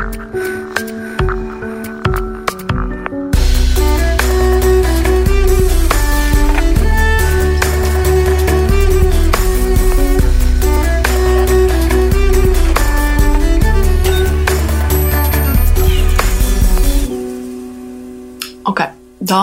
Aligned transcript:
Ok, 0.00 0.06
da 19.20 19.40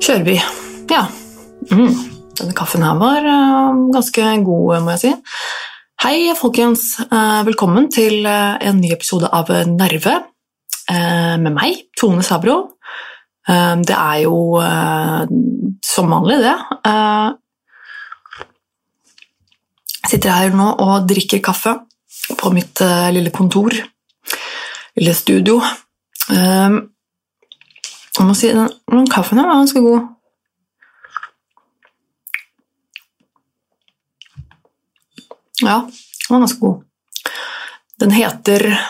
kjører 0.00 0.24
vi. 0.26 0.40
Ja. 0.90 1.04
Mm. 1.70 1.94
Denne 2.40 2.54
kaffen 2.56 2.82
her 2.82 2.96
var 2.98 3.22
uh, 3.22 3.90
ganske 3.94 4.24
god, 4.42 4.82
må 4.82 4.94
jeg 4.96 5.02
si. 5.04 5.10
Hei, 6.00 6.32
folkens. 6.32 6.94
Eh, 7.12 7.42
velkommen 7.44 7.90
til 7.92 8.24
eh, 8.24 8.54
en 8.64 8.78
ny 8.80 8.88
episode 8.94 9.28
av 9.36 9.50
Nerve 9.68 10.14
eh, 10.88 11.36
med 11.36 11.52
meg, 11.52 11.76
Tone 11.92 12.24
Sabro. 12.24 12.54
Det 13.44 13.92
er 13.96 14.22
jo 14.22 14.56
som 15.84 16.12
vanlig, 16.14 16.38
det. 16.40 16.54
Jeg 19.98 20.12
sitter 20.14 20.32
her 20.38 20.56
nå 20.56 20.70
og 20.86 21.08
drikker 21.10 21.42
kaffe 21.44 21.74
på 22.38 22.52
mitt 22.54 22.80
lille 23.12 23.32
kontor, 23.34 23.74
lille 24.96 25.14
studio. 25.18 25.58
Jeg 26.30 26.80
må 28.24 28.38
si, 28.38 28.54
den, 28.56 28.72
kaffen 29.12 29.42
er 29.42 29.52
ganske 29.52 29.84
god. 29.84 30.08
Ja, 35.60 35.80
den 35.84 36.34
var 36.34 36.38
ganske 36.38 36.60
god. 36.60 36.84
Den 38.00 38.10
heter 38.10 38.80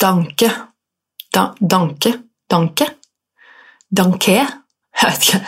Danke. 0.00 0.50
Da, 1.32 1.54
danke? 1.60 2.12
Danke? 2.50 2.86
Danke? 3.90 4.36
Jeg 5.00 5.10
vet 5.10 5.26
ikke. 5.28 5.40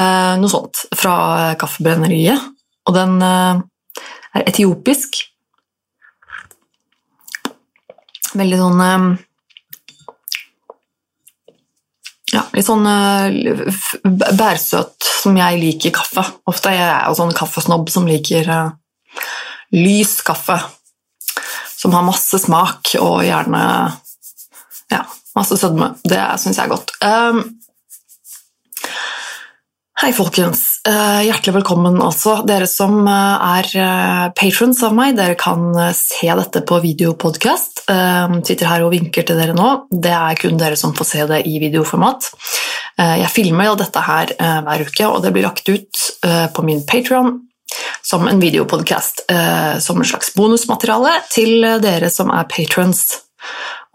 Eh, 0.00 0.32
noe 0.40 0.50
sånt 0.50 0.80
fra 0.96 1.54
Kaffebrenneriet. 1.60 2.40
Og 2.88 2.96
den 2.96 3.20
eh, 3.22 3.60
er 4.34 4.48
etiopisk. 4.48 5.20
Veldig 8.34 8.58
sånn 8.58 8.82
eh, 8.82 9.06
ja, 12.34 12.42
litt 12.56 12.66
sånn 12.66 12.86
eh, 12.90 13.68
bærsøt 14.34 15.10
som 15.22 15.36
jeg 15.38 15.60
liker 15.60 15.94
kaffe. 15.94 16.24
Ofte 16.50 16.72
er 16.72 16.80
jeg 16.80 16.96
jo 17.06 17.18
sånn 17.20 17.36
kaffesnobb 17.36 17.92
som 17.92 18.08
liker 18.10 18.50
eh, 18.50 18.72
lys 19.74 20.20
kaffe. 20.26 20.58
Som 21.74 21.92
har 21.96 22.06
masse 22.06 22.38
smak 22.40 22.94
og 23.00 23.20
gjerne 23.26 23.64
ja, 24.92 25.02
masse 25.36 25.58
sødme. 25.60 25.94
Det 26.04 26.22
syns 26.40 26.58
jeg 26.58 26.64
er 26.66 26.72
godt. 26.72 26.94
Um, 27.04 27.44
Hei, 30.02 30.10
folkens. 30.12 30.82
Uh, 30.84 31.22
hjertelig 31.24 31.60
velkommen 31.60 32.00
også. 32.02 32.40
Dere 32.48 32.66
som 32.68 32.96
eh, 33.08 33.44
er 33.60 33.68
uh, 33.78 34.24
patrons 34.36 34.82
av 34.84 34.92
meg, 34.96 35.14
dere 35.16 35.36
kan 35.38 35.70
eh, 35.80 35.94
se 35.96 36.26
dette 36.28 36.60
på 36.66 36.80
videopodkast. 36.82 37.84
Uh, 37.86 38.40
sitter 38.44 38.68
her 38.68 38.84
og 38.84 38.90
vinker 38.92 39.24
til 39.24 39.38
dere 39.38 39.54
nå. 39.56 39.68
Det 39.88 40.12
er 40.12 40.40
kun 40.42 40.58
dere 40.60 40.76
som 40.76 40.92
får 40.98 41.08
se 41.08 41.28
det 41.30 41.40
i 41.48 41.54
videoformat. 41.62 42.26
Uh, 42.98 43.16
jeg 43.22 43.30
filmer 43.32 43.70
jo 43.70 43.78
dette 43.80 44.02
her 44.06 44.34
uh, 44.34 44.60
hver 44.66 44.84
uke, 44.86 45.08
og 45.08 45.22
det 45.24 45.32
blir 45.34 45.46
lagt 45.46 45.70
ut 45.70 46.04
eh, 46.26 46.46
på 46.54 46.66
min 46.66 46.84
Patron 46.86 47.38
som 48.04 48.28
en 48.28 48.40
videopodcast, 48.40 49.24
eh, 49.30 49.78
som 49.78 49.98
en 49.98 50.04
slags 50.04 50.34
bonusmateriale 50.34 51.14
til 51.32 51.64
eh, 51.64 51.78
dere 51.80 52.10
som 52.12 52.32
er 52.34 52.44
patrons 52.50 53.06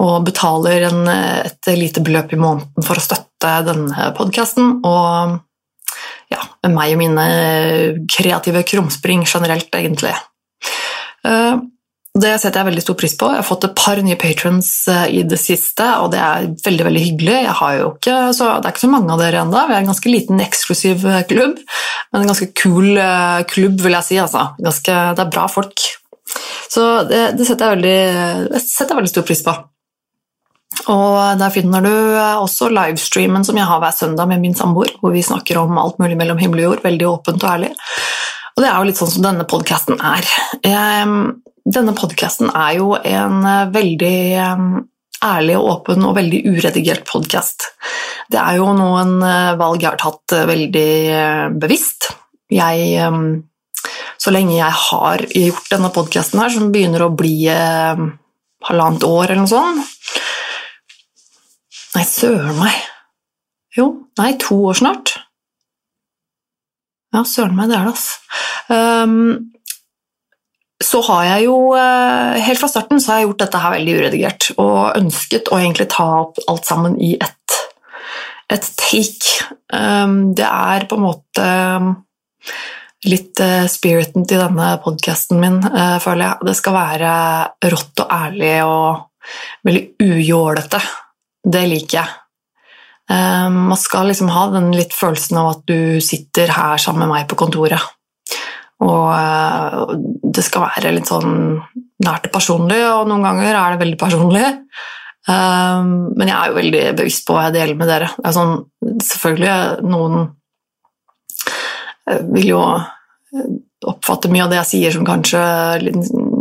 og 0.02 0.24
betaler 0.26 0.88
en, 0.88 1.04
eh, 1.12 1.46
et 1.46 1.70
lite 1.78 2.02
beløp 2.02 2.34
i 2.34 2.40
måneden 2.42 2.86
for 2.86 2.98
å 2.98 3.04
støtte 3.04 3.54
denne 3.68 4.10
podcasten, 4.18 4.80
og 4.82 5.38
ja, 6.30 6.42
meg 6.70 6.96
og 6.96 7.02
mine 7.04 7.28
kreative 8.10 8.64
krumspring 8.68 9.26
generelt, 9.30 9.70
egentlig. 9.78 10.16
Det 12.18 12.32
setter 12.42 12.64
jeg 12.64 12.68
veldig 12.72 12.82
stor 12.82 12.96
pris 12.98 13.14
på. 13.20 13.28
Jeg 13.30 13.38
har 13.44 13.46
fått 13.46 13.68
et 13.68 13.76
par 13.78 14.00
nye 14.02 14.18
patrons 14.20 14.70
eh, 14.90 15.06
i 15.20 15.22
det 15.30 15.38
siste, 15.38 15.86
og 16.02 16.10
det 16.16 16.20
er 16.24 16.48
veldig 16.66 16.88
veldig 16.88 17.04
hyggelig. 17.04 17.36
Jeg 17.46 17.56
har 17.62 17.76
jo 17.78 17.92
ikke, 17.94 18.18
så, 18.34 18.50
det 18.58 18.70
er 18.70 18.74
ikke 18.74 18.86
så 18.88 18.92
mange 18.96 19.14
av 19.14 19.22
dere 19.22 19.44
ennå. 19.44 19.62
Vi 19.70 19.76
er 19.78 19.84
en 19.84 19.92
ganske 19.92 20.12
liten, 20.12 20.42
eksklusiv 20.42 21.06
eh, 21.06 21.22
klubb, 21.30 21.62
men 22.10 22.24
en 22.24 22.32
ganske 22.32 22.50
kul 22.58 22.98
eh, 22.98 23.42
klubb, 23.52 23.78
vil 23.86 23.98
jeg 24.00 24.08
si. 24.08 24.18
Altså. 24.26 24.48
Ganske, 24.58 25.00
det 25.16 25.26
er 25.26 25.34
bra 25.38 25.46
folk. 25.54 25.86
Så 26.70 26.88
det, 27.10 27.22
det 27.38 27.46
setter, 27.46 27.70
jeg 27.70 27.78
veldig, 27.78 28.50
det 28.56 28.64
setter 28.66 28.96
jeg 28.96 29.02
veldig 29.04 29.14
stor 29.14 29.28
pris 29.30 29.46
på. 29.46 29.56
Og 30.90 31.16
der 31.38 31.54
finner 31.54 31.86
du 31.86 31.94
også 32.42 32.72
livestreamen 32.74 33.46
som 33.46 33.58
jeg 33.58 33.70
har 33.70 33.82
hver 33.84 33.94
søndag 33.94 34.30
med 34.32 34.42
min 34.42 34.58
samboer, 34.58 34.96
hvor 35.02 35.14
vi 35.14 35.26
snakker 35.26 35.62
om 35.62 35.78
alt 35.82 36.02
mulig 36.02 36.18
mellom 36.18 36.42
himmel 36.42 36.64
og 36.64 36.68
jord, 36.72 36.84
veldig 36.86 37.10
åpent 37.10 37.46
og 37.46 37.52
ærlig. 37.54 37.72
Og 38.60 38.64
det 38.66 38.68
er 38.68 38.76
jo 38.76 38.88
litt 38.90 39.00
sånn 39.00 39.12
som 39.14 39.24
denne 39.24 39.46
podkasten 39.48 40.02
er. 40.04 40.26
Denne 41.64 41.94
podkasten 41.96 42.50
er 42.52 42.74
jo 42.76 42.90
en 42.98 43.46
eh, 43.48 43.70
veldig 43.72 44.18
eh, 44.36 44.64
ærlig 45.24 45.56
og 45.56 45.70
åpen 45.70 46.04
og 46.04 46.18
veldig 46.18 46.42
uredigert 46.44 47.06
podkast. 47.08 47.70
Det 48.28 48.36
er 48.42 48.58
jo 48.60 48.74
noen 48.76 49.22
eh, 49.24 49.54
valg 49.56 49.80
jeg 49.80 49.94
har 49.94 50.02
tatt 50.02 50.36
eh, 50.36 50.44
veldig 50.50 50.92
bevisst. 51.62 52.10
Jeg 52.52 52.90
eh, 53.00 53.22
Så 54.20 54.36
lenge 54.36 54.58
jeg 54.58 54.76
har 54.90 55.24
gjort 55.24 55.72
denne 55.72 55.94
podkasten 55.96 56.44
her, 56.44 56.52
som 56.52 56.68
begynner 56.76 57.06
å 57.06 57.14
bli 57.16 57.48
halvannet 57.48 59.08
år 59.08 59.30
eller 59.30 59.40
noe 59.46 59.54
sånt 59.54 59.96
Nei, 61.96 62.04
søren 62.04 62.60
meg. 62.60 62.76
Jo, 63.80 63.88
nei, 64.20 64.34
to 64.44 64.60
år 64.68 64.76
snart. 64.84 65.16
Ja, 67.16 67.24
søren 67.26 67.56
meg, 67.58 67.72
det 67.72 67.80
er 67.80 67.88
det, 67.88 67.96
altså. 67.96 68.18
Um, 68.70 69.50
så 70.80 71.02
har 71.10 71.24
jeg 71.26 71.48
jo 71.50 71.56
eh, 71.76 72.38
Helt 72.46 72.60
fra 72.62 72.70
starten 72.72 73.02
så 73.02 73.12
har 73.12 73.18
jeg 73.20 73.28
gjort 73.28 73.42
dette 73.42 73.60
her 73.60 73.74
veldig 73.74 73.96
uredigert, 73.98 74.46
og 74.62 74.78
ønsket 74.96 75.52
å 75.52 75.60
egentlig 75.60 75.90
ta 75.92 76.06
opp 76.22 76.40
alt 76.48 76.70
sammen 76.70 76.96
i 77.04 77.16
ett 77.20 77.36
et 78.50 78.66
take. 78.80 79.44
Um, 79.74 80.34
det 80.34 80.48
er 80.48 80.88
på 80.90 80.98
en 80.98 81.04
måte 81.04 81.44
um, 81.78 81.92
litt 83.06 83.38
eh, 83.46 83.68
spiriten 83.70 84.26
til 84.28 84.42
denne 84.42 84.72
podkasten 84.84 85.38
min, 85.38 85.60
uh, 85.62 86.00
føler 86.02 86.26
jeg. 86.26 86.48
Det 86.50 86.56
skal 86.58 86.76
være 86.76 87.12
rått 87.76 88.04
og 88.04 88.16
ærlig 88.16 88.56
og 88.66 89.30
veldig 89.70 89.84
ujålete. 90.02 90.82
Det 91.46 91.64
liker 91.70 92.00
jeg. 92.00 92.19
Um, 93.10 93.72
man 93.72 93.80
skal 93.82 94.12
liksom 94.12 94.30
ha 94.30 94.50
den 94.54 94.70
litt 94.76 94.94
følelsen 94.94 95.40
av 95.42 95.54
at 95.56 95.64
du 95.70 95.98
sitter 96.04 96.52
her 96.54 96.82
sammen 96.82 97.08
med 97.08 97.16
meg 97.16 97.30
på 97.32 97.40
kontoret. 97.40 97.82
Og 98.80 99.10
eh, 99.12 99.96
det 100.36 100.44
skal 100.46 100.70
være 100.70 100.94
litt 100.96 101.10
sånn 101.10 101.58
nært 102.06 102.30
personlig, 102.32 102.80
og 102.88 103.10
noen 103.10 103.26
ganger 103.28 103.52
er 103.52 103.74
det 103.74 103.82
veldig 103.82 104.00
personlig. 104.00 104.46
Um, 105.30 106.14
men 106.16 106.30
jeg 106.30 106.36
er 106.38 106.50
jo 106.50 106.58
veldig 106.58 106.84
bevisst 106.98 107.26
på 107.28 107.36
hva 107.36 107.48
jeg 107.48 107.58
deler 107.58 107.80
med 107.80 107.92
dere. 107.92 108.08
Er 108.24 108.34
sånn, 108.34 108.54
selvfølgelig 109.04 109.90
noen 109.92 110.22
eh, 112.08 112.24
vil 112.38 112.48
jo 112.54 112.62
eh, 112.72 113.52
oppfatte 113.90 114.32
mye 114.32 114.46
av 114.48 114.54
det 114.54 114.62
jeg 114.62 114.72
sier 114.72 114.96
som 114.96 115.06
kanskje 115.08 115.44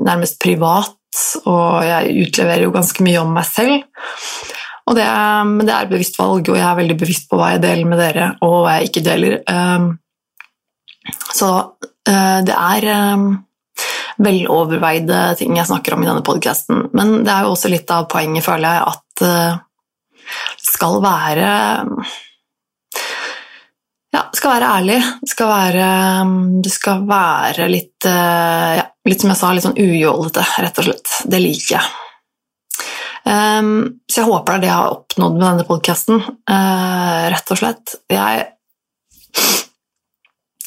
nærmest 0.06 0.38
privat, 0.42 0.94
og 1.42 1.82
jeg 1.84 2.28
utleverer 2.28 2.68
jo 2.68 2.74
ganske 2.74 3.02
mye 3.04 3.20
om 3.24 3.34
meg 3.34 3.50
selv. 3.50 3.82
Det, 4.97 5.06
men 5.49 5.66
det 5.69 5.75
er 5.75 5.91
bevisst 5.91 6.16
valg, 6.21 6.49
og 6.49 6.56
jeg 6.56 6.65
er 6.65 6.78
veldig 6.78 6.97
bevisst 7.00 7.26
på 7.28 7.38
hva 7.41 7.53
jeg 7.54 7.65
deler 7.65 7.88
med 7.91 8.00
dere, 8.00 8.31
og 8.47 8.62
hva 8.65 8.78
jeg 8.78 8.88
ikke 8.88 9.04
deler. 9.04 9.41
Um, 9.50 9.91
så 11.34 11.50
eh, 12.09 12.41
det 12.47 12.54
er 12.54 12.87
um, 13.15 13.28
veloverveide 14.22 15.21
ting 15.38 15.56
jeg 15.59 15.69
snakker 15.69 15.94
om 15.94 16.04
i 16.04 16.09
denne 16.09 16.25
podkasten. 16.26 16.88
Men 16.97 17.21
det 17.26 17.34
er 17.34 17.47
jo 17.47 17.54
også 17.54 17.70
litt 17.73 17.90
av 17.94 18.08
poenget, 18.11 18.46
føler 18.46 18.79
jeg, 18.79 18.94
at 18.94 19.26
eh, 19.29 19.61
det 20.58 20.73
skal 20.73 20.99
være 21.05 21.52
Ja, 24.08 24.25
det 24.25 24.41
skal 24.41 24.55
være 24.56 24.73
ærlig. 24.81 24.99
Det 25.23 25.31
skal 25.31 25.52
være, 25.52 25.87
det 26.64 26.73
skal 26.73 27.06
være 27.08 27.70
litt 27.73 28.08
eh, 28.08 28.75
ja, 28.81 28.87
Litt 29.08 29.23
som 29.23 29.32
jeg 29.32 29.41
sa, 29.41 29.55
litt 29.56 29.64
sånn 29.64 29.79
ujålete, 29.81 30.43
rett 30.61 30.82
og 30.82 30.84
slett. 30.84 31.12
Det 31.32 31.38
liker 31.41 31.79
jeg. 31.79 32.07
Um, 33.25 34.00
så 34.09 34.23
jeg 34.23 34.29
håper 34.29 34.53
det 34.53 34.59
er 34.59 34.62
det 34.62 34.70
jeg 34.70 34.79
har 34.79 34.94
oppnådd 34.94 35.35
med 35.35 35.47
denne 35.47 35.67
podkasten, 35.69 36.23
rett 37.35 37.53
og 37.55 37.61
slett. 37.61 37.99
Jeg 38.12 38.47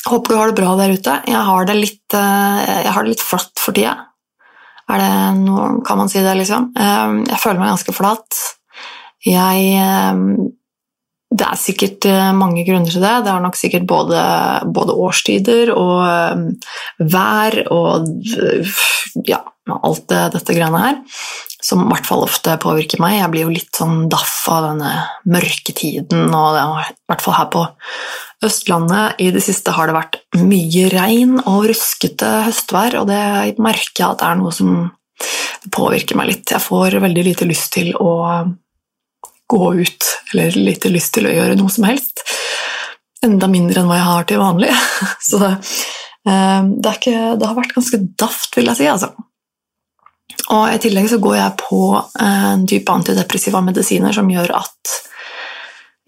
håper 0.09 0.33
du 0.33 0.37
har 0.37 0.51
det 0.51 0.59
bra 0.59 0.75
der 0.79 0.95
ute. 0.95 1.17
Jeg 1.29 1.43
har 1.47 1.67
det 1.67 1.75
litt, 1.77 2.15
uh, 2.15 2.61
jeg 2.85 2.93
har 2.93 3.03
det 3.05 3.13
litt 3.15 3.25
flatt 3.25 3.53
for 3.61 3.77
tida. 3.77 3.97
Er 4.91 4.99
det 4.99 5.11
noe, 5.45 5.67
kan 5.87 5.99
man 6.01 6.09
si 6.11 6.19
det, 6.23 6.33
liksom? 6.39 6.71
Um, 6.75 7.21
jeg 7.29 7.39
føler 7.39 7.61
meg 7.61 7.71
ganske 7.71 7.95
flat. 7.95 8.41
Jeg 9.23 9.77
um, 10.17 10.49
Det 11.31 11.45
er 11.47 11.55
sikkert 11.55 12.05
eh, 12.09 12.31
mange 12.35 12.65
grunner 12.67 12.91
til 12.91 12.99
det. 12.99 13.11
Det 13.23 13.31
er 13.31 13.43
nok 13.45 13.55
sikkert 13.55 13.85
både, 13.87 14.19
både 14.75 14.95
årstider 14.99 15.69
og 15.71 16.01
vær 16.99 17.55
og 17.71 18.09
ja, 19.29 19.39
alt 19.71 20.11
dette 20.11 20.57
greiene 20.57 20.81
her, 20.83 20.97
som 21.61 21.83
i 21.83 21.89
hvert 21.91 22.07
fall 22.09 22.25
ofte 22.25 22.57
påvirker 22.61 23.01
meg. 23.01 23.19
Jeg 23.19 23.31
blir 23.33 23.45
jo 23.45 23.53
litt 23.53 23.77
sånn 23.77 24.07
daff 24.11 24.33
av 24.51 24.71
denne 24.71 24.91
mørketiden, 25.29 26.31
og 26.33 26.57
det, 26.57 26.63
i 26.65 27.11
hvert 27.11 27.25
fall 27.25 27.37
her 27.37 27.49
på 27.53 27.65
Østlandet 28.41 29.21
i 29.21 29.27
det 29.33 29.43
siste 29.45 29.73
har 29.75 29.89
det 29.89 29.93
vært 29.93 30.17
mye 30.41 30.87
regn 30.89 31.37
og 31.43 31.67
ruskete 31.69 32.31
høstvær, 32.47 32.97
og 33.03 33.11
det 33.11 33.21
merker 33.61 34.01
jeg 34.01 34.07
at 34.07 34.23
det 34.23 34.29
er 34.31 34.39
noe 34.39 34.55
som 34.55 34.71
påvirker 35.69 36.17
meg 36.17 36.31
litt. 36.31 36.49
Jeg 36.49 36.63
får 36.63 36.97
veldig 37.03 37.25
lite 37.27 37.45
lyst 37.45 37.69
til 37.75 37.93
å 38.01 38.11
gå 39.51 39.73
ut, 39.77 40.11
eller 40.33 40.57
lite 40.57 40.89
lyst 40.89 41.13
til 41.17 41.27
å 41.29 41.35
gjøre 41.35 41.57
noe 41.59 41.69
som 41.69 41.85
helst. 41.85 42.23
Enda 43.21 43.49
mindre 43.51 43.83
enn 43.83 43.91
hva 43.91 43.99
jeg 43.99 44.09
har 44.09 44.29
til 44.29 44.41
vanlig. 44.41 44.71
Så 45.29 45.41
det, 45.43 45.51
det, 46.25 46.95
ikke, 46.95 47.35
det 47.37 47.45
har 47.45 47.59
vært 47.59 47.75
ganske 47.77 48.01
daft, 48.17 48.55
vil 48.57 48.71
jeg 48.71 48.81
si. 48.81 48.89
altså. 48.89 49.13
Og 50.51 50.65
I 50.67 50.81
tillegg 50.83 51.07
så 51.11 51.19
går 51.23 51.37
jeg 51.37 51.57
på 51.61 51.79
en 52.19 52.67
type 52.67 52.91
antidepressiva 52.91 53.61
medisiner 53.63 54.15
som 54.15 54.29
gjør 54.31 54.53
at 54.59 54.99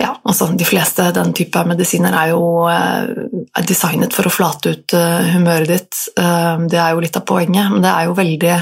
ja, 0.02 0.10
altså 0.26 0.50
De 0.58 0.66
fleste 0.68 1.06
den 1.16 1.30
type 1.38 1.62
medisiner 1.70 2.16
er 2.18 2.32
jo 2.34 2.66
eh, 2.68 3.12
er 3.56 3.68
designet 3.70 4.12
for 4.12 4.28
å 4.28 4.34
flate 4.34 4.74
ut 4.74 4.96
eh, 4.98 5.30
humøret 5.36 5.70
ditt. 5.70 6.00
Det 6.18 6.80
er 6.82 6.96
jo 6.96 7.04
litt 7.06 7.16
av 7.16 7.24
poenget, 7.30 7.70
men 7.72 7.86
det 7.86 7.92
er 7.94 8.10
jo 8.10 8.18
veldig 8.18 8.56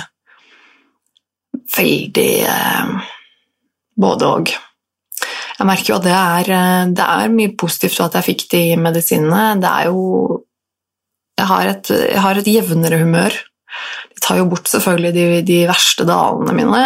Veldig 1.71 2.31
både 4.01 4.27
og. 4.27 4.51
Jeg 5.61 5.67
merker 5.69 5.91
jo 5.91 5.97
at 5.99 6.07
det 6.07 6.15
er, 6.17 6.51
eh, 6.55 6.91
det 6.97 7.05
er 7.05 7.33
mye 7.35 7.53
positivt 7.57 8.01
at 8.01 8.17
jeg 8.17 8.27
fikk 8.31 8.47
de 8.55 8.63
medisinene. 8.81 9.59
Det 9.61 9.69
er 9.69 9.91
jo 9.91 10.45
Jeg 11.39 11.47
har 11.47 11.65
et, 11.65 11.89
jeg 11.89 12.21
har 12.21 12.37
et 12.37 12.47
jevnere 12.47 12.97
humør. 13.01 13.33
Tar 14.21 14.41
jo 14.41 14.49
bort 14.51 14.69
selvfølgelig 14.69 15.13
de, 15.15 15.25
de 15.47 15.61
verste 15.69 16.05
dalene 16.07 16.55
mine. 16.57 16.83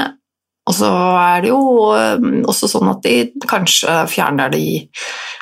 Og 0.66 0.74
så 0.74 0.90
er 1.20 1.44
det 1.44 1.52
jo 1.52 1.62
eh, 1.94 2.28
også 2.50 2.70
sånn 2.72 2.90
at 2.96 3.06
de 3.06 3.46
kanskje 3.46 4.00
fjerner 4.10 4.54
de, 4.54 4.66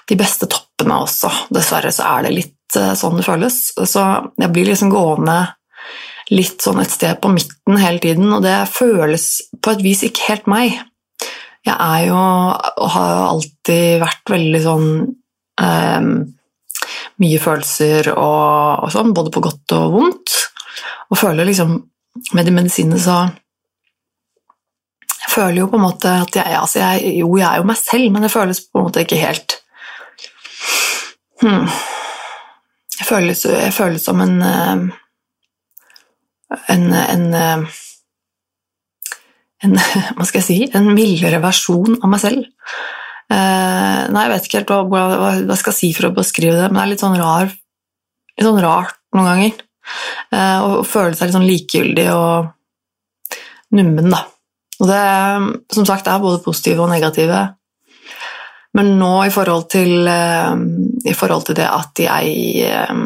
de 0.09 0.19
beste 0.19 0.49
toppene 0.51 0.99
også. 1.05 1.31
Dessverre 1.53 1.93
så 1.95 2.09
er 2.17 2.27
det 2.27 2.33
litt 2.35 2.79
eh, 2.79 2.93
sånn 2.99 3.19
det 3.19 3.27
føles. 3.27 3.59
Så 3.87 4.07
jeg 4.41 4.51
blir 4.51 4.67
liksom 4.67 4.91
gående 4.91 5.39
litt 6.31 6.63
sånn 6.63 6.81
et 6.83 6.91
sted 6.91 7.19
på 7.23 7.31
midten 7.33 7.79
hele 7.79 8.01
tiden, 8.03 8.31
og 8.35 8.43
det 8.45 8.55
føles 8.71 9.27
på 9.63 9.73
et 9.73 9.83
vis 9.83 10.03
ikke 10.07 10.29
helt 10.29 10.49
meg. 10.51 10.77
Jeg 11.63 11.75
er 11.75 12.05
jo 12.09 12.19
og 12.19 12.87
har 12.95 13.11
jo 13.11 13.25
alltid 13.33 13.99
vært 14.03 14.31
veldig 14.33 14.63
sånn 14.63 14.87
um, 15.63 16.15
Mye 17.21 17.37
følelser 17.39 18.09
og, 18.11 18.83
og, 18.83 18.89
sånn, 18.91 19.11
både 19.15 19.31
på 19.31 19.41
godt 19.45 19.73
og 19.77 19.93
vondt. 19.93 20.22
Og 21.13 21.19
føler 21.19 21.47
liksom 21.47 21.77
Med 22.33 22.47
de 22.47 22.53
medisinene 22.55 22.99
så 23.01 23.19
Jeg 25.13 25.29
føler 25.29 25.61
jo 25.61 25.69
på 25.71 25.79
en 25.79 25.85
måte 25.85 26.09
at 26.25 26.35
jeg, 26.35 26.57
altså 26.59 26.81
jeg 26.81 27.19
Jo, 27.19 27.29
jeg 27.37 27.47
er 27.49 27.61
jo 27.61 27.69
meg 27.69 27.79
selv, 27.79 28.09
men 28.11 28.25
det 28.25 28.33
føles 28.33 28.63
på 28.65 28.81
en 28.81 28.89
måte 28.89 29.05
ikke 29.05 29.21
helt 29.21 29.57
hmm. 31.41 31.69
Jeg 32.99 33.07
føles, 33.07 33.45
jeg 33.45 33.73
føles 33.73 34.03
som 34.05 34.21
en 34.21 34.37
en, 36.69 36.83
en 36.93 37.23
en, 39.63 39.77
hva 40.17 40.27
skal 40.27 40.41
jeg 40.41 40.47
si, 40.47 40.57
en 40.75 40.91
mildere 40.95 41.41
versjon 41.43 41.97
av 42.01 42.11
meg 42.11 42.21
selv. 42.23 42.47
Eh, 43.33 44.01
nei, 44.13 44.25
jeg 44.25 44.33
vet 44.33 44.47
ikke 44.47 44.59
helt 44.61 44.73
hva, 44.73 44.79
hva, 44.91 45.03
hva, 45.47 45.57
skal 45.59 45.73
jeg 45.73 45.79
si 45.79 45.91
for 45.97 46.09
å 46.09 46.15
beskrive 46.17 46.57
det, 46.59 46.69
men 46.69 46.81
det 46.81 46.83
er 46.83 46.91
litt 46.93 47.03
sånn, 47.03 47.19
rar, 47.19 47.53
litt 48.35 48.47
sånn 48.47 48.63
rart 48.63 48.99
noen 49.15 49.29
ganger. 49.31 49.63
Eh, 50.33 50.59
å 50.63 50.83
føle 50.87 51.15
seg 51.15 51.29
litt 51.29 51.37
sånn 51.37 51.49
likegyldig 51.49 52.07
og 52.13 52.53
nummen, 53.77 54.13
da. 54.13 54.23
Og 54.81 54.89
det, 54.89 55.03
som 55.75 55.85
sagt, 55.87 56.07
er 56.09 56.23
både 56.23 56.41
positive 56.43 56.83
og 56.83 56.91
negative. 56.91 57.43
Men 58.73 58.95
nå 58.97 59.11
i 59.27 59.33
forhold 59.33 59.67
til, 59.69 60.07
eh, 60.07 60.55
i 61.05 61.13
forhold 61.13 61.45
til 61.49 61.59
det 61.59 61.69
at 61.69 62.01
jeg 62.01 62.65
eh, 62.65 63.03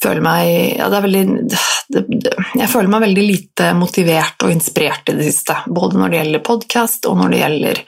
føler 0.00 0.24
meg 0.24 0.48
ja, 0.80 0.88
veldig, 0.90 1.22
det, 1.46 2.02
det, 2.08 2.32
Jeg 2.56 2.70
føler 2.72 2.90
meg 2.90 3.04
veldig 3.04 3.26
lite 3.26 3.70
motivert 3.78 4.42
og 4.46 4.54
inspirert 4.54 5.12
i 5.12 5.18
det 5.20 5.28
siste. 5.28 5.60
Både 5.68 6.00
når 6.00 6.10
det 6.10 6.20
gjelder 6.22 6.46
podkast, 6.50 7.06
og 7.06 7.20
når 7.20 7.32
det 7.32 7.42
gjelder 7.44 7.82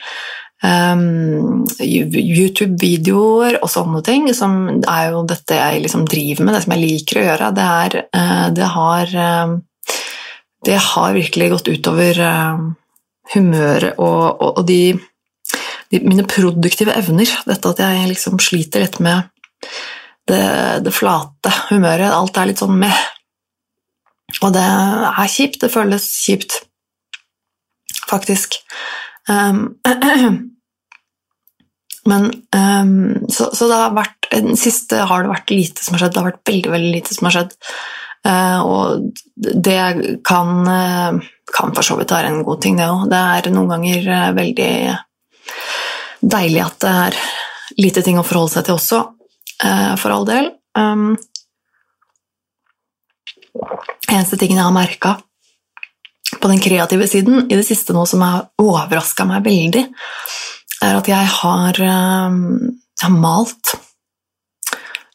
um, 0.63 1.65
YouTube-videoer 1.83 3.59
og 3.61 3.71
sånne 3.71 4.03
ting. 4.07 4.29
Som 4.37 4.81
er 4.81 5.11
jo 5.13 5.25
dette 5.29 5.59
jeg 5.59 5.85
liksom 5.85 6.07
driver 6.09 6.47
med, 6.47 6.57
det 6.57 6.65
som 6.65 6.75
jeg 6.77 6.85
liker 6.85 7.21
å 7.21 7.27
gjøre. 7.27 7.53
Det, 7.59 7.69
er, 7.85 7.99
uh, 8.17 8.49
det 8.57 8.69
har 8.77 9.17
uh, 9.19 9.57
Det 10.63 10.79
har 10.79 11.17
virkelig 11.17 11.49
gått 11.51 11.73
utover 11.73 12.19
uh, 12.23 12.59
humøret 13.35 13.99
og, 13.99 14.43
og, 14.43 14.59
og 14.61 14.67
de, 14.69 14.95
de, 15.91 16.03
mine 16.05 16.27
produktive 16.29 16.95
evner. 16.95 17.31
Dette 17.49 17.73
at 17.75 17.83
jeg 17.83 18.13
liksom 18.13 18.39
sliter 18.43 18.85
litt 18.85 19.01
med 19.03 19.27
det, 20.31 20.45
det, 20.87 20.95
flate 20.95 21.51
humøret. 21.71 22.13
Alt 22.15 22.39
er 22.39 22.53
litt 22.53 22.63
sånn 22.63 22.79
med. 22.79 22.95
Og 24.43 24.55
det 24.55 24.63
er 24.63 25.29
kjipt. 25.29 25.61
Det 25.65 25.73
føles 25.73 26.07
kjipt, 26.23 26.61
faktisk. 28.07 28.61
Um, 29.29 29.75
men 32.09 32.29
um, 32.57 33.29
så, 33.31 33.51
så, 33.55 33.69
det 33.71 33.79
har 33.79 33.93
vært 33.95 34.27
Den 34.33 34.57
siste 34.59 35.05
har 35.07 35.23
det 35.23 35.31
vært 35.31 35.53
lite 35.53 35.85
som 35.85 35.95
har 35.95 36.03
skjedd. 36.03 36.15
Det 36.15 36.23
har 36.23 36.31
vært 36.31 36.49
veldig, 36.49 36.73
veldig 36.73 36.93
lite 36.97 37.15
som 37.15 37.29
har 37.29 37.37
skjedd. 37.37 37.57
Uh, 38.27 38.61
og 38.65 39.23
det 39.37 39.79
kan, 40.27 40.53
uh, 40.67 41.33
kan 41.53 41.75
for 41.77 41.87
så 41.87 41.99
vidt 41.99 42.15
være 42.15 42.33
en 42.33 42.43
god 42.47 42.63
ting, 42.65 42.79
det 42.81 42.91
òg. 42.91 43.07
Det 43.13 43.23
er 43.23 43.51
noen 43.55 43.75
ganger 43.77 44.09
uh, 44.09 44.29
veldig 44.39 44.73
deilig 46.23 46.63
at 46.65 46.79
det 46.83 46.95
er 47.07 47.19
lite 47.83 48.05
ting 48.07 48.19
å 48.21 48.27
forholde 48.27 48.57
seg 48.57 48.67
til 48.67 48.79
også. 48.79 49.03
Eh, 49.65 49.97
for 49.97 50.11
all 50.11 50.27
del. 50.27 50.51
Um, 50.79 51.15
eneste 54.11 54.39
tingen 54.41 54.59
jeg 54.59 54.67
har 54.67 54.75
merka 54.75 55.17
på 56.41 56.49
den 56.51 56.63
kreative 56.63 57.07
siden 57.07 57.45
i 57.45 57.59
det 57.59 57.67
siste 57.67 57.95
nå 57.95 58.07
som 58.09 58.25
har 58.25 58.49
overraska 58.59 59.27
meg 59.29 59.45
veldig, 59.47 59.85
er 60.83 60.99
at 60.99 61.09
jeg 61.11 61.31
har, 61.39 61.81
um, 62.29 62.43
jeg 62.99 63.07
har 63.07 63.17
malt. 63.17 63.75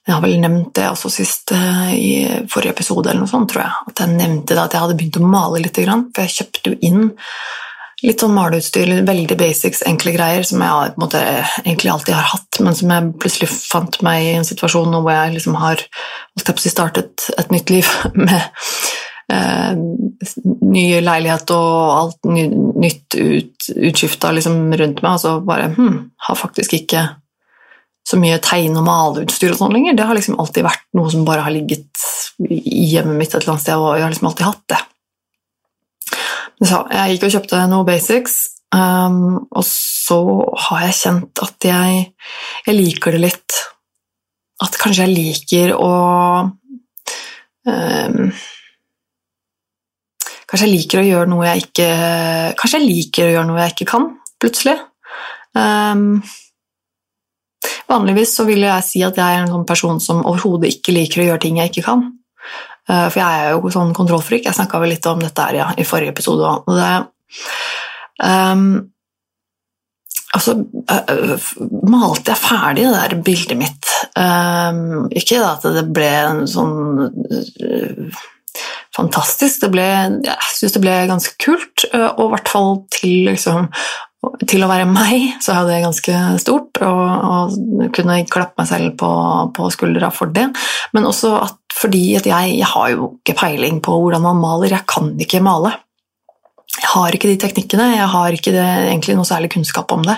Jeg 0.07 0.15
har 0.15 0.23
vel 0.23 0.37
nevnt 0.39 0.73
det 0.77 0.87
også 0.87 1.11
sist 1.11 1.51
uh, 1.51 1.91
i 1.91 2.45
forrige 2.51 2.75
episode, 2.77 3.09
eller 3.09 3.25
noe 3.25 3.31
sånt, 3.31 3.51
tror 3.51 3.65
jeg. 3.65 3.91
At 3.91 4.03
jeg 4.03 4.15
nevnte 4.15 4.55
det 4.55 4.63
at 4.63 4.75
jeg 4.75 4.85
hadde 4.85 4.99
begynt 4.99 5.19
å 5.19 5.29
male 5.29 5.63
litt, 5.63 5.79
for 5.79 6.23
jeg 6.23 6.35
kjøpte 6.39 6.71
jo 6.71 6.77
inn 6.87 7.09
litt 8.05 8.21
sånn 8.21 8.35
maleutstyr, 8.35 8.91
veldig 9.07 9.37
basics, 9.39 9.81
enkle 9.89 10.13
greier 10.13 10.45
som 10.45 10.61
jeg 10.61 10.93
måte, 11.01 11.21
egentlig 11.63 11.89
alltid 11.89 12.13
har 12.13 12.29
hatt, 12.29 12.59
men 12.61 12.77
som 12.77 12.93
jeg 12.93 13.13
plutselig 13.23 13.49
fant 13.49 13.97
meg 14.05 14.25
i 14.25 14.35
en 14.37 14.45
situasjon 14.45 14.99
hvor 14.99 15.09
jeg 15.09 15.33
liksom 15.33 15.57
har 15.57 15.81
startet 16.37 17.25
et 17.41 17.53
nytt 17.53 17.73
liv 17.73 17.89
med 18.13 18.37
eh, 19.33 19.77
ny 20.67 20.85
leilighet 21.03 21.53
og 21.55 21.93
alt 21.97 22.29
ny, 22.31 22.47
nytt 22.83 23.17
ut, 23.17 23.69
utskifta 23.75 24.33
liksom 24.35 24.67
rundt 24.73 25.01
meg, 25.03 25.13
og 25.13 25.23
så 25.23 25.37
bare 25.45 25.71
hm, 25.75 26.01
har 26.27 26.39
faktisk 26.39 26.77
ikke 26.79 27.07
så 28.07 28.19
mye 28.19 28.39
tegne- 28.43 28.79
og 28.79 28.85
maleutstyr 28.87 29.51
og 29.51 29.59
sånn 29.59 29.73
lenger. 29.75 29.97
Det 29.97 30.05
har 30.07 30.15
liksom 30.15 30.37
alltid 30.39 30.63
vært 30.67 30.85
noe 30.95 31.11
som 31.11 31.25
bare 31.27 31.43
har 31.43 31.51
ligget 31.51 32.05
i 32.47 32.85
hjemmet 32.93 33.19
mitt 33.19 33.33
et 33.33 33.41
eller 33.41 33.55
annet 33.55 33.65
sted, 33.65 33.75
og 33.75 33.97
jeg 33.97 34.05
har 34.05 34.13
liksom 34.13 34.29
alltid 34.29 34.47
hatt 34.47 34.63
det. 34.71 34.83
Så 36.57 36.79
jeg 36.89 37.13
gikk 37.13 37.25
og 37.27 37.33
kjøpte 37.35 37.63
noe 37.69 37.85
basics, 37.85 38.37
um, 38.73 39.17
og 39.51 39.65
så 39.67 40.19
har 40.67 40.87
jeg 40.87 40.99
kjent 41.01 41.43
at 41.45 41.67
jeg, 41.67 42.05
jeg, 42.65 42.77
liker 42.77 43.17
det 43.17 43.23
litt. 43.27 43.57
At 44.63 44.79
kanskje 44.81 45.05
jeg 45.05 45.13
liker 45.13 45.75
å 45.77 45.91
um, 47.67 48.31
Kanskje 50.57 50.71
jeg 50.71 50.79
liker 50.81 50.97
å 50.97 51.05
gjøre 51.05 51.29
noe 51.29 51.43
jeg 51.45 51.63
ikke 51.67 51.87
Kanskje 52.57 52.77
jeg 52.79 52.85
liker 52.89 53.27
å 53.27 53.33
gjøre 53.35 53.45
noe 53.45 53.59
jeg 53.61 53.73
ikke 53.75 53.85
kan, 53.91 54.05
plutselig. 54.41 54.73
Um, 55.53 56.05
vanligvis 57.85 58.31
så 58.39 58.45
vil 58.47 58.63
jeg 58.65 58.85
si 58.87 59.03
at 59.05 59.19
jeg 59.21 59.35
er 59.35 59.43
en 59.43 59.51
sånn 59.51 59.67
person 59.69 59.99
som 60.01 60.23
overhodet 60.23 60.71
ikke 60.73 60.95
liker 60.95 61.21
å 61.21 61.27
gjøre 61.27 61.41
ting 61.43 61.59
jeg 61.61 61.69
ikke 61.69 61.83
kan. 61.85 62.01
Uh, 62.89 63.05
for 63.05 63.19
jeg 63.21 63.43
er 63.43 63.53
jo 63.53 63.69
sånn 63.75 63.93
kontrollfrik. 63.99 64.47
Jeg 64.47 64.57
snakka 64.57 64.81
vel 64.81 64.95
litt 64.95 65.05
om 65.11 65.21
dette 65.21 65.45
her 65.45 65.59
ja, 65.59 65.67
i 65.77 65.85
forrige 65.85 66.15
episode 66.15 66.49
òg. 66.49 66.71
Um, 68.25 68.65
altså 70.33 70.55
uh, 70.57 71.45
malte 71.85 72.33
jeg 72.33 72.41
ferdig 72.47 72.87
det 72.87 72.95
der 72.95 73.15
bildet 73.29 73.61
mitt. 73.61 73.93
Um, 74.17 75.05
ikke 75.13 75.45
at 75.45 75.69
det 75.77 75.85
ble 75.93 76.09
en 76.23 76.41
sånn 76.49 76.73
uh, 77.05 78.25
fantastisk. 78.95 79.67
Ble, 79.73 79.87
jeg 80.25 80.51
syns 80.55 80.75
det 80.75 80.83
ble 80.83 80.97
ganske 81.09 81.37
kult, 81.43 81.87
uh, 81.93 82.11
og 82.17 82.27
i 82.27 82.33
hvert 82.35 82.51
fall 82.51 82.75
til 82.97 83.31
liksom 83.31 83.71
til 84.49 84.63
å 84.65 84.67
være 84.67 84.87
meg, 84.89 85.37
så 85.45 85.53
er 85.53 85.67
det 85.67 85.75
ganske 85.83 86.13
stort, 86.41 86.79
og, 86.83 87.03
og 87.29 87.91
kunne 87.95 88.17
klappe 88.27 88.57
meg 88.59 88.67
selv 88.67 88.95
på, 88.99 89.09
på 89.55 89.69
skuldra 89.71 90.09
for 90.11 90.33
det. 90.33 90.49
Men 90.97 91.07
også 91.07 91.35
at 91.37 91.55
fordi 91.77 92.15
at 92.17 92.25
jeg, 92.25 92.55
jeg 92.57 92.69
har 92.71 92.93
jo 92.93 93.11
ikke 93.19 93.37
peiling 93.37 93.81
på 93.85 93.99
hvordan 94.01 94.23
man 94.23 94.39
maler. 94.41 94.73
Jeg 94.73 94.87
kan 94.89 95.11
ikke 95.21 95.43
male. 95.45 95.75
Jeg 96.77 96.89
har 96.91 97.15
ikke 97.15 97.29
de 97.31 97.37
teknikkene, 97.41 97.85
jeg 97.95 98.07
har 98.11 98.35
ikke 98.35 98.53
det, 98.53 98.65
egentlig 98.91 99.15
noe 99.17 99.25
særlig 99.25 99.49
kunnskap 99.53 99.91
om 99.95 100.03
det. 100.05 100.17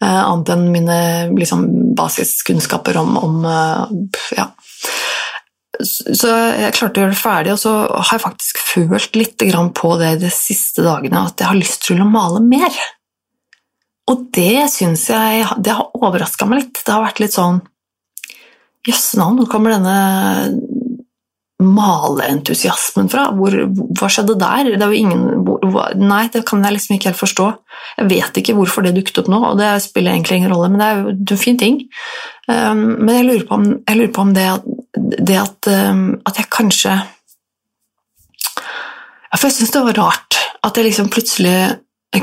Uh, 0.00 0.22
annet 0.22 0.52
enn 0.54 0.68
mine 0.72 0.98
liksom, 1.36 1.66
basiskunnskaper 1.98 2.96
om, 3.00 3.18
om 3.20 3.44
uh, 3.44 3.84
ja. 4.36 4.48
Så 5.86 6.30
jeg 6.30 6.74
klarte 6.76 7.00
å 7.00 7.04
gjøre 7.04 7.14
det 7.14 7.20
ferdig, 7.20 7.52
og 7.54 7.60
så 7.62 7.74
har 7.88 8.14
jeg 8.16 8.24
faktisk 8.24 8.62
følt 8.62 9.18
litt 9.18 9.44
på 9.76 9.92
det 10.00 10.14
de 10.22 10.30
siste 10.34 10.84
dagene, 10.84 11.26
at 11.26 11.40
jeg 11.40 11.50
har 11.50 11.58
lyst 11.58 11.84
til 11.86 12.02
å 12.02 12.08
male 12.08 12.42
mer. 12.44 12.80
Og 14.10 14.26
det 14.34 14.66
syns 14.72 15.04
jeg 15.10 15.44
Det 15.62 15.74
har 15.76 15.92
overraska 15.94 16.48
meg 16.48 16.64
litt. 16.64 16.80
Det 16.82 16.94
har 16.94 17.04
vært 17.04 17.20
litt 17.22 17.36
sånn 17.36 17.60
Jøsse 18.88 19.18
navn, 19.20 19.36
hvor 19.36 19.50
kommer 19.52 19.74
denne 19.74 20.56
maleentusiasmen 21.60 23.10
fra? 23.12 23.26
Hvor, 23.36 23.52
hva 23.98 24.08
skjedde 24.08 24.38
der? 24.40 24.70
Det 24.72 24.86
er 24.86 24.94
jo 24.94 25.00
ingen 25.02 25.24
hvor, 25.44 25.92
Nei, 26.00 26.22
det 26.32 26.46
kan 26.48 26.64
jeg 26.64 26.78
liksom 26.78 26.96
ikke 26.96 27.10
helt 27.10 27.20
forstå. 27.20 27.48
Jeg 27.98 28.08
vet 28.08 28.40
ikke 28.40 28.54
hvorfor 28.56 28.86
det 28.86 28.94
dukket 28.96 29.20
opp 29.20 29.28
nå, 29.28 29.42
og 29.50 29.60
det 29.60 29.74
spiller 29.84 30.14
egentlig 30.14 30.40
ingen 30.40 30.54
rolle, 30.54 30.70
men 30.72 30.80
det 30.80 30.88
er 30.88 31.02
jo 31.02 31.36
en 31.36 31.42
fin 31.42 31.60
ting. 31.60 31.82
Um, 32.48 32.80
men 33.02 33.12
jeg 33.18 33.26
lurer 33.28 33.44
på 33.50 33.58
om, 33.58 33.66
lurer 33.76 34.14
på 34.16 34.24
om 34.24 34.32
det, 34.36 34.46
det 35.00 35.38
at, 35.40 35.70
um, 35.70 36.04
at, 36.26 36.38
jeg 36.40 36.50
kanskje 36.52 36.96
jeg 39.30 39.54
syns 39.54 39.72
det 39.72 39.82
var 39.86 39.98
rart 40.00 40.38
at 40.66 40.76
jeg 40.76 40.88
liksom 40.88 41.08
plutselig 41.12 41.54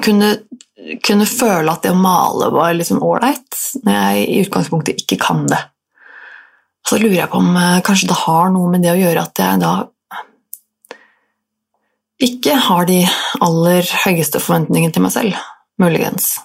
kunne, 0.04 0.34
kunne 1.06 1.28
føle 1.30 1.72
at 1.72 1.86
det 1.86 1.94
å 1.94 2.00
male 2.00 2.52
var 2.54 2.76
liksom 2.76 3.02
ålreit, 3.02 3.58
når 3.82 3.98
jeg 3.98 4.26
i 4.28 4.42
utgangspunktet 4.44 5.02
ikke 5.02 5.18
kan 5.24 5.46
det. 5.50 5.60
Så 6.88 7.00
lurer 7.00 7.24
jeg 7.24 7.32
på 7.32 7.40
om 7.42 7.56
eh, 7.58 7.80
kanskje 7.84 8.12
det 8.12 8.20
har 8.26 8.52
noe 8.54 8.70
med 8.72 8.86
det 8.86 8.94
å 8.94 9.00
gjøre 9.00 9.24
at 9.26 9.42
jeg 9.42 9.64
da 9.64 9.74
ikke 12.28 12.56
har 12.68 12.88
de 12.90 13.02
aller 13.46 13.90
høyeste 14.06 14.42
forventningene 14.42 14.94
til 14.94 15.04
meg 15.06 15.14
selv, 15.14 15.42
muligens. 15.82 16.36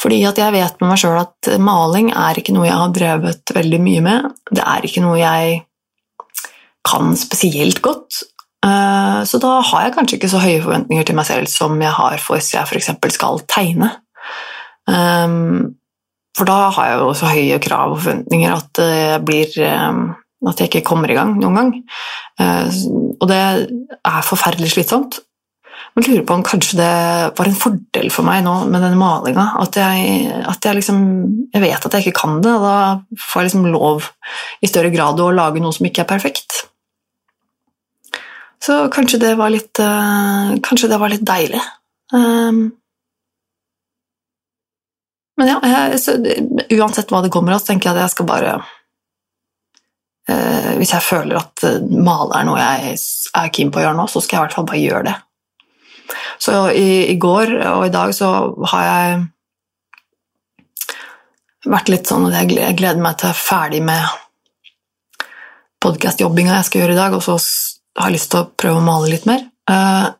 Fordi 0.00 0.20
at 0.28 0.38
jeg 0.40 0.54
vet 0.54 0.78
med 0.80 0.92
meg 0.92 1.00
sjøl 1.02 1.18
at 1.20 1.50
maling 1.60 2.12
er 2.16 2.38
ikke 2.40 2.54
noe 2.56 2.68
jeg 2.68 2.78
har 2.78 2.94
drevet 2.96 3.52
veldig 3.52 3.80
mye 3.84 4.04
med. 4.04 4.30
Det 4.48 4.64
er 4.64 4.86
ikke 4.88 5.02
noe 5.04 5.18
jeg 5.20 5.58
kan 6.88 7.12
spesielt 7.20 7.82
godt. 7.84 8.22
Eh, 8.66 9.20
så 9.24 9.40
da 9.40 9.58
har 9.64 9.86
jeg 9.86 9.96
kanskje 9.96 10.16
ikke 10.18 10.32
så 10.32 10.40
høye 10.42 10.62
forventninger 10.64 11.06
til 11.08 11.16
meg 11.16 11.28
selv 11.28 11.52
som 11.52 11.76
jeg 11.80 11.92
har 11.96 12.16
for 12.20 12.36
hvis 12.38 12.52
jeg 12.54 12.68
f.eks. 12.68 12.90
skal 13.16 13.44
tegne. 13.48 13.92
Um, 14.90 15.76
for 16.36 16.48
da 16.48 16.70
har 16.74 16.90
jeg 16.90 16.98
jo 17.00 17.12
så 17.16 17.30
høye 17.30 17.60
krav 17.62 17.94
og 17.94 18.00
forventninger 18.02 18.52
at, 18.54 18.80
jeg 18.80 19.24
blir, 19.26 19.56
eh, 19.64 20.00
at 20.48 20.60
jeg 20.60 20.70
ikke 20.70 20.86
kommer 20.86 21.10
i 21.10 21.16
gang 21.18 21.34
noen 21.40 21.58
gang. 21.60 21.72
Eh, 22.40 22.80
og 23.20 23.28
det 23.30 23.40
er 23.40 24.28
forferdelig 24.28 24.74
slitsomt. 24.74 25.20
Lurer 26.00 26.22
på 26.24 26.34
om 26.34 26.42
kanskje 26.46 26.78
det 26.78 26.92
var 27.36 27.48
en 27.48 27.58
fordel 27.58 28.08
for 28.14 28.24
meg 28.24 28.44
nå 28.46 28.54
med 28.70 28.80
denne 28.80 28.98
malinga. 28.98 29.46
At 29.60 29.76
jeg, 29.76 30.30
at 30.48 30.64
jeg 30.64 30.78
liksom 30.78 31.00
Jeg 31.52 31.62
vet 31.64 31.86
at 31.86 31.94
jeg 31.96 32.06
ikke 32.06 32.20
kan 32.20 32.40
det, 32.44 32.52
og 32.56 32.62
da 32.64 32.76
får 33.18 33.40
jeg 33.40 33.48
liksom 33.48 33.66
lov 33.74 34.06
i 34.62 34.70
større 34.70 34.92
grad 34.94 35.20
å 35.20 35.32
lage 35.34 35.60
noe 35.60 35.74
som 35.74 35.88
ikke 35.88 36.04
er 36.04 36.12
perfekt. 36.12 36.64
Så 38.62 38.86
kanskje 38.92 39.20
det 39.22 39.34
var 39.40 39.50
litt 39.52 39.80
eh, 39.82 40.52
Kanskje 40.62 40.90
det 40.92 41.00
var 41.00 41.12
litt 41.12 41.26
deilig. 41.26 41.62
Men 45.40 45.48
ja, 45.48 45.56
jeg, 45.64 46.00
så, 46.02 46.16
uansett 46.76 47.10
hva 47.12 47.22
det 47.24 47.32
kommer 47.32 47.54
av, 47.54 47.62
så 47.62 47.70
tenker 47.70 47.88
jeg 47.88 47.96
at 47.96 48.02
jeg 48.04 48.12
skal 48.16 48.26
bare 48.28 48.56
uh, 50.28 50.72
Hvis 50.76 50.92
jeg 50.92 51.06
føler 51.06 51.38
at 51.38 51.64
male 51.88 52.36
er 52.36 52.48
noe 52.48 52.58
jeg 52.60 52.98
er 53.38 53.52
keen 53.54 53.70
på 53.72 53.80
å 53.80 53.84
gjøre 53.86 53.96
nå, 53.96 54.08
så 54.10 54.20
skal 54.20 54.36
jeg 54.36 54.40
i 54.40 54.44
hvert 54.48 54.58
fall 54.58 54.68
bare 54.68 54.82
gjøre 54.82 55.06
det. 55.06 55.16
Så 56.40 56.70
i, 56.72 57.10
i 57.12 57.16
går 57.20 57.52
og 57.74 57.86
i 57.86 57.92
dag 57.94 58.14
så 58.16 58.30
har 58.72 58.86
jeg 58.86 59.20
vært 61.68 61.90
litt 61.92 62.08
sånn 62.08 62.28
at 62.30 62.38
jeg 62.38 62.76
gleder 62.78 63.02
meg 63.02 63.18
til 63.20 63.34
ferdig 63.36 63.82
med 63.84 64.06
podkastjobbinga 65.80 66.58
jeg 66.58 66.68
skal 66.68 66.82
gjøre 66.82 66.96
i 66.96 67.00
dag, 67.00 67.16
og 67.16 67.22
så 67.24 67.36
har 67.98 68.10
jeg 68.10 68.18
lyst 68.18 68.30
til 68.32 68.42
å 68.42 68.50
prøve 68.60 68.80
å 68.80 68.84
male 68.84 69.12
litt 69.12 69.28
mer. 69.28 69.46
Uh, 69.70 70.12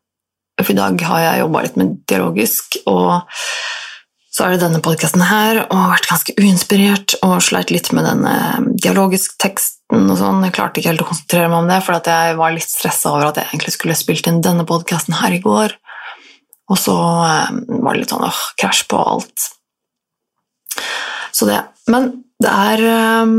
for 0.60 0.72
i 0.74 0.78
dag 0.78 1.00
har 1.08 1.24
jeg 1.24 1.42
jobba 1.42 1.64
litt 1.64 1.76
med 1.80 1.98
dialogisk, 2.10 2.80
og 2.90 3.10
så 4.30 4.46
er 4.46 4.54
det 4.54 4.62
denne 4.64 4.82
podkasten 4.84 5.24
her, 5.26 5.64
og 5.66 5.76
har 5.76 5.92
vært 5.96 6.08
ganske 6.10 6.36
uinspirert 6.38 7.16
og 7.26 7.40
sleit 7.44 7.72
litt 7.74 7.90
med 7.96 8.06
denne 8.08 8.34
dialogisk 8.80 9.36
teksten 9.42 9.76
og 9.76 9.79
sånn. 9.90 10.44
Jeg 10.46 10.54
klarte 10.54 10.80
ikke 10.80 10.92
helt 10.92 11.04
å 11.04 11.08
konsentrere 11.08 11.50
meg 11.50 11.62
om 11.64 11.70
det, 11.70 11.78
for 11.84 11.98
jeg 11.98 12.36
var 12.38 12.54
litt 12.54 12.70
stressa 12.70 13.12
over 13.12 13.30
at 13.30 13.40
jeg 13.40 13.50
egentlig 13.50 13.74
skulle 13.74 13.98
spilt 13.98 14.28
inn 14.30 14.42
denne 14.44 14.66
podkasten 14.68 15.16
her 15.18 15.34
i 15.34 15.42
går. 15.42 15.74
Og 16.70 16.78
så 16.78 16.94
eh, 16.94 17.50
var 17.82 17.94
det 17.94 18.02
litt 18.02 18.12
sånn 18.12 18.26
åh, 18.26 18.42
krasj 18.60 18.84
på 18.90 19.00
alt. 19.02 19.48
Så 21.34 21.48
det. 21.48 21.58
Men 21.90 22.12
det 22.40 22.50
er 22.50 22.84
eh, 22.86 23.34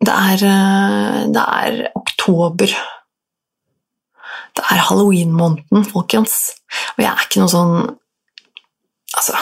Det 0.00 0.14
er, 0.16 0.44
eh, 0.48 1.20
det 1.34 1.42
er 1.44 1.80
oktober. 1.98 2.74
Det 4.56 4.66
er 4.70 4.84
halloween-måneden, 4.88 5.84
folkens. 5.84 6.54
Og 6.96 7.02
jeg 7.04 7.10
er 7.10 7.26
ikke 7.26 7.42
noe 7.42 7.52
sånn 7.52 7.74
Altså, 9.10 9.34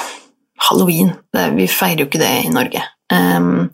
halloween 0.65 1.11
det, 1.37 1.43
Vi 1.59 1.67
feirer 1.69 2.01
jo 2.01 2.07
ikke 2.09 2.23
det 2.23 2.31
i 2.47 2.53
Norge. 2.53 2.81
Um, 3.13 3.69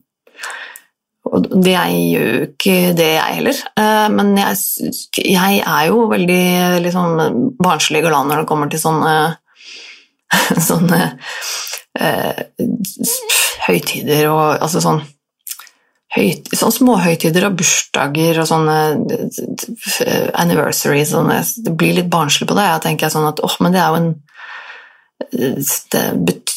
og 1.34 1.48
det 1.64 1.72
jeg 1.74 2.02
gjør 2.12 2.28
jo 2.28 2.42
ikke 2.46 2.76
det, 2.98 3.08
jeg 3.16 3.38
heller. 3.38 3.62
Uh, 3.78 4.06
men 4.14 4.34
jeg, 4.38 4.92
jeg, 5.18 5.62
er 5.66 5.88
jo 5.88 6.04
veldig 6.10 6.44
liksom, 6.84 7.24
barnslig 7.62 8.04
glad 8.04 8.28
når 8.28 8.42
det 8.42 8.50
kommer 8.50 8.70
til 8.70 8.82
sånne 8.82 9.14
sånne 10.68 11.00
uh, 12.00 12.44
høytider 13.66 14.28
og 14.30 14.62
altså 14.64 14.82
sånn 14.82 15.02
høyt, 16.14 16.52
sånne 16.54 16.76
småhøytider 16.76 17.48
og 17.48 17.56
bursdager 17.58 18.38
og 18.42 18.48
sånne 18.50 18.78
uh, 18.94 20.28
anniversaries 20.38 21.10
sånne, 21.14 21.40
Det 21.66 21.74
blir 21.74 21.98
litt 21.98 22.12
barnslig 22.12 22.46
på 22.50 22.58
det. 22.58 22.68
Jeg 22.70 22.86
tenker 22.86 23.12
sånn 23.12 23.26
at 23.32 23.42
åh, 23.42 23.58
men 23.64 23.74
det 23.74 23.82
er 23.82 23.90
jo 23.90 24.02
en 24.02 24.14
det, 25.34 26.00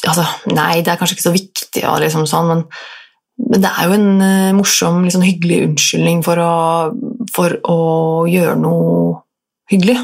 altså, 0.06 0.24
Nei, 0.50 0.82
det 0.86 0.92
er 0.92 1.00
kanskje 1.00 1.18
ikke 1.18 1.28
så 1.28 1.34
viktig, 1.34 1.84
og 1.90 2.02
liksom 2.04 2.26
sånn, 2.30 2.50
men, 2.52 2.64
men, 3.38 3.62
det 3.62 3.70
er 3.70 3.88
jo 3.88 3.96
en 3.98 4.10
uh, 4.22 4.58
morsom, 4.58 5.04
liksom, 5.06 5.26
hyggelig 5.26 5.62
unnskyldning 5.68 6.24
for 6.26 6.42
å, 6.42 6.52
for 7.34 7.58
å, 7.70 7.80
gjøre 8.30 8.58
noe 8.62 9.22
hyggelig. 9.72 9.98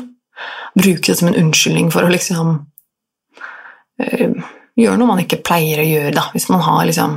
Bruke 0.78 1.12
det 1.12 1.18
som 1.20 1.30
en 1.30 1.40
unnskyldning 1.40 1.92
for 1.94 2.06
å 2.06 2.12
liksom 2.14 2.56
uh, 4.02 4.44
Gjøre 4.74 4.98
noe 4.98 5.06
man 5.06 5.20
ikke 5.22 5.44
pleier 5.46 5.78
å 5.78 5.84
gjøre, 5.86 6.16
da. 6.16 6.24
Hvis 6.34 6.48
man 6.50 6.64
har 6.66 6.88
liksom 6.90 7.12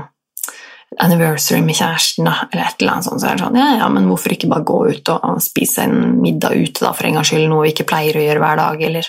anniversary 1.00 1.62
med 1.64 1.78
kjæresten, 1.78 2.26
da, 2.28 2.42
eller 2.50 2.66
et 2.66 2.82
eller 2.82 2.92
annet 2.92 3.06
sånt, 3.06 3.22
så 3.22 3.30
er 3.30 3.38
det 3.38 3.46
sånn 3.46 3.56
ja, 3.56 3.68
ja, 3.78 3.86
men 3.88 4.10
hvorfor 4.10 4.34
ikke 4.34 4.50
bare 4.52 4.66
gå 4.68 4.76
ut 4.92 5.08
og 5.14 5.40
spise 5.40 5.86
en 5.86 6.18
middag 6.20 6.52
ute, 6.52 6.82
da, 6.84 6.90
for 6.92 7.08
en 7.08 7.16
gangs 7.16 7.32
skyld, 7.32 7.46
noe 7.48 7.64
vi 7.64 7.72
ikke 7.72 7.88
pleier 7.88 8.20
å 8.20 8.26
gjøre 8.26 8.42
hver 8.44 8.60
dag, 8.60 8.84
eller 8.90 9.08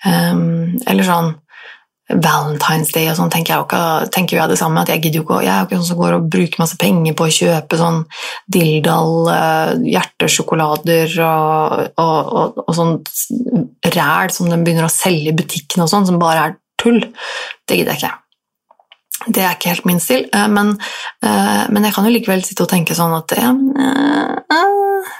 Um, 0.00 0.78
eller 0.88 1.04
sånn 1.04 1.34
Valentine's 2.10 2.90
Day 2.94 3.06
og 3.10 3.16
sånn 3.18 3.30
tenker 3.30 3.54
jeg 3.54 3.66
ikke, 3.66 3.82
tenker 4.14 4.38
jeg 4.38 4.50
det 4.50 4.58
samme. 4.58 4.82
at 4.82 4.90
Jeg 4.90 5.02
gidder 5.04 5.20
jo 5.20 5.26
ikke, 5.26 5.42
jeg 5.44 5.52
er 5.52 5.60
jo 5.60 5.68
ikke 5.68 5.78
sånn 5.78 5.90
som 5.90 6.00
går 6.00 6.16
og 6.16 6.30
bruker 6.32 6.62
masse 6.62 6.78
penger 6.80 7.16
på 7.18 7.26
å 7.26 7.34
kjøpe 7.36 7.78
sånn 7.80 8.00
Dildal 8.50 9.12
uh, 9.30 9.74
hjertesjokolader 9.86 11.14
og, 11.26 11.76
og, 12.02 12.32
og, 12.40 12.58
og 12.66 12.74
sånn 12.76 12.96
ræl 13.90 14.34
som 14.34 14.50
de 14.50 14.58
begynner 14.58 14.88
å 14.88 14.92
selge 14.92 15.30
i 15.30 15.36
butikkene 15.36 15.86
og 15.86 15.92
sånn, 15.92 16.08
som 16.08 16.18
bare 16.22 16.48
er 16.48 16.58
tull. 16.80 16.98
Det 17.68 17.78
gidder 17.78 17.94
jeg 17.94 18.02
ikke. 18.02 18.16
Det 19.28 19.44
er 19.44 19.54
ikke 19.54 19.74
helt 19.74 19.86
min 19.86 20.02
stil, 20.02 20.26
uh, 20.34 20.48
men, 20.50 20.74
uh, 21.22 21.64
men, 21.70 21.86
jeg 21.86 21.94
kan 21.94 22.08
jo 22.08 22.14
likevel 22.16 22.42
sitte 22.46 22.66
og 22.66 22.72
tenke 22.72 22.96
sånn 22.98 23.14
at 23.18 23.36
ja, 23.38 23.54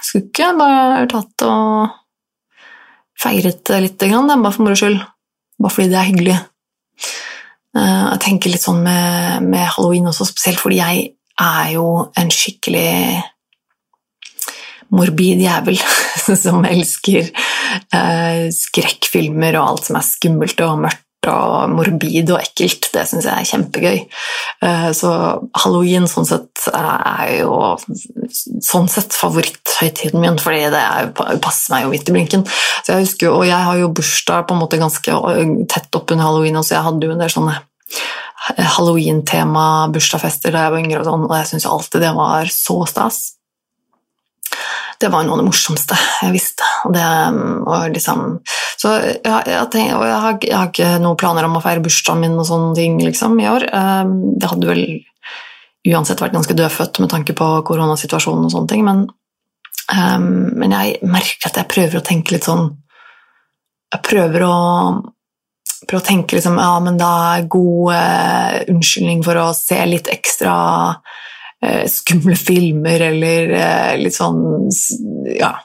skulle 0.01 0.27
ikke 0.27 0.51
bare 0.59 1.07
tatt 1.11 1.47
og 1.47 1.97
feiret 3.21 3.69
litt, 3.79 4.01
bare 4.01 4.51
for 4.51 4.65
moro 4.65 4.77
skyld. 4.77 5.03
Bare 5.61 5.75
fordi 5.75 5.91
det 5.91 5.99
er 5.99 6.09
hyggelig. 6.09 6.39
Eh, 7.77 8.05
jeg 8.11 8.21
tenker 8.25 8.51
litt 8.51 8.63
sånn 8.63 8.81
med, 8.83 9.45
med, 9.47 9.67
halloween 9.75 10.09
også, 10.11 10.27
spesielt 10.27 10.59
fordi 10.59 10.81
jeg 10.81 11.05
er 11.41 11.69
jo 11.77 11.85
en 12.19 12.33
skikkelig 12.33 13.21
morbid 14.91 15.39
jævel 15.45 15.79
som 16.43 16.65
elsker 16.67 17.29
eh, 17.31 18.49
skrekkfilmer 18.51 19.55
og 19.59 19.69
alt 19.69 19.87
som 19.87 20.01
er 20.01 20.09
skummelt 20.09 20.65
og 20.67 20.83
mørkt 20.87 21.07
og 21.29 21.73
morbid 21.75 22.31
og 22.33 22.39
ekkelt. 22.41 22.87
Det 22.93 23.03
syns 23.09 23.27
jeg 23.27 23.33
er 23.33 23.49
kjempegøy. 23.49 23.99
Eh, 24.65 24.87
så 24.97 25.11
halloween 25.63 26.07
sånn 26.09 26.27
sett 26.29 26.65
er 26.73 27.41
jo 27.41 27.57
sånn 28.65 28.89
sett 28.91 29.13
favoritthøytiden 29.17 30.21
min, 30.21 30.39
fordi 30.41 30.63
det 30.73 30.81
er, 30.81 31.11
passer 31.43 31.75
meg 31.75 31.85
jo 31.85 31.91
midt 31.93 32.09
i 32.09 32.15
blinken. 32.15 32.45
Så 32.81 32.95
jeg 32.95 33.05
husker, 33.05 33.29
Og 33.31 33.45
jeg 33.45 33.67
har 33.67 33.77
jo 33.77 33.91
bursdag 33.93 34.47
på 34.47 34.55
en 34.55 34.63
måte 34.63 34.81
ganske 34.81 35.19
tett 35.69 35.99
oppunder 35.99 36.25
halloween, 36.25 36.61
så 36.63 36.77
jeg 36.77 36.87
hadde 36.87 37.05
jo 37.05 37.13
en 37.13 37.21
del 37.21 37.33
sånne 37.33 37.59
halloween-tema 38.57 39.91
bursdagsfester 39.93 40.53
da 40.53 40.65
jeg 40.65 40.73
var 40.73 40.81
yngre, 40.81 41.03
og 41.03 41.09
sånn, 41.09 41.27
og 41.29 41.35
jeg 41.37 41.49
syns 41.51 41.69
alltid 41.69 42.05
det 42.07 42.15
var 42.17 42.49
så 42.53 42.79
stas. 42.89 43.21
Det 45.01 45.09
var 45.09 45.25
noe 45.25 45.35
av 45.35 45.41
det 45.41 45.47
morsomste 45.47 45.97
jeg 46.21 46.33
visste. 46.35 46.67
Og 46.85 46.93
det, 46.95 47.05
og 47.65 47.87
liksom, 47.95 48.25
så 48.81 48.95
jeg, 49.01 49.21
jeg, 49.25 49.69
tenker, 49.73 50.03
jeg, 50.05 50.19
har, 50.25 50.35
jeg, 50.45 50.57
har, 50.57 50.69
ikke 50.69 50.91
noen 51.01 51.19
planer 51.19 51.47
om 51.47 51.57
å 51.57 51.63
feire 51.63 51.83
bursdagen 51.83 52.21
min 52.21 52.37
og 52.37 52.47
sånne 52.49 52.75
ting 52.77 52.99
liksom, 53.01 53.39
i 53.41 53.49
år. 53.49 53.65
Det 54.37 54.51
hadde 54.51 54.69
vel 54.69 54.85
uansett 55.89 56.21
vært 56.21 56.35
ganske 56.35 56.55
dødfødt 56.57 57.01
med 57.01 57.09
tanke 57.11 57.33
på 57.37 57.47
koronasituasjonen 57.65 58.45
og 58.45 58.53
sånne 58.53 58.69
ting, 58.69 58.83
men, 58.85 59.07
um, 59.89 60.27
men 60.61 60.75
jeg 60.75 60.99
merker 61.09 61.49
at 61.49 61.57
jeg 61.57 61.71
prøver 61.71 61.99
å 61.99 62.05
tenke 62.05 62.35
litt 62.35 62.47
sånn 62.47 62.69
Jeg 63.91 64.05
prøver 64.07 64.45
å 64.47 64.57
prøve 65.89 65.99
å 65.99 66.05
tenke 66.05 66.37
liksom, 66.37 66.59
ja, 66.61 66.75
men 66.83 66.99
det 66.99 67.07
er 67.07 67.47
god 67.51 67.95
uh, 67.97 68.59
unnskyldning 68.71 69.23
for 69.25 69.39
å 69.41 69.49
se 69.57 69.79
litt 69.89 70.07
ekstra 70.13 70.53
skumle 71.91 72.35
filmer, 72.39 73.07
eller 73.11 73.55
uh, 73.55 73.93
litt 74.01 74.17
sånn 74.17 74.69
Ja. 75.37 75.55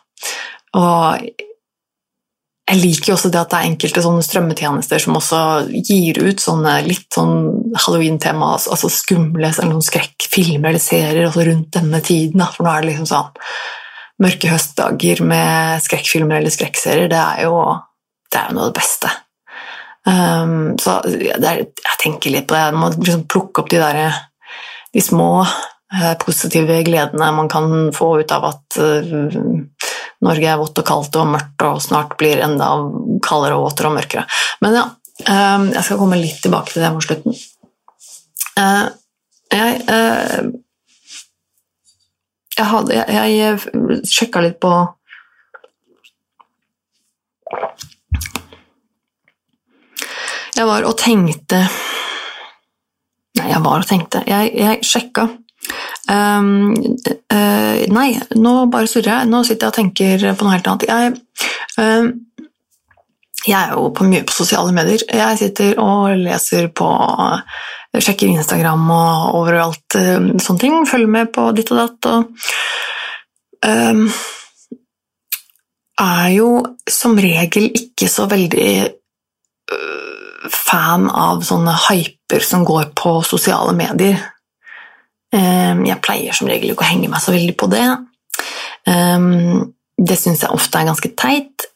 Og 0.77 1.29
jeg 2.67 2.81
liker 2.83 3.13
jo 3.13 3.15
også 3.15 3.31
det 3.31 3.39
at 3.39 3.53
det 3.53 3.59
er 3.61 3.69
enkelte 3.71 4.03
sånne 4.03 4.25
strømmetjenester 4.27 5.03
som 5.03 5.17
også 5.21 5.41
gir 5.71 6.19
ut 6.19 6.43
sånne 6.43 6.73
litt 6.89 7.07
sånn 7.15 7.37
halloween-tema, 7.79 8.57
altså, 8.57 8.91
skumle 8.91 9.53
eller 9.53 9.71
noen 9.71 9.87
skrekkfilmer 9.87 10.73
eller 10.73 10.83
serier 10.83 11.29
også 11.29 11.45
rundt 11.47 11.77
denne 11.79 12.01
tiden. 12.03 12.43
For 12.43 12.67
nå 12.67 12.73
er 12.73 12.83
det 12.83 12.91
liksom 12.91 13.11
sånn 13.13 13.45
Mørke 14.17 14.49
høstdager 14.49 15.21
med 15.29 15.83
skrekkfilmer 15.85 16.39
eller 16.39 16.53
skrekkserier, 16.55 17.11
det 17.13 17.19
er 17.21 17.43
jo, 17.45 17.59
det 18.33 18.39
er 18.41 18.47
jo 18.49 18.57
noe 18.57 18.65
av 18.65 18.71
det 18.71 18.79
beste. 18.79 19.11
Um, 20.09 20.55
så 20.81 20.95
er, 21.05 21.67
jeg 21.69 21.99
tenker 22.01 22.33
litt 22.33 22.47
på 22.49 22.57
det. 22.57 22.63
Jeg 22.65 22.79
må 22.81 22.89
liksom 22.95 23.27
plukke 23.29 23.61
opp 23.61 23.69
de, 23.69 23.83
der, 23.83 24.17
de 24.97 25.03
små 25.05 25.45
positive 26.19 26.83
gledene 26.83 27.33
man 27.33 27.49
kan 27.49 27.93
få 27.95 28.21
ut 28.21 28.33
av 28.35 28.45
at 28.49 28.79
uh, 28.81 29.37
Norge 30.27 30.49
er 30.51 30.59
vått 30.59 30.81
og 30.81 30.87
kaldt 30.89 31.19
og 31.21 31.29
mørkt 31.31 31.63
og 31.67 31.83
snart 31.85 32.17
blir 32.19 32.43
enda 32.43 32.73
kaldere 33.23 33.59
og 33.59 33.69
våtere 33.69 33.91
og 33.91 33.99
mørkere. 33.99 34.25
Men 34.65 34.79
ja, 34.81 34.87
um, 35.29 35.69
jeg 35.75 35.85
skal 35.87 36.01
komme 36.01 36.19
litt 36.21 36.41
tilbake 36.43 36.73
til 36.73 36.83
det 36.83 36.93
mot 36.95 37.07
slutten. 37.07 37.37
Jeg 38.57 38.95
jeg, 42.57 42.67
hadde, 42.71 43.03
jeg 43.13 44.05
sjekka 44.09 44.41
litt 44.41 44.57
på 44.65 44.71
Jeg 50.57 50.65
var 50.65 50.87
og 50.89 50.97
tenkte 50.97 51.61
Nei, 53.37 53.51
jeg 53.51 53.61
var 53.61 53.83
og 53.83 53.85
tenkte. 53.85 54.23
Jeg, 54.25 54.49
jeg 54.57 54.87
sjekka. 54.89 55.27
Um, 56.07 56.75
uh, 57.33 57.83
nei, 57.91 58.11
nå 58.39 58.53
bare 58.71 58.91
surrer 58.91 59.13
jeg. 59.13 59.31
Nå 59.31 59.43
sitter 59.47 59.67
jeg 59.67 59.73
og 59.73 59.79
tenker 59.81 60.27
på 60.39 60.47
noe 60.47 60.55
helt 60.55 60.69
annet. 60.71 60.87
Jeg, 60.87 61.15
um, 61.83 62.13
jeg 63.47 63.57
er 63.59 63.75
jo 63.75 63.89
på 63.95 64.07
mye 64.07 64.27
på 64.27 64.37
sosiale 64.37 64.75
medier. 64.75 65.03
Jeg 65.11 65.41
sitter 65.41 65.81
og 65.83 66.15
leser 66.21 66.71
på 66.75 66.91
Sjekker 67.97 68.29
Instagram 68.29 68.85
og 68.93 69.41
overalt 69.41 69.99
uh, 69.99 70.31
sånne 70.43 70.63
ting. 70.63 70.79
Følger 70.89 71.13
med 71.19 71.33
på 71.35 71.49
ditt 71.57 71.73
og 71.75 71.83
datt. 71.83 72.11
Og 72.13 73.67
um, 73.67 74.07
er 76.07 76.31
jo 76.37 76.51
som 76.93 77.19
regel 77.19 77.71
ikke 77.73 78.09
så 78.13 78.29
veldig 78.31 78.71
fan 80.53 81.09
av 81.11 81.41
sånne 81.43 81.73
hyper 81.89 82.45
som 82.45 82.63
går 82.69 82.93
på 82.95 83.17
sosiale 83.27 83.73
medier. 83.75 84.21
Ehm, 85.35 85.85
jeg 85.87 86.03
pleier 86.05 86.37
som 86.37 86.49
regel 86.51 86.73
ikke 86.73 86.85
å 86.85 86.91
henge 86.91 87.11
meg 87.11 87.23
så 87.23 87.35
veldig 87.35 87.57
på 87.59 87.69
det. 87.73 87.87
Ehm, 88.91 89.73
det 89.97 90.19
syns 90.21 90.45
jeg 90.45 90.55
ofte 90.55 90.79
er 90.79 90.91
ganske 90.91 91.11
teit. 91.19 91.67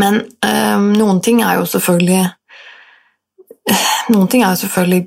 Men 0.00 0.22
ehm, 0.46 0.92
noen 0.98 1.20
ting 1.24 1.42
er 1.42 1.60
jo 1.60 1.68
selvfølgelig 1.68 2.28
Noen 4.10 4.26
ting 4.30 4.42
er 4.42 4.54
jo 4.54 4.62
selvfølgelig 4.64 5.04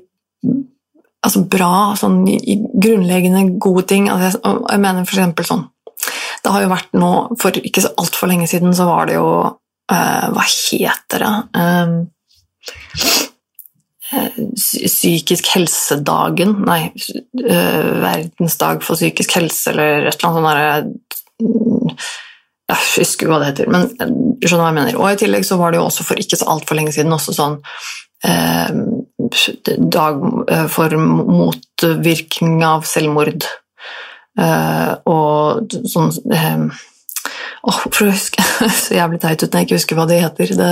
altså 1.26 1.42
bra, 1.52 1.96
sånn 2.00 2.22
grunnleggende 2.24 3.58
gode 3.60 3.84
ting. 3.90 4.06
Altså, 4.12 4.40
jeg 4.44 4.80
mener 4.84 5.04
eksempel 5.04 5.48
sånn 5.48 5.66
Det 6.44 6.54
har 6.54 6.64
jo 6.64 6.72
vært 6.72 6.96
nå 6.96 7.12
For 7.42 7.60
ikke 7.60 7.84
så 7.84 7.92
altfor 8.00 8.32
lenge 8.32 8.48
siden 8.52 8.76
så 8.78 8.88
var 8.88 9.10
det 9.10 9.18
jo 9.18 9.28
uh, 9.44 10.26
Hva 10.36 10.48
heter 10.48 11.26
det? 11.26 11.34
Psykisk 14.56 15.48
helsedagen 15.56 16.56
Nei, 16.68 16.92
verdensdag 17.34 18.84
for 18.86 19.00
psykisk 19.00 19.38
helse, 19.40 19.72
eller 19.72 20.10
et 20.10 20.18
eller 20.24 20.44
annet 20.44 20.92
sånt 21.42 22.06
Jeg 22.70 22.80
husker 22.98 23.30
hva 23.30 23.40
det 23.42 23.50
heter, 23.52 23.72
men 23.74 23.90
skjønner 23.92 24.62
hva 24.64 24.70
jeg 24.70 24.78
mener. 24.78 25.00
Og 25.00 25.10
i 25.10 25.20
tillegg 25.20 25.46
så 25.48 25.58
var 25.60 25.74
det 25.74 25.82
jo 25.82 25.88
også 25.88 26.06
for 26.08 26.22
ikke 26.22 26.40
så 26.40 26.48
altfor 26.54 26.80
lenge 26.80 26.94
siden 26.96 27.16
også 27.16 27.36
sånn 27.36 27.58
uh, 28.30 28.70
dag 29.98 30.24
for 30.72 30.96
motvirkning 31.02 32.64
av 32.66 32.88
selvmord. 32.88 33.46
Uh, 34.40 34.96
og 35.10 35.76
sånn 35.90 36.10
Oh, 37.64 37.80
for 37.90 38.08
å 38.08 38.12
huske 38.12 38.44
så 38.82 38.98
jævlig 38.98 39.22
teit 39.24 39.44
ut 39.44 39.50
når 39.50 39.62
jeg 39.62 39.68
ikke 39.70 39.80
husker 39.80 40.00
hva 40.00 40.08
det 40.10 40.20
heter. 40.24 40.54
Det, 40.60 40.72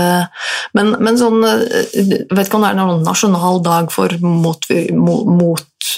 men, 0.78 0.94
men, 1.00 1.20
sånn 1.20 1.40
Jeg 1.44 2.28
vet 2.32 2.48
ikke 2.48 2.60
om 2.60 2.66
det 2.66 2.74
er 2.74 2.80
noen 2.80 3.06
nasjonal 3.08 3.62
dag 3.66 3.92
for 3.94 4.16
mot, 4.24 4.68
mot, 4.98 5.94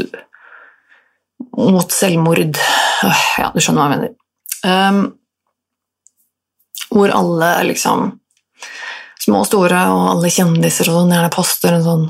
mot 1.58 1.98
selvmord. 1.98 2.60
Ja, 3.42 3.50
du 3.54 3.60
skjønner 3.62 3.82
hva 3.82 3.90
jeg 3.90 3.96
mener. 3.96 4.14
Um, 4.64 5.02
hvor 6.94 7.12
alle 7.12 7.56
liksom 7.68 8.14
Små 9.24 9.40
og 9.40 9.48
store 9.48 9.80
og 9.88 10.02
alle 10.18 10.30
kjendiser 10.36 10.90
og 10.92 10.98
sånn 10.98 11.14
gjerne 11.16 11.32
poster 11.32 11.78
en 11.78 11.86
sånn 11.86 12.02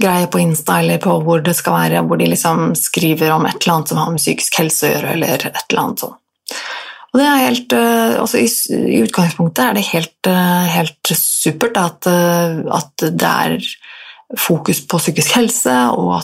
greie 0.00 0.24
på 0.32 0.40
Insta 0.40 0.78
eller 0.80 0.96
på 1.02 1.18
hvor 1.20 1.42
det 1.44 1.52
skal 1.58 1.76
være, 1.76 2.00
hvor 2.08 2.16
de 2.16 2.30
liksom 2.30 2.72
skriver 2.78 3.34
om 3.34 3.44
et 3.44 3.58
eller 3.60 3.74
annet 3.74 3.92
som 3.92 4.00
har 4.00 4.08
med 4.14 4.22
psykisk 4.22 4.56
helse 4.62 4.88
å 4.88 4.92
gjøre, 4.94 5.10
eller 5.18 5.44
et 5.50 5.60
eller 5.66 5.82
annet 5.82 6.04
sånn. 6.06 6.14
Og 7.12 7.20
det 7.20 7.28
er 7.28 7.42
helt, 7.44 7.72
eh, 7.76 8.14
altså 8.22 8.40
i, 8.40 8.48
i, 8.48 9.00
utgangspunktet 9.04 9.66
er 9.66 9.74
det 9.76 9.88
helt, 9.90 10.28
eh, 10.30 10.68
helt 10.78 11.12
supert 11.12 11.76
at, 11.76 12.08
eh, 12.08 12.62
at, 12.72 13.04
det 13.04 13.32
er 13.32 13.58
fokus 14.40 14.80
på 14.88 14.96
psykisk 14.96 15.34
helse, 15.36 15.74
og 15.92 16.22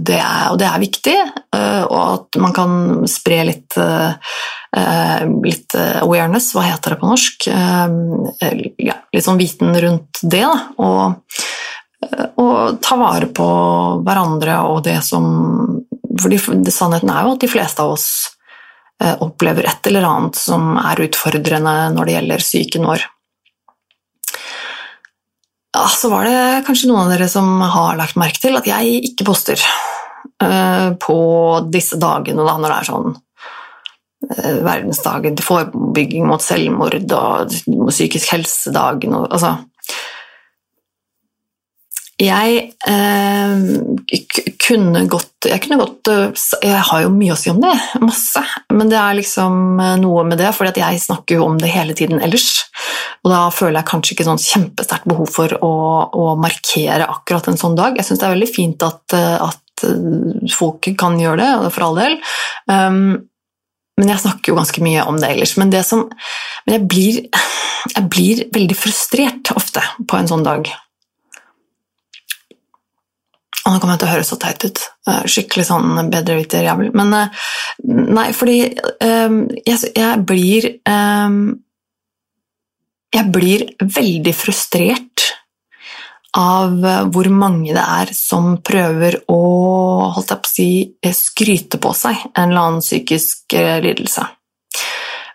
det 0.00 0.16
er, 0.16 0.46
og 0.48 0.56
det 0.62 0.64
er 0.64 0.80
viktig. 0.80 1.16
Og 1.52 1.98
at 2.00 2.38
man 2.40 2.54
kan 2.56 2.70
spre 3.04 3.42
litt, 3.44 3.76
litt 5.44 5.76
awareness, 5.76 6.54
hva 6.56 6.64
heter 6.64 6.94
det 6.94 6.98
på 7.02 7.10
norsk? 7.10 7.50
Ja, 8.80 8.96
litt 9.12 9.28
sånn 9.28 9.42
viten 9.42 9.76
rundt 9.76 10.22
det. 10.24 10.46
Og, 10.80 11.36
og 12.40 12.80
ta 12.80 12.96
vare 12.96 13.28
på 13.28 13.50
hverandre 14.08 14.56
og 14.72 14.80
det 14.88 14.96
som 15.04 15.28
For 16.16 16.32
sannheten 16.72 17.12
er 17.12 17.28
jo 17.28 17.36
at 17.36 17.44
de 17.44 17.52
fleste 17.58 17.84
av 17.84 17.92
oss 17.98 18.08
opplever 19.00 19.64
et 19.64 19.86
eller 19.88 20.04
annet 20.04 20.36
som 20.36 20.74
er 20.76 21.00
utfordrende 21.06 21.72
når 21.94 22.08
det 22.08 22.16
gjelder 22.16 22.44
psyken 22.44 22.84
vår. 22.84 23.06
Ja, 25.70 25.86
så 25.88 26.10
var 26.10 26.26
det 26.26 26.64
kanskje 26.66 26.90
noen 26.90 27.04
av 27.04 27.12
dere 27.14 27.28
som 27.30 27.48
har 27.62 27.98
lagt 27.98 28.18
merke 28.18 28.42
til 28.42 28.58
at 28.58 28.66
jeg 28.66 29.04
ikke 29.12 29.28
poster 29.28 29.60
uh, 30.42 30.90
på 30.98 31.18
disse 31.70 31.98
dagene 32.00 32.42
da, 32.42 32.56
når 32.58 32.72
det 32.72 32.78
er 32.78 32.88
sånn 32.90 33.12
uh, 33.14 34.58
verdensdagen 34.66 35.38
til 35.38 35.46
forebygging 35.46 36.26
mot 36.26 36.42
selvmord 36.42 36.98
og 37.14 37.54
psykisk 37.92 38.34
helsedagen 38.34 39.14
og 39.14 39.30
altså 39.30 39.56
jeg 42.20 42.56
eh, 42.84 43.60
kunne 44.70 45.04
godt 45.10 45.48
Jeg 45.50 45.62
kunne 45.64 45.80
godt 45.80 46.10
eh, 46.12 46.42
Jeg 46.62 46.82
har 46.90 47.04
jo 47.04 47.12
mye 47.14 47.34
å 47.34 47.38
si 47.38 47.50
om 47.52 47.60
det, 47.62 47.72
masse. 48.02 48.42
Men 48.72 48.90
det 48.92 48.98
er 49.00 49.16
liksom 49.18 49.80
eh, 49.80 49.96
noe 50.02 50.24
med 50.28 50.40
det, 50.40 50.50
for 50.56 50.68
jeg 50.70 51.02
snakker 51.02 51.38
jo 51.38 51.46
om 51.48 51.56
det 51.60 51.72
hele 51.72 51.96
tiden 51.96 52.22
ellers. 52.22 52.66
Og 53.24 53.32
da 53.32 53.40
føler 53.54 53.80
jeg 53.80 53.90
kanskje 53.90 54.14
ikke 54.16 54.28
sånn 54.28 54.42
kjempesterkt 54.42 55.08
behov 55.10 55.32
for 55.32 55.56
å, 55.64 55.72
å, 56.16 56.28
markere 56.40 57.08
akkurat 57.08 57.50
en 57.50 57.58
sånn 57.60 57.76
dag. 57.78 57.98
Jeg 57.98 58.08
syns 58.08 58.22
det 58.22 58.28
er 58.28 58.36
veldig 58.36 58.52
fint 58.52 58.86
at, 58.86 59.16
eh, 59.16 59.48
at 59.48 59.86
folk 60.52 60.90
kan 61.00 61.16
gjøre 61.20 61.40
det, 61.40 61.72
for 61.72 61.86
all 61.86 61.96
del. 61.96 62.18
Um, 62.68 63.30
men 64.00 64.12
jeg 64.12 64.22
snakker 64.22 64.52
jo 64.52 64.58
ganske 64.58 64.82
mye 64.84 65.06
om 65.08 65.16
det 65.20 65.30
ellers. 65.34 65.56
Men, 65.60 65.72
det 65.72 65.82
som, 65.88 66.06
men 66.66 66.76
jeg, 66.76 66.84
blir, 66.88 67.18
jeg 67.94 68.04
blir 68.12 68.44
veldig 68.52 68.76
frustrert 68.76 69.52
ofte 69.56 69.84
på 70.08 70.20
en 70.20 70.28
sånn 70.28 70.44
dag. 70.46 70.68
Nå 73.70 73.80
kommer 73.80 73.96
jeg 73.96 74.02
til 74.02 74.10
å 74.10 74.14
høre 74.14 74.26
så 74.26 74.38
teit 74.40 74.64
ut. 74.66 74.82
Eh, 75.08 75.24
skikkelig 75.30 75.66
sånn 75.68 76.10
bedreviterjævel. 76.12 76.92
Men 76.96 77.16
eh, 77.16 77.50
nei, 77.88 78.28
fordi 78.36 78.60
um, 79.04 79.42
jeg, 79.64 79.92
jeg, 79.96 80.22
blir 80.26 80.70
um, 80.88 81.42
Jeg 83.10 83.26
blir 83.34 83.66
veldig 83.82 84.34
frustrert 84.36 85.28
av 86.38 86.76
hvor 87.10 87.26
mange 87.34 87.72
det 87.74 87.82
er 87.82 88.12
som 88.14 88.52
prøver 88.62 89.16
å 89.34 89.40
holdt 90.14 90.30
jeg 90.30 90.42
på 90.44 90.46
å 90.46 90.52
si, 90.52 90.68
skryte 91.16 91.80
på 91.82 91.90
seg 91.98 92.20
en 92.28 92.52
eller 92.52 92.60
annen 92.60 92.84
psykisk 92.84 93.56
lidelse 93.82 94.28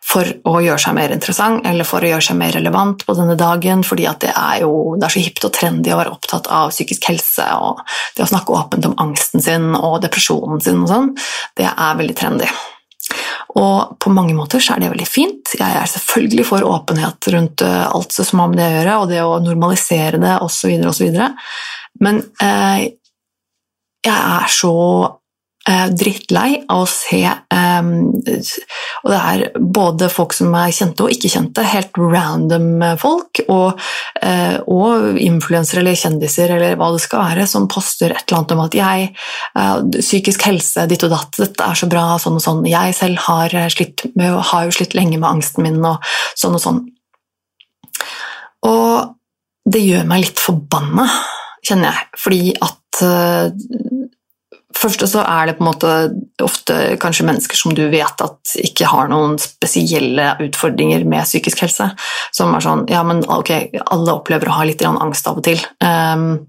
for 0.05 0.29
å 0.45 0.59
gjøre 0.61 0.81
seg 0.81 0.95
mer 0.97 1.13
interessant 1.15 1.65
eller 1.65 1.87
for 1.87 2.03
å 2.03 2.11
gjøre 2.11 2.27
seg 2.27 2.37
mer 2.37 2.53
relevant 2.55 3.05
på 3.07 3.15
denne 3.17 3.37
dagen, 3.39 3.81
fordi 3.85 4.05
det 4.21 4.31
er 4.31 4.61
jo 4.63 4.93
det 4.99 5.07
er 5.07 5.15
så 5.15 5.23
hipt 5.23 5.47
og 5.47 5.55
trendy 5.55 5.93
å 5.93 5.99
være 5.99 6.13
opptatt 6.13 6.49
av 6.53 6.73
psykisk 6.73 7.09
helse 7.09 7.47
og 7.57 7.81
det 8.15 8.25
å 8.25 8.29
snakke 8.29 8.55
åpent 8.55 8.85
om 8.89 8.95
angsten 9.01 9.43
sin 9.43 9.73
og 9.73 9.99
depresjonen 10.05 10.61
sin 10.61 10.83
og 10.83 10.91
sånn, 10.91 11.11
det 11.57 11.67
er 11.71 11.99
veldig 11.99 12.17
trendy. 12.17 12.49
Og 13.55 13.95
på 14.01 14.11
mange 14.11 14.35
måter 14.35 14.61
så 14.63 14.75
er 14.75 14.83
det 14.83 14.91
veldig 14.91 15.07
fint. 15.07 15.53
Jeg 15.55 15.77
er 15.79 15.87
selvfølgelig 15.87 16.45
for 16.49 16.65
åpenhet 16.67 17.29
rundt 17.31 17.63
eh, 17.63 17.83
alt 17.85 18.15
som 18.15 18.41
har 18.41 18.49
med 18.51 18.59
det 18.59 18.65
å 18.67 18.73
gjøre, 18.75 18.95
og 18.99 19.11
det 19.11 19.21
å 19.23 19.37
normalisere 19.43 20.19
det 20.21 20.33
osv., 20.43 20.73
osv. 20.89 21.19
Men 22.03 22.19
eh, 22.43 22.81
jeg 24.05 24.15
er 24.15 24.49
så 24.51 24.73
drittlei 25.65 26.59
av 26.69 26.83
å 26.83 26.89
se 26.89 27.21
eh, 27.25 27.87
Og 29.01 29.09
det 29.09 29.19
er 29.19 29.43
både 29.57 30.09
folk 30.13 30.35
som 30.37 30.53
er 30.57 30.73
kjente 30.75 31.05
og 31.05 31.13
ikke 31.13 31.31
kjente, 31.33 31.65
helt 31.65 31.97
random 31.97 32.83
folk, 33.01 33.41
og, 33.49 33.81
eh, 34.21 34.59
og 34.69 35.17
influensere 35.21 35.81
eller 35.81 35.97
kjendiser 35.97 36.53
eller 36.55 36.77
hva 36.79 36.91
det 36.93 37.01
skal 37.05 37.23
være, 37.31 37.47
som 37.49 37.69
poster 37.71 38.13
et 38.13 38.23
eller 38.27 38.39
annet 38.39 38.55
om 38.55 38.63
at 38.65 38.77
jeg 38.77 39.09
eh, 39.09 39.73
Psykisk 39.95 40.45
helse, 40.45 40.85
ditt 40.89 41.05
og 41.07 41.13
datt, 41.15 41.39
dette 41.41 41.65
er 41.65 41.79
så 41.79 41.89
bra, 41.89 42.05
sånn 42.21 42.37
og 42.37 42.43
sånn. 42.43 42.63
Jeg 42.69 42.93
selv 42.97 43.21
har, 43.25 43.53
slitt 43.73 44.05
med, 44.13 44.37
har 44.51 44.67
jo 44.67 44.75
slitt 44.75 44.93
lenge 44.97 45.17
med 45.17 45.29
angsten 45.29 45.65
min, 45.65 45.81
og 45.81 46.03
sånn 46.37 46.57
og 46.57 46.61
sånn. 46.61 46.81
Og 48.69 49.15
det 49.65 49.81
gjør 49.81 50.05
meg 50.09 50.27
litt 50.27 50.41
forbanna, 50.41 51.07
kjenner 51.65 51.89
jeg, 51.89 52.09
fordi 52.21 52.41
at 52.61 53.01
eh, 53.05 54.04
første 54.75 55.07
så 55.09 55.23
er 55.23 55.49
det 55.49 55.55
på 55.57 55.63
en 55.63 55.69
måte 55.69 55.91
ofte 56.43 56.75
kanskje 57.01 57.25
mennesker 57.27 57.59
som 57.59 57.73
du 57.75 57.83
vet 57.91 58.23
at 58.23 58.55
ikke 58.61 58.89
har 58.89 59.09
noen 59.11 59.37
spesielle 59.41 60.33
utfordringer 60.43 61.05
med 61.07 61.25
psykisk 61.27 61.63
helse. 61.65 61.89
Som 62.35 62.55
er 62.55 62.65
sånn 62.65 62.85
Ja, 62.91 63.03
men 63.07 63.23
ok, 63.23 63.51
alle 63.85 64.17
opplever 64.17 64.51
å 64.51 64.59
ha 64.59 64.67
litt 64.67 64.83
angst 64.85 65.27
av 65.29 65.39
og 65.39 65.47
til. 65.47 65.61
Um, 65.83 66.45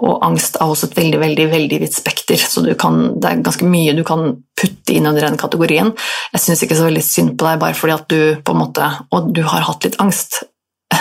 og 0.00 0.22
angst 0.26 0.56
er 0.56 0.70
også 0.70 0.90
et 0.90 0.96
veldig 0.98 1.20
veldig, 1.20 1.46
veldig 1.50 1.80
vidt 1.82 1.96
spekter, 1.96 2.40
så 2.40 2.62
kan, 2.78 3.02
det 3.20 3.28
er 3.28 3.42
ganske 3.44 3.66
mye 3.68 3.94
du 3.96 4.02
kan 4.06 4.32
putte 4.58 4.94
inn 4.96 5.08
under 5.08 5.26
den 5.26 5.38
kategorien. 5.40 5.92
Jeg 6.34 6.44
syns 6.44 6.64
ikke 6.64 6.78
så 6.78 6.88
veldig 6.88 7.04
synd 7.04 7.36
på 7.38 7.48
deg 7.48 7.60
bare 7.62 7.76
fordi 7.78 7.96
at 7.96 8.08
du 8.10 8.20
på 8.44 8.54
en 8.54 8.62
måte 8.62 8.86
Og 9.16 9.30
du 9.34 9.42
har 9.46 9.66
hatt 9.66 9.84
litt 9.86 10.00
angst. 10.02 10.42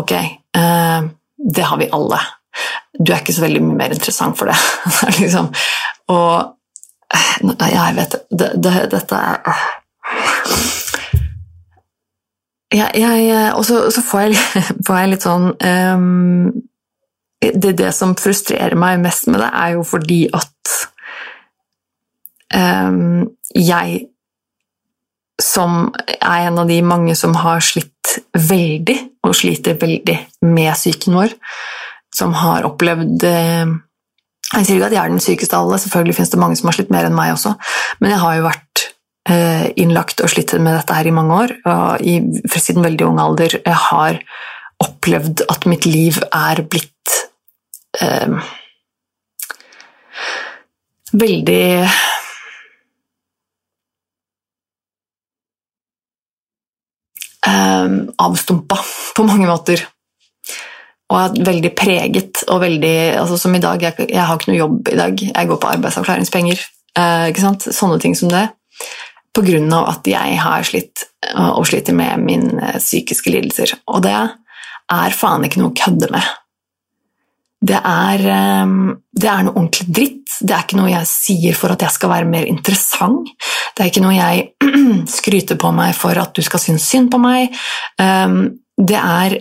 ok, 0.00 0.12
uh, 0.58 1.06
det 1.38 1.70
har 1.70 1.80
vi 1.80 1.92
alle 1.94 2.20
du 2.98 3.12
er 3.12 3.20
ikke 3.20 3.34
så 3.36 3.44
veldig 3.44 3.62
mye 3.64 3.78
mer 3.78 3.94
interessant 3.94 4.38
for 4.38 4.50
det. 4.50 4.56
liksom, 5.20 5.52
og 6.14 6.54
Jeg 7.08 7.94
vet 7.96 8.14
det, 8.28 8.48
det, 8.60 8.72
Dette 8.92 9.16
er 9.16 9.38
jeg, 12.74 13.52
Og 13.56 13.64
så 13.64 14.02
får, 14.04 14.20
jeg, 14.20 14.36
får, 14.86 14.98
jeg, 14.98 15.10
litt 15.14 15.24
sånn 15.24 15.46
um, 15.56 16.50
det, 17.40 17.72
det, 17.78 17.92
som 17.96 18.16
frustrerer 18.18 18.76
meg 18.76 19.00
mest 19.00 19.28
med 19.30 19.40
det, 19.40 19.48
er 19.54 19.76
jo 19.76 19.84
fordi 19.86 20.26
at 20.34 20.74
um, 22.52 23.28
jeg 23.54 24.08
som 25.38 25.92
er 26.18 26.48
en 26.48 26.58
av 26.58 26.66
de 26.68 26.80
mange 26.82 27.14
som 27.16 27.36
har 27.38 27.62
slitt 27.62 28.18
veldig, 28.34 28.96
og 29.22 29.36
sliter 29.38 29.78
veldig 29.78 30.16
med 30.50 30.72
psyken 30.74 31.14
vår, 31.14 31.36
som 32.18 32.34
har 32.34 32.66
opplevd 32.66 33.24
eh, 33.28 33.76
Jeg 34.54 34.64
sier 34.64 34.78
ikke 34.78 34.88
at 34.88 34.96
jeg 34.96 35.02
er 35.02 35.12
den 35.12 35.22
sykeste 35.22 35.56
av 35.56 35.66
alle, 35.66 35.80
selvfølgelig 35.82 36.18
finnes 36.18 36.34
det 36.34 36.40
mange 36.42 36.58
som 36.58 36.70
har 36.70 36.78
slitt 36.78 36.92
mer 36.94 37.08
enn 37.08 37.16
meg 37.16 37.34
også, 37.34 37.54
men 38.00 38.14
jeg 38.14 38.22
har 38.22 38.38
jo 38.38 38.46
vært 38.48 38.84
eh, 39.28 39.66
innlagt 39.80 40.22
og 40.24 40.32
slitt 40.32 40.54
med 40.56 40.72
dette 40.72 40.96
her 40.96 41.08
i 41.08 41.14
mange 41.14 41.40
år, 41.44 41.56
og 41.68 42.06
i, 42.06 42.20
siden 42.56 42.86
veldig 42.86 43.10
ung 43.10 43.20
alder 43.22 43.58
jeg 43.58 43.80
har 43.88 44.22
opplevd 44.82 45.44
at 45.50 45.66
mitt 45.70 45.88
liv 45.88 46.20
er 46.30 46.62
blitt 46.70 47.18
eh, 48.00 48.38
veldig 51.18 51.68
eh, 57.48 57.94
avstumpa 58.28 58.82
på 59.16 59.28
mange 59.28 59.48
måter 59.50 59.86
og 61.08 61.18
er 61.18 61.44
veldig 61.48 61.70
preget 61.76 62.42
og 62.52 62.60
veldig 62.62 62.96
altså 63.22 63.38
Som 63.40 63.54
i 63.56 63.62
dag, 63.62 63.80
jeg, 63.82 64.08
jeg, 64.10 64.24
har 64.24 64.36
ikke 64.36 64.50
noe 64.52 64.58
jobb 64.58 64.90
i 64.92 64.98
dag, 64.98 65.22
jeg 65.24 65.50
går 65.50 65.60
på 65.60 65.70
arbeidsavklaringspenger. 65.76 66.64
Eh, 66.98 67.28
ikke 67.30 67.44
sant? 67.44 67.68
Sånne 67.72 68.00
ting 68.02 68.16
som 68.18 68.32
det. 68.32 68.44
På 69.32 69.44
grunn 69.46 69.72
av 69.72 69.88
at 69.94 70.08
jeg 70.08 70.36
har 70.42 70.66
slitt 70.66 71.06
og 71.38 71.64
sliter 71.68 71.96
med 71.96 72.20
mine 72.24 72.74
psykiske 72.76 73.32
lidelser. 73.32 73.72
Og 73.88 74.02
det 74.04 74.14
er 74.18 75.16
faen 75.16 75.46
ikke 75.46 75.62
noe 75.62 75.72
å 75.72 75.78
kødde 75.78 76.10
med. 76.12 76.28
Det 77.58 77.80
er, 77.80 78.22
eh, 78.22 78.76
det 79.16 79.32
er, 79.32 79.42
noe 79.46 79.56
ordentlig 79.56 79.88
dritt. 79.88 80.38
Det 80.44 80.54
er 80.54 80.64
ikke 80.66 80.78
noe 80.78 80.92
jeg 80.92 81.10
sier 81.10 81.56
for 81.58 81.72
at 81.72 81.82
jeg 81.88 81.96
skal 81.96 82.12
være 82.12 82.30
mer 82.30 82.46
interessant. 82.52 83.32
Det 83.72 83.84
er 83.84 83.90
ikke 83.90 84.04
noe 84.04 84.16
jeg 84.18 84.48
skryter 85.18 85.58
på 85.58 85.72
meg 85.74 85.96
for 85.96 86.20
at 86.20 86.36
du 86.36 86.44
skal 86.44 86.62
synes 86.62 86.84
synd 86.84 87.08
på 87.14 87.22
meg. 87.22 87.56
Eh, 87.96 88.40
det 88.78 89.00
er 89.00 89.40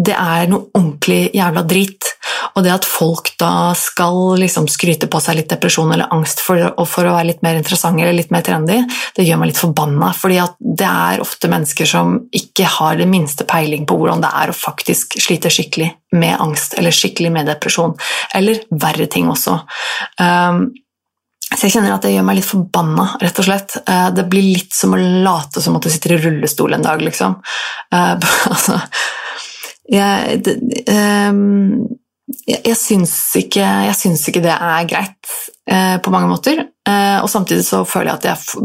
det 0.00 0.14
er 0.16 0.48
noe 0.48 0.70
ordentlig 0.72 1.30
jævla 1.36 1.62
dritt. 1.68 2.08
Og 2.52 2.64
det 2.64 2.72
at 2.74 2.86
folk 2.88 3.30
da 3.40 3.72
skal 3.78 4.36
liksom 4.40 4.66
skryte 4.70 5.08
på 5.10 5.20
seg 5.22 5.38
litt 5.38 5.52
depresjon 5.52 5.92
eller 5.94 6.12
angst 6.12 6.42
for, 6.44 6.60
for, 6.88 7.08
å 7.08 7.14
være 7.14 7.30
litt 7.30 7.44
mer 7.44 7.56
interessante 7.58 8.04
eller 8.04 8.16
litt 8.16 8.32
mer 8.34 8.44
trendy, 8.44 8.80
det 9.16 9.24
gjør 9.26 9.40
meg 9.40 9.52
litt 9.52 9.60
forbanna. 9.60 10.10
fordi 10.16 10.40
det 10.82 10.88
er 10.88 11.22
ofte 11.24 11.50
mennesker 11.52 11.88
som 11.88 12.18
ikke 12.34 12.68
har 12.78 13.00
det 13.00 13.08
minste 13.08 13.46
peiling 13.48 13.86
på 13.88 13.96
hvordan 14.00 14.24
det 14.24 14.32
er 14.42 14.52
å 14.52 14.56
faktisk 14.56 15.16
slite 15.22 15.52
skikkelig 15.52 15.90
med 16.18 16.36
angst 16.40 16.76
eller 16.78 16.94
skikkelig 16.94 17.32
med 17.32 17.48
depresjon. 17.52 17.96
Eller 18.36 18.64
verre 18.70 19.08
ting 19.12 19.30
også. 19.32 19.58
Um, 20.20 20.66
så 21.52 21.66
jeg 21.66 21.74
kjenner 21.74 21.94
at 21.94 22.04
det 22.04 22.14
gjør 22.14 22.24
meg 22.24 22.38
litt 22.38 22.48
forbanna, 22.48 23.10
rett 23.20 23.40
og 23.40 23.48
slett. 23.48 23.76
Uh, 23.88 24.08
det 24.16 24.28
blir 24.32 24.54
litt 24.54 24.76
som 24.76 24.94
å 24.96 25.00
late 25.00 25.60
som 25.60 25.76
at 25.76 25.84
du 25.84 25.92
sitter 25.92 26.16
i 26.16 26.22
rullestol 26.22 26.76
en 26.76 26.84
dag, 26.84 27.00
liksom. 27.04 27.36
Uh, 27.92 28.16
altså 28.52 28.80
jeg, 29.92 30.40
det, 30.44 30.54
um, 30.88 31.82
jeg, 32.46 32.60
jeg, 32.64 32.76
syns 32.78 33.14
ikke, 33.38 33.64
jeg, 33.88 33.96
syns 33.98 34.24
ikke, 34.30 34.44
det 34.44 34.54
er 34.54 34.88
greit 34.88 35.34
uh, 35.70 35.98
på 36.02 36.12
mange 36.14 36.30
måter. 36.30 36.64
Uh, 36.88 37.20
og 37.22 37.28
samtidig 37.30 37.66
så 37.66 37.82
føler 37.88 38.12
jeg 38.12 38.20
at 38.22 38.30
jeg, 38.30 38.62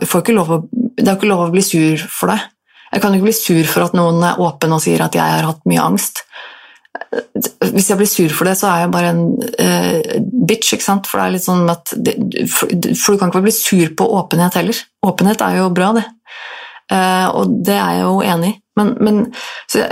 jeg 0.00 0.08
får 0.10 0.24
ikke 0.24 0.38
lov 0.38 0.54
å, 0.56 0.62
det 0.70 1.06
er 1.06 1.18
ikke 1.18 1.30
lov 1.30 1.46
å 1.46 1.52
bli 1.52 1.64
sur 1.64 2.06
for 2.08 2.32
det. 2.32 2.40
Jeg 2.90 3.04
kan 3.04 3.14
ikke 3.14 3.28
bli 3.28 3.36
sur 3.36 3.68
for 3.70 3.86
at 3.86 3.94
noen 3.94 4.24
er 4.26 4.40
åpen 4.42 4.72
og 4.74 4.82
sier 4.82 5.04
at 5.04 5.14
jeg 5.14 5.36
har 5.36 5.46
hatt 5.46 5.60
mye 5.70 5.84
angst. 5.84 6.24
Hvis 7.70 7.90
jeg 7.92 8.00
blir 8.00 8.08
sur 8.10 8.32
for 8.34 8.48
det, 8.48 8.56
så 8.58 8.66
er 8.70 8.82
jeg 8.82 8.94
bare 8.96 9.12
en 9.12 9.22
uh, 9.36 10.16
bitch. 10.48 10.72
ikke 10.74 10.86
sant? 10.86 11.10
For 11.10 11.20
det 11.20 11.26
er 11.26 11.36
litt 11.36 11.46
sånn 11.46 11.70
at 11.70 11.92
det, 11.94 12.16
for, 12.50 12.72
for, 12.72 13.14
du 13.14 13.20
kan 13.20 13.30
ikke 13.30 13.44
bli 13.46 13.54
sur 13.54 13.94
på 14.00 14.08
åpenhet 14.16 14.58
heller. 14.58 14.82
Åpenhet 15.06 15.44
er 15.44 15.60
jo 15.60 15.70
bra, 15.76 15.92
det. 16.00 16.08
og 17.36 17.52
det 17.64 17.76
er 17.76 18.00
jeg 18.00 18.02
jo 18.08 18.18
enig 18.26 18.54
i. 18.54 18.58
Men, 18.80 18.94
men 19.04 19.16
så, 19.70 19.84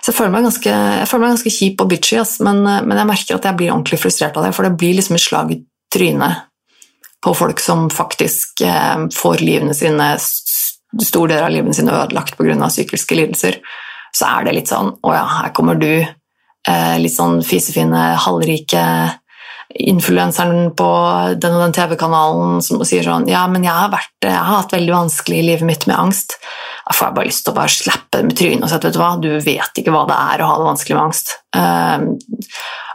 så 0.00 0.10
jeg 0.10 0.16
føler 0.18 0.34
meg 0.34 0.46
ganske, 0.46 0.74
føler 1.10 1.24
meg 1.24 1.34
ganske 1.36 1.54
kjip 1.54 1.82
og 1.82 1.90
bitchy, 1.90 2.18
ass, 2.20 2.36
men, 2.44 2.62
men, 2.64 2.98
jeg 2.98 3.10
merker 3.10 3.38
at 3.38 3.48
jeg 3.48 3.58
blir 3.58 3.72
ordentlig 3.72 4.00
frustrert 4.02 4.36
av 4.38 4.46
det, 4.46 4.52
for 4.56 4.66
det 4.66 4.76
blir 4.78 4.96
liksom 4.98 5.18
et 5.18 5.24
slag 5.24 5.54
i 5.54 5.60
trynet 5.94 6.44
på 7.24 7.34
folk 7.34 7.60
som 7.62 7.88
faktisk 7.90 8.60
eh, 8.66 9.06
får 9.14 9.42
livene 9.42 9.74
sine, 9.74 10.12
stor 11.02 11.30
del 11.30 11.42
av 11.42 11.52
livene 11.52 11.74
sine 11.74 11.94
ødelagt 11.94 12.36
pga. 12.38 12.68
psykiske 12.68 13.18
lidelser. 13.18 13.60
Så 14.16 14.28
er 14.28 14.46
det 14.46 14.54
litt 14.56 14.70
sånn 14.70 14.94
Å 15.04 15.12
ja, 15.12 15.24
her 15.42 15.50
kommer 15.56 15.76
du, 15.80 15.90
eh, 16.00 16.96
litt 17.02 17.16
sånn 17.16 17.40
fisefine, 17.44 18.12
halvrike 18.22 18.84
influenseren 19.74 20.70
på 20.78 20.88
den 21.42 21.56
og 21.56 21.64
den 21.64 21.74
TV-kanalen 21.74 22.62
som 22.62 22.82
sier 22.86 23.04
sånn 23.04 23.26
Ja, 23.28 23.46
men 23.50 23.66
jeg 23.66 23.74
har, 23.74 23.90
vært, 23.92 24.14
jeg 24.22 24.36
har 24.36 24.60
hatt 24.62 24.74
veldig 24.76 24.94
vanskelig 24.94 25.40
i 25.40 25.46
livet 25.50 25.66
mitt 25.66 25.86
med 25.90 25.98
angst. 25.98 26.38
Da 26.86 26.94
får 26.94 27.08
jeg 27.08 27.16
bare 27.16 27.28
lyst 27.28 27.42
til 27.42 27.52
å 27.52 27.56
bare 27.56 27.72
slappe 27.74 28.20
dem 28.20 28.28
i 28.30 28.36
trynet 28.38 28.62
og 28.62 28.70
si 28.70 28.76
at 28.76 28.84
vet 28.86 28.94
du 28.94 29.00
hva, 29.00 29.08
du 29.18 29.30
vet 29.42 29.80
ikke 29.80 29.94
hva 29.94 30.04
det 30.06 30.18
er 30.34 30.42
å 30.42 30.50
ha 30.50 30.58
det 30.60 30.68
vanskelig 30.68 30.94
med 30.96 31.02
angst. 31.02 31.32
Um, 31.56 32.04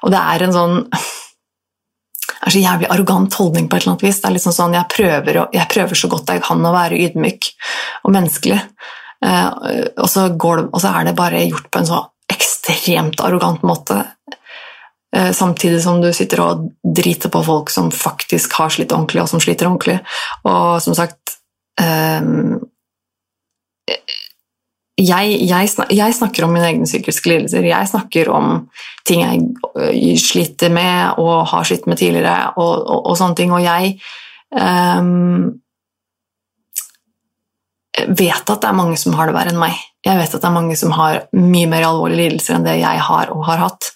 og 0.02 0.14
det 0.14 0.22
er 0.22 0.46
en 0.46 0.56
sånn 0.56 0.78
det 0.92 2.48
er 2.48 2.54
så 2.56 2.62
jævlig 2.64 2.88
arrogant 2.90 3.36
holdning 3.38 3.68
på 3.70 3.78
et 3.78 3.84
eller 3.84 3.94
annet 3.94 4.06
vis. 4.08 4.22
Det 4.22 4.30
er 4.30 4.36
liksom 4.38 4.56
sånn, 4.56 4.78
jeg 4.78 4.90
prøver, 4.96 5.42
jeg 5.54 5.70
prøver 5.76 6.00
så 6.00 6.10
godt 6.10 6.32
jeg 6.32 6.44
kan 6.46 6.64
å 6.66 6.72
være 6.74 7.02
ydmyk 7.04 7.50
og 8.08 8.16
menneskelig, 8.16 8.62
uh, 9.28 9.50
og, 10.00 10.08
så 10.08 10.26
det, 10.32 10.40
og, 10.64 10.80
så 10.80 10.96
er 10.96 11.10
det 11.10 11.18
bare 11.20 11.44
gjort 11.50 11.68
på 11.70 11.84
en 11.84 11.92
så 11.92 12.02
ekstremt 12.32 13.22
arrogant 13.28 13.68
måte. 13.68 14.00
Eh, 15.12 15.34
samtidig 15.36 15.82
som 15.84 16.00
du 16.00 16.08
sitter 16.16 16.40
og 16.40 16.68
driter 16.96 17.28
på 17.34 17.42
folk 17.44 17.70
som 17.74 17.90
faktisk 17.92 18.54
har 18.56 18.72
slitt 18.72 18.94
ordentlig, 18.96 19.26
og 19.26 19.28
som 19.28 19.42
sliter 19.44 19.68
ordentlig. 19.68 19.98
Og 20.48 20.78
som 20.80 20.96
sagt 20.96 21.36
jeg, 25.02 25.38
jeg, 25.48 25.70
snak, 25.72 25.92
jeg, 25.96 26.16
snakker 26.16 26.46
om 26.46 26.54
mine 26.56 26.68
egne 26.68 26.88
psykiske 26.90 27.30
lidelser. 27.32 27.66
Jeg 27.66 27.90
snakker 27.90 28.30
om 28.34 28.52
ting 29.08 29.24
jeg 29.24 29.46
øh, 29.76 30.18
sliter 30.20 30.74
med 30.74 31.22
og 31.22 31.48
har 31.52 31.68
slitt 31.68 31.88
med 31.90 32.00
tidligere, 32.02 32.54
og, 32.56 32.74
og, 32.82 33.06
og 33.12 33.18
sånne 33.20 33.38
ting. 33.40 33.54
Og 33.56 33.64
jeg 33.64 33.96
um, 34.52 35.48
vet 38.08 38.52
at 38.52 38.62
det 38.62 38.70
er 38.70 38.78
mange 38.78 39.00
som 39.00 39.16
har 39.18 39.30
det 39.30 39.38
verre 39.38 39.54
enn 39.54 39.62
meg. 39.62 39.80
Jeg 40.06 40.18
vet 40.18 40.36
at 40.36 40.42
det 40.42 40.50
er 40.50 40.58
mange 40.58 40.78
som 40.80 40.94
har 40.98 41.24
mye 41.38 41.70
mer 41.70 41.88
alvorlige 41.88 42.26
lidelser 42.26 42.58
enn 42.58 42.68
det 42.68 42.80
jeg 42.82 43.06
har 43.08 43.34
og 43.34 43.46
har 43.50 43.66
hatt. 43.68 43.92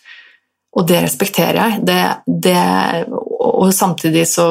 Og 0.75 0.88
det 0.88 1.03
respekterer 1.05 1.60
jeg. 1.60 1.84
Det, 1.88 2.01
det, 2.27 2.63
og 3.12 3.69
samtidig 3.73 4.25
så 4.29 4.47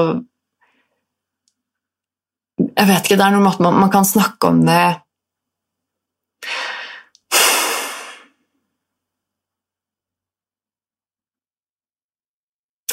Jeg 2.54 2.87
vet 2.87 3.02
ikke, 3.02 3.16
det 3.18 3.24
er 3.24 3.33
noen 3.35 3.42
måte 3.42 3.64
man, 3.64 3.74
man 3.83 3.90
kan 3.90 4.07
snakke 4.07 4.46
om 4.46 4.61
det 4.62 4.83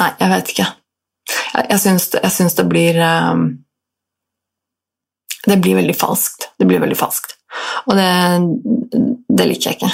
Nei, 0.02 0.12
jeg 0.18 0.32
vet 0.32 0.54
ikke. 0.54 0.68
Jeg, 1.32 1.66
jeg, 1.70 1.80
syns, 1.84 2.08
jeg 2.18 2.54
det 2.58 2.66
blir 2.68 2.98
um, 3.06 3.46
Det 5.46 5.58
blir 5.62 5.78
veldig 5.78 5.98
falskt. 5.98 6.52
Det 6.58 6.68
blir 6.70 6.82
veldig 6.82 6.98
falskt. 6.98 7.38
Og 7.90 7.98
det, 7.98 8.12
det 9.30 9.48
liker 9.50 9.72
jeg 9.72 9.80
ikke. 9.80 9.92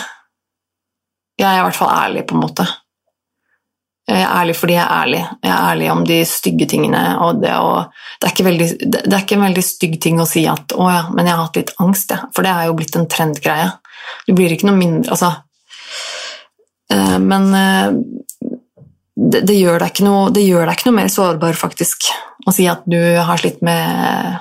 Jeg 1.37 1.47
er 1.49 1.61
i 1.61 1.63
hvert 1.65 1.77
fall 1.77 1.93
ærlig, 1.93 2.25
på 2.27 2.35
en 2.35 2.43
måte. 2.43 2.65
Jeg 4.07 4.21
er 4.23 4.29
ærlig 4.31 4.53
fordi 4.55 4.75
jeg 4.77 4.83
er 4.85 5.01
ærlig. 5.01 5.23
Jeg 5.43 5.51
er 5.51 5.65
ærlig 5.71 5.89
om 5.91 6.03
de 6.07 6.17
stygge 6.25 6.67
tingene. 6.71 7.01
Og 7.25 7.41
det, 7.41 7.51
og 7.59 8.21
det, 8.21 8.31
er 8.31 8.47
veldig, 8.47 8.67
det, 8.85 9.01
er 9.11 9.25
ikke 9.25 9.35
en 9.35 9.47
veldig 9.49 9.63
stygg 9.65 9.97
ting 10.03 10.21
å 10.23 10.29
si 10.29 10.45
at 10.47 10.71
'å 10.71 10.87
ja, 10.87 11.01
men 11.11 11.27
jeg 11.27 11.35
har 11.35 11.43
hatt 11.43 11.59
litt 11.59 11.73
angst', 11.83 12.13
ja. 12.15 12.21
for 12.35 12.47
det 12.47 12.53
er 12.53 12.69
jo 12.69 12.77
blitt 12.79 12.95
en 12.95 13.09
trendgreie. 13.11 13.67
Du 14.27 14.31
blir 14.37 14.53
ikke 14.53 14.69
noe 14.69 14.79
mindre 14.79 15.11
Altså 15.11 15.33
uh, 16.93 17.17
Men 17.19 17.49
uh, 17.51 17.97
det, 19.17 19.41
det, 19.49 19.55
gjør 19.57 19.81
deg 19.81 19.93
ikke 19.93 20.05
noe, 20.05 20.29
det 20.33 20.45
gjør 20.45 20.67
deg 20.67 20.77
ikke 20.77 20.89
noe 20.89 20.99
mer 20.99 21.09
sårbar, 21.11 21.57
faktisk, 21.57 22.09
å 22.45 22.53
si 22.53 22.67
at 22.69 22.85
du 22.85 22.99
har 23.17 23.41
slitt 23.41 23.63
med 23.65 24.37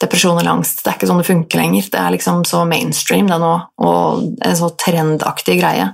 depresjon 0.00 0.38
eller 0.40 0.54
angst. 0.54 0.80
Det 0.80 0.90
er 0.90 0.96
ikke 0.96 1.10
sånn 1.10 1.20
det 1.20 1.28
funker 1.28 1.60
lenger. 1.60 1.90
Det 1.92 2.00
er 2.00 2.14
liksom 2.14 2.42
så 2.48 2.64
mainstream 2.68 3.28
det 3.28 3.36
nå, 3.42 3.54
og 3.84 4.44
en 4.46 4.58
så 4.58 4.72
trendaktig 4.80 5.60
greie 5.60 5.90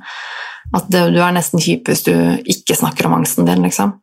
at 0.75 0.89
det, 0.91 1.05
du 1.15 1.21
er 1.23 1.35
nesten 1.35 1.63
kjip 1.63 1.87
hvis 1.91 2.05
du 2.07 2.13
ikke 2.51 2.77
snakker 2.79 3.07
om 3.07 3.17
angsten 3.21 3.47
din, 3.49 3.63
liksom. 3.67 3.95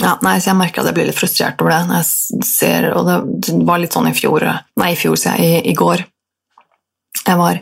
Ja, 0.00 0.14
nei, 0.22 0.36
så 0.38 0.52
jeg 0.52 0.58
merker 0.60 0.82
at 0.82 0.90
jeg 0.90 0.96
blir 0.96 1.08
litt 1.08 1.18
frustrert 1.18 1.60
over 1.62 1.72
det 1.74 1.98
jeg 1.98 2.44
ser 2.46 2.86
Og 2.94 3.08
det 3.08 3.54
var 3.66 3.80
litt 3.82 3.94
sånn 3.94 4.06
i 4.06 4.14
fjor 4.14 4.44
Nei, 4.46 4.92
i 4.92 4.98
fjor, 4.98 5.16
sier 5.18 5.34
jeg. 5.38 5.60
I, 5.60 5.70
I, 5.70 5.74
går. 5.76 6.02
Jeg 7.20 7.38
var 7.38 7.58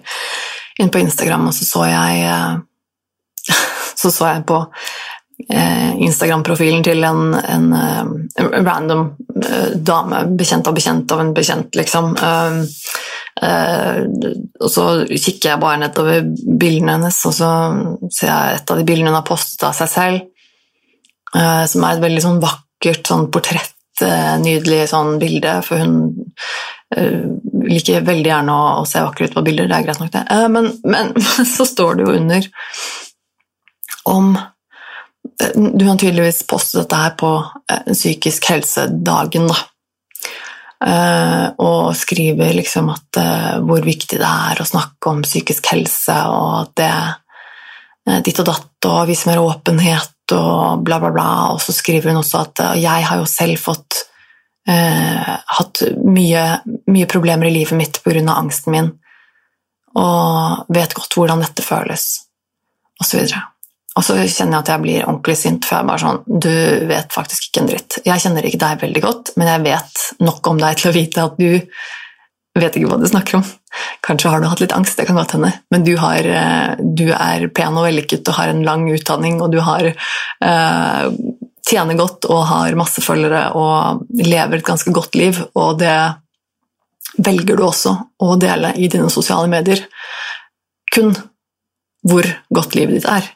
inne 0.78 0.92
på 0.92 1.00
Instagram, 1.00 1.48
og 1.48 1.56
så 1.56 1.66
så 1.66 1.86
jeg 1.88 2.26
eh, 2.28 2.58
Så 3.98 4.12
så 4.14 4.28
jeg 4.28 4.44
på 4.46 4.60
eh, 5.50 5.96
Instagram-profilen 6.06 6.84
til 6.86 7.02
en, 7.02 7.32
en, 7.34 7.64
en, 7.74 8.12
eh, 8.38 8.60
random 8.62 9.08
dame, 9.74 10.20
bekjent 10.38 10.70
av 10.70 10.76
bekjent 10.76 11.14
av 11.14 11.22
en 11.22 11.32
bekjent, 11.34 11.74
liksom. 11.78 12.12
og 14.58 14.70
så 14.70 14.84
kikker 15.06 15.50
jeg 15.52 15.62
bare 15.62 15.78
nedover 15.82 16.24
bildene 16.30 16.96
hennes, 16.96 17.18
og 17.26 17.34
så 17.36 17.50
ser 18.10 18.30
jeg 18.32 18.56
et 18.56 18.72
av 18.74 18.80
de 18.80 18.86
bildene 18.86 19.12
hun 19.12 19.18
har 19.20 19.26
postet 19.26 19.66
av 19.68 19.76
seg 19.78 19.92
selv 19.92 20.26
Eh, 21.36 21.64
som 21.68 21.84
er 21.84 21.96
et 21.96 22.04
veldig 22.04 22.24
sånn 22.24 22.40
vakkert 22.42 23.10
sånn 23.10 23.28
portrett, 23.32 23.74
eh, 24.04 24.34
nydelig 24.40 24.86
sånn 24.94 25.18
bilde, 25.20 25.60
for 25.66 25.82
hun 25.82 25.96
liker 27.68 28.00
veldig 28.00 28.30
gjerne 28.30 28.52
å, 28.54 28.68
å, 28.80 28.84
se 28.88 29.02
vakker 29.04 29.26
ut 29.28 29.34
på 29.36 29.42
bilder, 29.44 29.66
det 29.68 29.76
er 29.76 29.82
greit 29.84 29.98
nok, 30.00 30.12
det. 30.14 30.22
Men, 30.48 30.70
men, 30.88 31.10
så 31.56 31.66
står 31.68 31.98
det 31.98 32.06
jo 32.06 32.14
under 32.16 32.46
om 34.08 34.32
Du 35.54 35.84
har 35.86 35.98
tydeligvis 35.98 36.42
postet 36.48 36.80
dette 36.82 36.98
her 36.98 37.12
på 37.20 37.30
uh, 37.44 37.92
psykisk 37.92 38.48
helse-dagen, 38.50 39.50
da. 39.50 39.58
og 41.58 41.96
skriver 41.98 42.52
liksom 42.54 42.86
at 42.92 43.18
hvor 43.66 43.82
viktig 43.82 44.20
det 44.20 44.28
er 44.28 44.60
å 44.62 44.66
snakke 44.66 45.10
om 45.10 45.24
psykisk 45.24 45.66
helse, 45.72 46.14
og 46.30 46.52
at 46.60 46.74
det 46.78 46.90
ditt 48.24 48.38
og 48.40 48.46
datt, 48.46 48.86
og 48.86 49.08
vise 49.10 49.26
mer 49.28 49.42
åpenhet 49.42 50.32
og 50.36 50.84
bla, 50.86 51.00
bla, 51.02 51.10
bla. 51.12 51.26
Og 51.52 51.58
så 51.60 51.74
skriver 51.74 52.12
hun 52.12 52.22
også 52.22 52.44
at 52.44 52.62
jeg 52.78 53.08
har 53.10 53.20
jo 53.20 53.26
selv 53.28 53.58
fått 53.58 53.98
eh, 54.68 55.34
hatt 55.58 55.82
mye, 56.04 56.44
mye, 56.90 57.08
problemer 57.10 57.48
i 57.48 57.54
livet 57.54 57.78
mitt 57.78 58.00
pga. 58.04 58.22
angsten 58.34 58.74
min, 58.74 58.90
og 59.96 60.74
vet 60.74 60.94
godt 60.94 61.16
hvordan 61.16 61.44
dette 61.44 61.64
føles, 61.64 62.08
osv. 63.00 63.24
Og 63.98 64.04
så 64.06 64.14
kjenner 64.22 64.58
jeg 64.58 64.62
at 64.62 64.72
jeg 64.72 64.82
blir 64.84 65.04
ordentlig 65.04 65.34
sint, 65.40 65.66
for 65.66 65.74
jeg 65.74 65.84
er 65.84 65.88
bare 65.88 66.02
sånn 66.04 66.42
Du 66.46 66.52
vet 66.90 67.14
faktisk 67.14 67.48
ikke 67.48 67.64
en 67.64 67.70
dritt. 67.72 68.00
Jeg 68.06 68.22
kjenner 68.22 68.46
ikke 68.46 68.60
deg 68.62 68.82
veldig 68.84 69.02
godt, 69.02 69.32
men 69.40 69.50
jeg 69.50 69.64
vet 69.66 70.04
nok 70.22 70.52
om 70.52 70.60
deg 70.62 70.78
til 70.78 70.90
å 70.90 70.94
vite 70.94 71.24
at 71.24 71.40
du 71.40 71.48
vet 72.58 72.78
ikke 72.78 72.90
hva 72.90 72.98
du 73.00 73.08
snakker 73.10 73.38
om. 73.38 73.48
Kanskje 74.06 74.32
har 74.32 74.42
du 74.42 74.48
hatt 74.50 74.62
litt 74.62 74.74
angst, 74.74 74.98
det 74.98 75.06
kan 75.08 75.18
godt 75.18 75.36
hende, 75.36 75.52
men 75.70 75.84
du, 75.86 75.92
har, 76.00 76.26
eh, 76.26 76.78
du 76.78 77.06
er 77.14 77.46
pen 77.54 77.76
og 77.78 77.86
vellykket 77.86 78.30
og 78.30 78.38
har 78.38 78.52
en 78.52 78.64
lang 78.66 78.88
utdanning, 78.90 79.38
og 79.44 79.52
du 79.52 79.60
har, 79.62 79.90
uh, 80.42 81.04
tjener 81.68 81.98
godt 81.98 82.26
og 82.32 82.46
har 82.48 82.78
masse 82.80 83.04
følgere 83.04 83.44
og 83.58 84.06
lever 84.24 84.58
et 84.58 84.66
ganske 84.66 84.94
godt 84.94 85.18
liv, 85.20 85.38
og 85.54 85.78
det 85.82 85.94
velger 87.18 87.58
du 87.58 87.66
også 87.66 87.94
å 88.24 88.34
dele 88.40 88.72
i 88.78 88.90
dine 88.90 89.10
sosiale 89.12 89.50
medier. 89.52 89.84
Kun 90.94 91.12
hvor 92.08 92.26
godt 92.54 92.78
livet 92.78 92.98
ditt 92.98 93.10
er. 93.10 93.26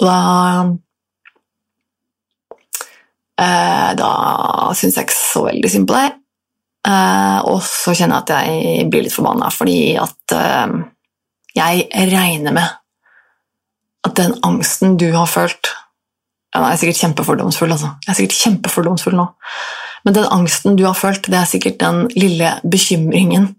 Da 0.00 0.16
uh, 3.40 3.90
Da 3.98 4.10
syns 4.76 4.96
jeg 4.96 5.08
ikke 5.08 5.18
så 5.18 5.44
veldig 5.48 5.70
synd 5.72 5.88
på 5.90 5.98
deg. 5.98 6.16
Uh, 6.88 7.38
og 7.50 7.58
så 7.66 7.92
kjenner 7.92 8.20
jeg 8.20 8.24
at 8.24 8.30
jeg 8.48 8.88
blir 8.88 9.04
litt 9.04 9.14
forbanna, 9.14 9.50
fordi 9.52 9.80
at 10.00 10.36
uh, 10.36 10.78
jeg 11.56 11.88
regner 11.92 12.54
med 12.56 12.76
at 14.06 14.16
den 14.16 14.32
angsten 14.46 14.96
du 14.96 15.10
har 15.12 15.28
følt 15.28 15.74
Jeg 16.54 16.64
er 16.64 16.78
sikkert 16.80 17.00
kjempefordomsfull, 17.04 17.70
altså. 17.70 17.92
Jeg 18.02 18.10
er 18.10 18.16
sikkert 18.18 18.38
kjempefordomsfull 18.40 19.14
nå. 19.14 19.26
Men 20.04 20.16
den 20.16 20.26
angsten 20.32 20.78
du 20.78 20.82
har 20.86 20.96
følt, 20.98 21.28
det 21.30 21.36
er 21.38 21.46
sikkert 21.46 21.76
den 21.78 22.08
lille 22.16 22.56
bekymringen 22.64 23.52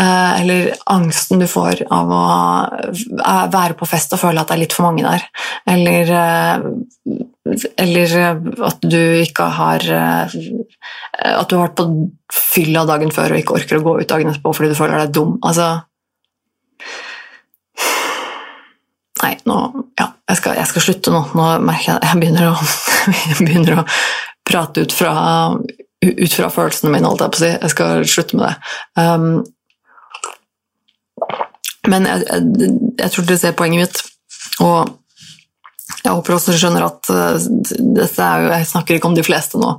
eller 0.00 0.70
angsten 0.88 1.42
du 1.42 1.46
får 1.50 1.82
av 1.92 2.12
å 2.14 2.20
være 3.52 3.76
på 3.76 3.88
fest 3.88 4.14
og 4.16 4.22
føle 4.22 4.40
at 4.40 4.48
det 4.48 4.56
er 4.56 4.62
litt 4.62 4.76
for 4.76 4.88
mange 4.88 5.04
der. 5.04 5.26
Eller 5.68 6.14
eller 7.76 8.12
at 8.66 8.82
du 8.84 9.00
ikke 9.20 9.46
har 9.56 9.84
eh, 9.90 10.34
At 11.32 11.48
du 11.50 11.56
har 11.56 11.66
vært 11.66 11.78
på 11.80 11.86
fylla 12.30 12.84
dagen 12.88 13.12
før 13.14 13.34
og 13.34 13.40
ikke 13.40 13.56
orker 13.58 13.80
å 13.80 13.84
gå 13.86 13.94
ut 14.00 14.10
dagen 14.10 14.30
etterpå 14.30 14.52
fordi 14.54 14.70
du 14.70 14.78
føler 14.78 15.02
deg 15.02 15.14
dum. 15.16 15.36
Altså 15.42 15.72
Nei, 19.20 19.34
nå 19.48 19.56
Ja, 19.98 20.10
jeg 20.30 20.40
skal, 20.40 20.58
jeg 20.60 20.70
skal 20.70 20.84
slutte 20.86 21.14
nå. 21.14 21.22
Nå 21.36 21.46
merker 21.66 21.90
jeg 21.90 21.98
at 21.98 22.08
jeg 22.10 22.22
begynner 22.22 22.52
å, 22.52 22.56
jeg 23.30 23.38
begynner 23.40 23.80
å 23.82 23.86
prate 24.50 24.84
ut 24.84 24.94
fra, 24.94 25.14
ut 26.06 26.36
fra, 26.36 26.52
følelsene 26.52 26.92
mine, 26.92 27.08
holdt 27.08 27.24
jeg 27.24 27.34
på 27.34 27.40
å 27.40 27.42
si. 27.42 27.50
Jeg 27.56 27.72
skal 27.74 28.06
slutte 28.08 28.38
med 28.38 28.46
det. 28.46 28.54
Um, 29.02 29.26
men 31.88 32.08
jeg, 32.08 32.24
jeg, 32.28 32.72
jeg 33.00 33.12
tror 33.14 33.28
dere 33.28 33.40
ser 33.40 33.56
poenget 33.56 33.84
mitt. 33.84 34.02
Og 34.60 34.96
jeg 36.00 36.12
håper 36.12 36.36
også 36.36 36.52
dere 36.52 36.60
skjønner 36.62 36.86
at 36.86 37.10
uh, 37.12 38.26
er 38.26 38.44
jo, 38.44 38.52
jeg 38.54 38.68
snakker 38.70 38.96
ikke 38.96 39.10
om 39.10 39.16
de 39.16 39.24
fleste 39.26 39.60
nå. 39.60 39.72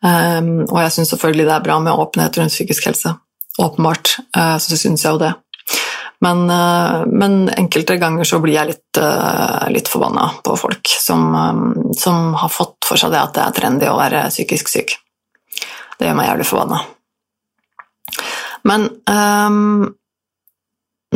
Um, 0.00 0.50
og 0.66 0.78
jeg 0.80 0.94
syns 0.94 1.12
selvfølgelig 1.12 1.46
det 1.48 1.54
er 1.54 1.64
bra 1.64 1.76
med 1.82 2.02
åpenhet 2.02 2.40
rundt 2.40 2.54
psykisk 2.54 2.88
helse. 2.90 3.14
Åpenbart 3.60 4.16
uh, 4.36 4.56
så 4.60 4.78
syns 4.78 5.04
jeg 5.04 5.16
jo 5.16 5.22
det. 5.22 5.32
Men, 6.24 6.42
uh, 6.52 7.06
men, 7.08 7.42
enkelte 7.56 7.96
ganger 8.00 8.28
så 8.28 8.40
blir 8.44 8.58
jeg 8.58 8.72
litt, 8.74 9.00
litt 9.72 9.88
forbanna 9.88 10.26
på 10.44 10.56
folk 10.60 10.92
som, 11.00 11.30
um, 11.32 11.92
som, 11.96 12.34
har 12.36 12.52
fått 12.52 12.88
for 12.88 13.00
seg 13.00 13.14
det 13.14 13.22
at 13.22 13.36
det 13.36 13.44
er 13.46 13.56
trendy 13.56 13.88
å 13.88 13.96
være 14.00 14.26
psykisk 14.32 14.72
syk. 14.72 14.96
Det 15.96 16.08
gjør 16.08 16.18
meg 16.18 16.28
jævlig 16.28 16.48
forbanna. 16.48 16.82
Men 18.68 18.90
um, 19.08 19.88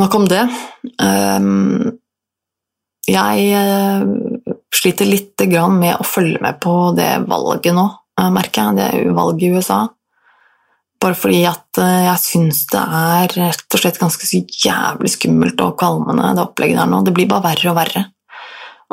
nok 0.01 0.15
om 0.19 0.29
det. 0.31 0.45
Um, 0.99 1.99
jeg 3.05 3.51
sliter 4.75 4.75
sliter 4.75 5.09
litt 5.09 5.45
med 5.73 5.99
å 5.99 6.07
følge 6.07 6.41
med 6.43 6.61
på 6.61 6.95
det 6.97 7.27
valget 7.29 7.75
nå, 7.77 7.85
eh, 8.21 8.31
merker 8.33 8.73
jeg. 8.73 8.77
Det 8.79 9.15
valget 9.17 9.43
i 9.43 9.53
USA. 9.55 9.81
Bare 11.01 11.17
fordi 11.19 11.45
at 11.49 11.79
eh, 11.79 12.07
jeg 12.09 12.23
syns 12.23 12.65
det 12.73 12.81
er 12.81 13.37
rett 13.37 13.77
og 13.77 13.81
slett 13.83 14.01
ganske 14.01 14.29
så 14.29 14.41
jævlig 14.41 15.13
skummelt 15.13 15.61
og 15.61 15.77
kvalmende, 15.81 16.33
det 16.35 16.45
opplegget 16.45 16.81
der 16.81 16.91
nå. 16.91 17.03
Det 17.05 17.15
blir 17.17 17.29
bare 17.29 17.51
verre 17.51 17.71
og 17.73 17.79
verre. 17.79 18.07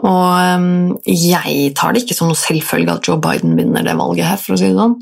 Og 0.02 1.06
jeg 1.06 1.74
tar 1.78 1.94
det 1.94 2.04
ikke 2.04 2.16
som 2.18 2.32
noe 2.32 2.40
selvfølge 2.40 2.94
at 2.96 3.08
Joe 3.08 3.20
Biden 3.22 3.58
vinner 3.58 3.84
det 3.86 3.98
valget 4.00 4.26
her, 4.26 4.40
for 4.42 4.56
å 4.56 4.60
si 4.60 4.72
det 4.72 4.80
sånn. 4.80 5.00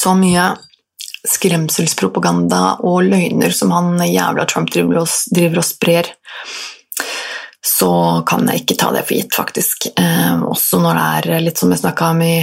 så 0.00 0.12
mye 0.16 0.44
skremselspropaganda 1.28 2.80
og 2.86 3.04
løgner 3.08 3.52
som 3.54 3.72
han 3.74 4.00
jævla 4.06 4.46
Trump 4.48 4.70
driver 4.72 5.02
og, 5.02 5.64
sprer, 5.66 6.08
så 7.66 7.90
kan 8.28 8.48
jeg 8.48 8.62
ikke 8.62 8.78
ta 8.80 8.90
det 8.94 9.04
for 9.08 9.16
gitt, 9.18 9.36
faktisk. 9.36 9.90
Eh, 10.00 10.42
også 10.48 10.80
når 10.80 11.00
det 11.26 11.36
er 11.36 11.44
litt 11.44 11.60
som 11.60 11.72
jeg 11.72 11.82
snakka 11.82 12.12
om 12.14 12.24
i 12.24 12.34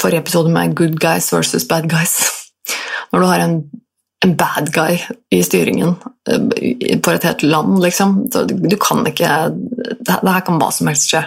forrige 0.00 0.24
episode 0.24 0.52
med 0.54 0.74
good 0.78 0.98
guys 1.02 1.30
versus 1.34 1.66
bad 1.68 1.88
guys. 1.90 2.18
Når 3.12 3.20
du 3.20 3.26
har 3.28 3.42
en, 3.44 3.52
en 4.26 4.32
bad 4.34 4.72
guy 4.74 4.96
i 5.30 5.38
styringen 5.46 5.92
for 5.94 7.02
på 7.04 7.12
et 7.12 7.26
helt 7.28 7.44
land, 7.46 7.76
liksom. 7.84 8.14
Du, 8.32 8.76
kan 8.80 9.04
ikke 9.06 9.28
det, 9.52 10.16
her 10.24 10.40
kan 10.42 10.58
hva 10.58 10.72
som 10.74 10.90
helst 10.90 11.12
skje. 11.12 11.20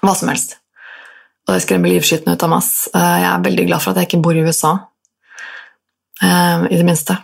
Hva 0.00 0.16
som 0.18 0.32
helst. 0.32 0.56
Og 1.46 1.54
det 1.54 1.62
skremmer 1.62 1.92
livskiten 1.92 2.32
ut 2.32 2.42
av 2.46 2.50
meg. 2.50 2.66
Eh, 2.96 3.16
jeg 3.22 3.30
er 3.30 3.44
veldig 3.46 3.66
glad 3.68 3.84
for 3.84 3.92
at 3.92 4.00
jeg 4.00 4.10
ikke 4.10 4.22
bor 4.26 4.38
i 4.38 4.42
USA. 4.42 4.72
Eh, 6.22 6.66
I 6.70 6.76
det 6.76 6.86
minste. 6.86 7.16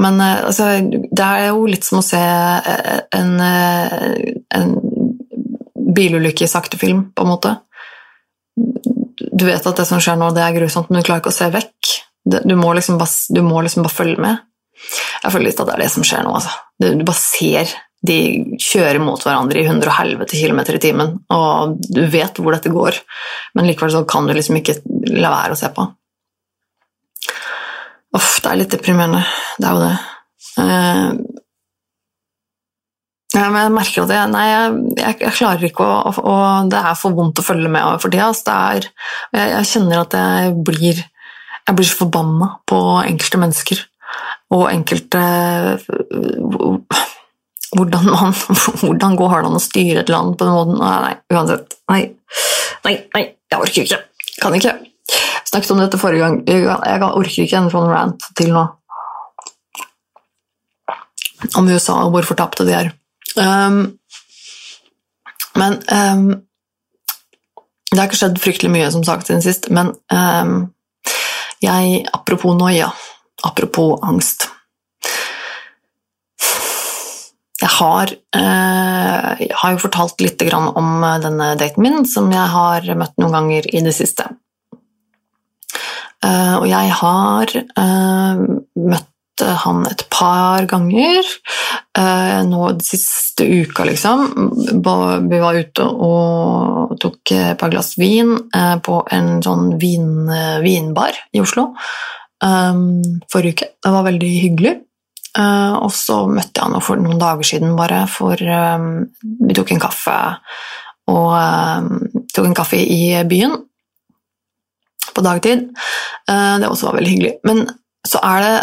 Men 0.00 0.20
eh, 0.20 0.44
altså, 0.46 0.68
det 1.10 1.26
er 1.26 1.50
jo 1.50 1.66
litt 1.68 1.86
som 1.86 2.00
å 2.00 2.04
se 2.06 2.20
en, 2.20 3.34
en 3.40 4.76
bilulykke 5.96 6.46
i 6.46 6.50
sakte 6.50 6.78
film, 6.80 7.10
på 7.14 7.26
en 7.26 7.32
måte. 7.32 7.56
Du 9.16 9.46
vet 9.46 9.66
at 9.66 9.82
det 9.82 9.88
som 9.88 10.00
skjer 10.02 10.18
nå, 10.20 10.30
det 10.36 10.44
er 10.44 10.56
grusomt, 10.56 10.90
men 10.90 11.00
du 11.00 11.06
klarer 11.06 11.22
ikke 11.22 11.32
å 11.32 11.40
se 11.40 11.50
vekk. 11.52 11.92
Du 12.30 12.54
må 12.56 12.72
liksom 12.76 12.98
bare, 13.00 13.34
du 13.34 13.42
må 13.44 13.62
liksom 13.64 13.84
bare 13.86 13.96
følge 13.96 14.20
med. 14.22 14.42
Jeg 15.20 15.32
føler 15.32 15.50
litt 15.50 15.60
at 15.60 15.68
det 15.68 15.76
er 15.76 15.84
det 15.84 15.92
som 15.92 16.04
skjer 16.06 16.24
nå. 16.24 16.34
Altså. 16.36 16.52
Du 16.80 17.04
bare 17.04 17.20
ser 17.20 17.72
de 18.06 18.16
kjører 18.56 19.00
mot 19.02 19.20
hverandre 19.20 19.60
i 19.60 19.66
100 19.66 19.92
helvete 19.98 20.38
kilometer 20.38 20.78
i 20.78 20.80
timen, 20.80 21.18
og 21.36 21.76
du 21.84 22.00
vet 22.08 22.38
hvor 22.40 22.54
dette 22.56 22.72
går, 22.72 22.96
men 23.58 23.68
likevel 23.68 23.92
så 23.92 24.06
kan 24.08 24.28
du 24.28 24.32
liksom 24.32 24.56
ikke 24.56 24.78
la 25.18 25.32
være 25.34 25.56
å 25.56 25.60
se 25.60 25.68
på. 25.76 25.84
Uff, 28.16 28.40
det 28.42 28.50
er 28.50 28.58
litt 28.58 28.72
deprimerende. 28.74 29.22
Det 29.60 29.68
er 29.68 29.76
jo 29.76 29.84
det. 29.84 29.94
Uh, 30.58 31.40
ja, 33.30 33.44
men 33.46 33.60
jeg 33.62 33.74
merker 33.76 34.02
at 34.02 34.10
jeg, 34.10 34.30
nei, 34.32 34.46
jeg, 34.48 34.80
jeg, 34.98 35.16
jeg 35.22 35.36
klarer 35.38 35.68
ikke 35.68 35.86
å, 35.86 36.10
å, 36.10 36.32
Det 36.66 36.80
er 36.80 36.96
for 36.98 37.14
vondt 37.14 37.38
å 37.38 37.44
følge 37.46 37.70
med 37.70 38.02
for 38.02 38.10
tida. 38.10 38.26
Altså, 38.32 38.56
jeg, 38.80 39.44
jeg, 39.52 39.68
kjenner 39.70 40.02
at 40.02 40.16
jeg 40.18 40.56
blir 40.66 40.98
Jeg 40.98 41.76
blir 41.78 41.86
så 41.86 42.00
forbanna 42.02 42.56
på 42.66 42.80
enkelte 43.04 43.38
mennesker 43.44 43.86
og 44.50 44.64
enkelte 44.72 45.20
hvordan, 47.76 48.08
man, 48.10 48.34
hvordan 48.82 49.14
går 49.20 49.34
det 49.36 49.50
an 49.52 49.58
å 49.60 49.62
styre 49.62 50.02
et 50.02 50.10
land 50.10 50.34
på 50.34 50.48
den 50.48 50.56
måten? 50.56 50.80
Nei, 50.82 51.12
uansett. 51.30 51.76
Nei, 51.92 52.00
nei, 52.88 52.96
nei 53.14 53.22
jeg 53.30 53.62
orker 53.62 53.86
ikke. 53.86 54.00
Kan 54.42 54.56
ikke. 54.58 54.74
Jeg 55.08 55.48
snakket 55.50 55.72
om 55.74 55.80
dette 55.82 56.00
forrige 56.00 56.22
gang. 56.22 56.36
Jeg 56.46 57.02
orker 57.06 57.44
ikke 57.44 57.58
en 57.58 57.72
sånn 57.72 57.88
rant 57.90 58.28
til 58.38 58.52
nå. 58.54 58.66
Om 61.56 61.70
USA 61.72 61.96
og 62.04 62.12
hvor 62.14 62.28
fortapte 62.28 62.66
de 62.68 62.76
er. 62.76 62.92
Um, 63.38 63.80
men 65.58 65.78
um, 65.88 66.24
Det 67.90 67.98
har 67.98 68.06
ikke 68.06 68.20
skjedd 68.20 68.38
fryktelig 68.42 68.70
mye, 68.74 68.90
som 68.92 69.04
sagt, 69.06 69.26
siden 69.26 69.42
sist, 69.42 69.70
men 69.74 69.94
um, 70.14 70.70
jeg 71.62 72.04
Apropos 72.14 72.54
noia, 72.56 72.90
apropos 73.46 73.98
angst 74.06 74.48
jeg 77.60 77.68
har, 77.76 78.10
eh, 78.36 79.40
jeg 79.40 79.56
har, 79.62 79.72
jo 79.74 79.82
fortalt 79.82 80.20
litt 80.24 80.42
om 80.54 81.04
eh, 81.04 81.18
denne 81.20 81.48
daten 81.60 81.84
min, 81.84 82.06
som 82.08 82.30
jeg 82.32 82.46
har 82.54 82.86
møtt 82.96 83.18
noen 83.20 83.36
ganger 83.36 83.68
i 83.68 83.82
det 83.84 83.92
siste. 83.92 84.30
Eh, 86.24 86.56
og 86.58 86.66
jeg 86.68 86.96
har 87.00 87.54
møtt 88.76 89.06
han 89.40 89.86
et 89.88 90.02
par 90.12 90.66
ganger 90.68 91.24
nå 92.44 92.58
den 92.74 92.82
siste 92.84 93.46
uka, 93.48 93.86
liksom. 93.88 94.26
Vi 94.84 95.38
var 95.40 95.56
ute 95.56 95.86
og 95.88 96.92
tok 97.00 97.32
et 97.32 97.56
par 97.56 97.72
glass 97.72 97.94
vin 97.96 98.34
på 98.84 98.98
en 99.16 99.30
sånn 99.40 99.78
vin, 99.80 100.28
vinbar 100.60 101.16
i 101.32 101.40
Oslo 101.40 101.70
forrige 103.32 103.54
uke. 103.56 103.70
Det 103.80 103.94
var 103.96 104.04
veldig 104.10 104.34
hyggelig. 104.42 104.74
Uh, 105.38 105.76
og 105.86 105.92
så 105.94 106.24
møtte 106.26 106.58
jeg 106.58 106.66
han 106.66 106.82
for 106.82 106.98
noen 106.98 107.20
dager 107.20 107.46
siden, 107.46 107.76
bare, 107.78 108.02
for 108.10 108.40
um, 108.42 109.04
vi 109.46 109.54
tok 109.54 109.70
en 109.70 109.82
kaffe 109.82 110.16
og 111.10 111.28
um, 111.38 112.24
tok 112.34 112.48
en 112.48 112.56
kaffe 112.58 112.80
i 112.82 113.14
byen 113.30 113.54
på 115.14 115.24
dagtid. 115.24 115.68
Uh, 116.30 116.58
det 116.60 116.68
også 116.68 116.88
var 116.88 116.98
veldig 116.98 117.14
hyggelig. 117.14 117.32
Men 117.48 117.64
så 118.06 118.22
er 118.26 118.46
det, 118.46 118.58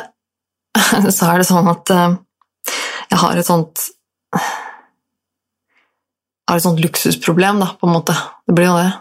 så 1.17 1.31
er 1.31 1.41
det 1.41 1.49
sånn 1.49 1.71
at 1.71 1.93
uh, 1.93 2.15
jeg 3.07 3.21
har 3.23 3.39
et 3.39 3.47
sånt 3.47 3.89
jeg 6.47 6.53
har 6.53 6.59
et 6.59 6.63
sånt 6.63 6.79
luksusproblem, 6.79 7.59
da, 7.59 7.73
på 7.75 7.87
en 7.87 7.95
måte. 7.97 8.13
Det 8.47 8.55
blir 8.55 8.69
jo 8.69 8.77
det. 8.79 8.91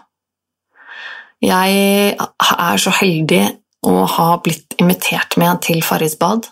Jeg 1.47 2.17
er 2.17 2.81
så 2.83 2.93
heldig 2.97 3.43
å 3.87 3.93
ha 4.17 4.29
blitt 4.43 4.75
invitert 4.83 5.37
med 5.39 5.61
til 5.63 5.83
Farrisbad 5.85 6.49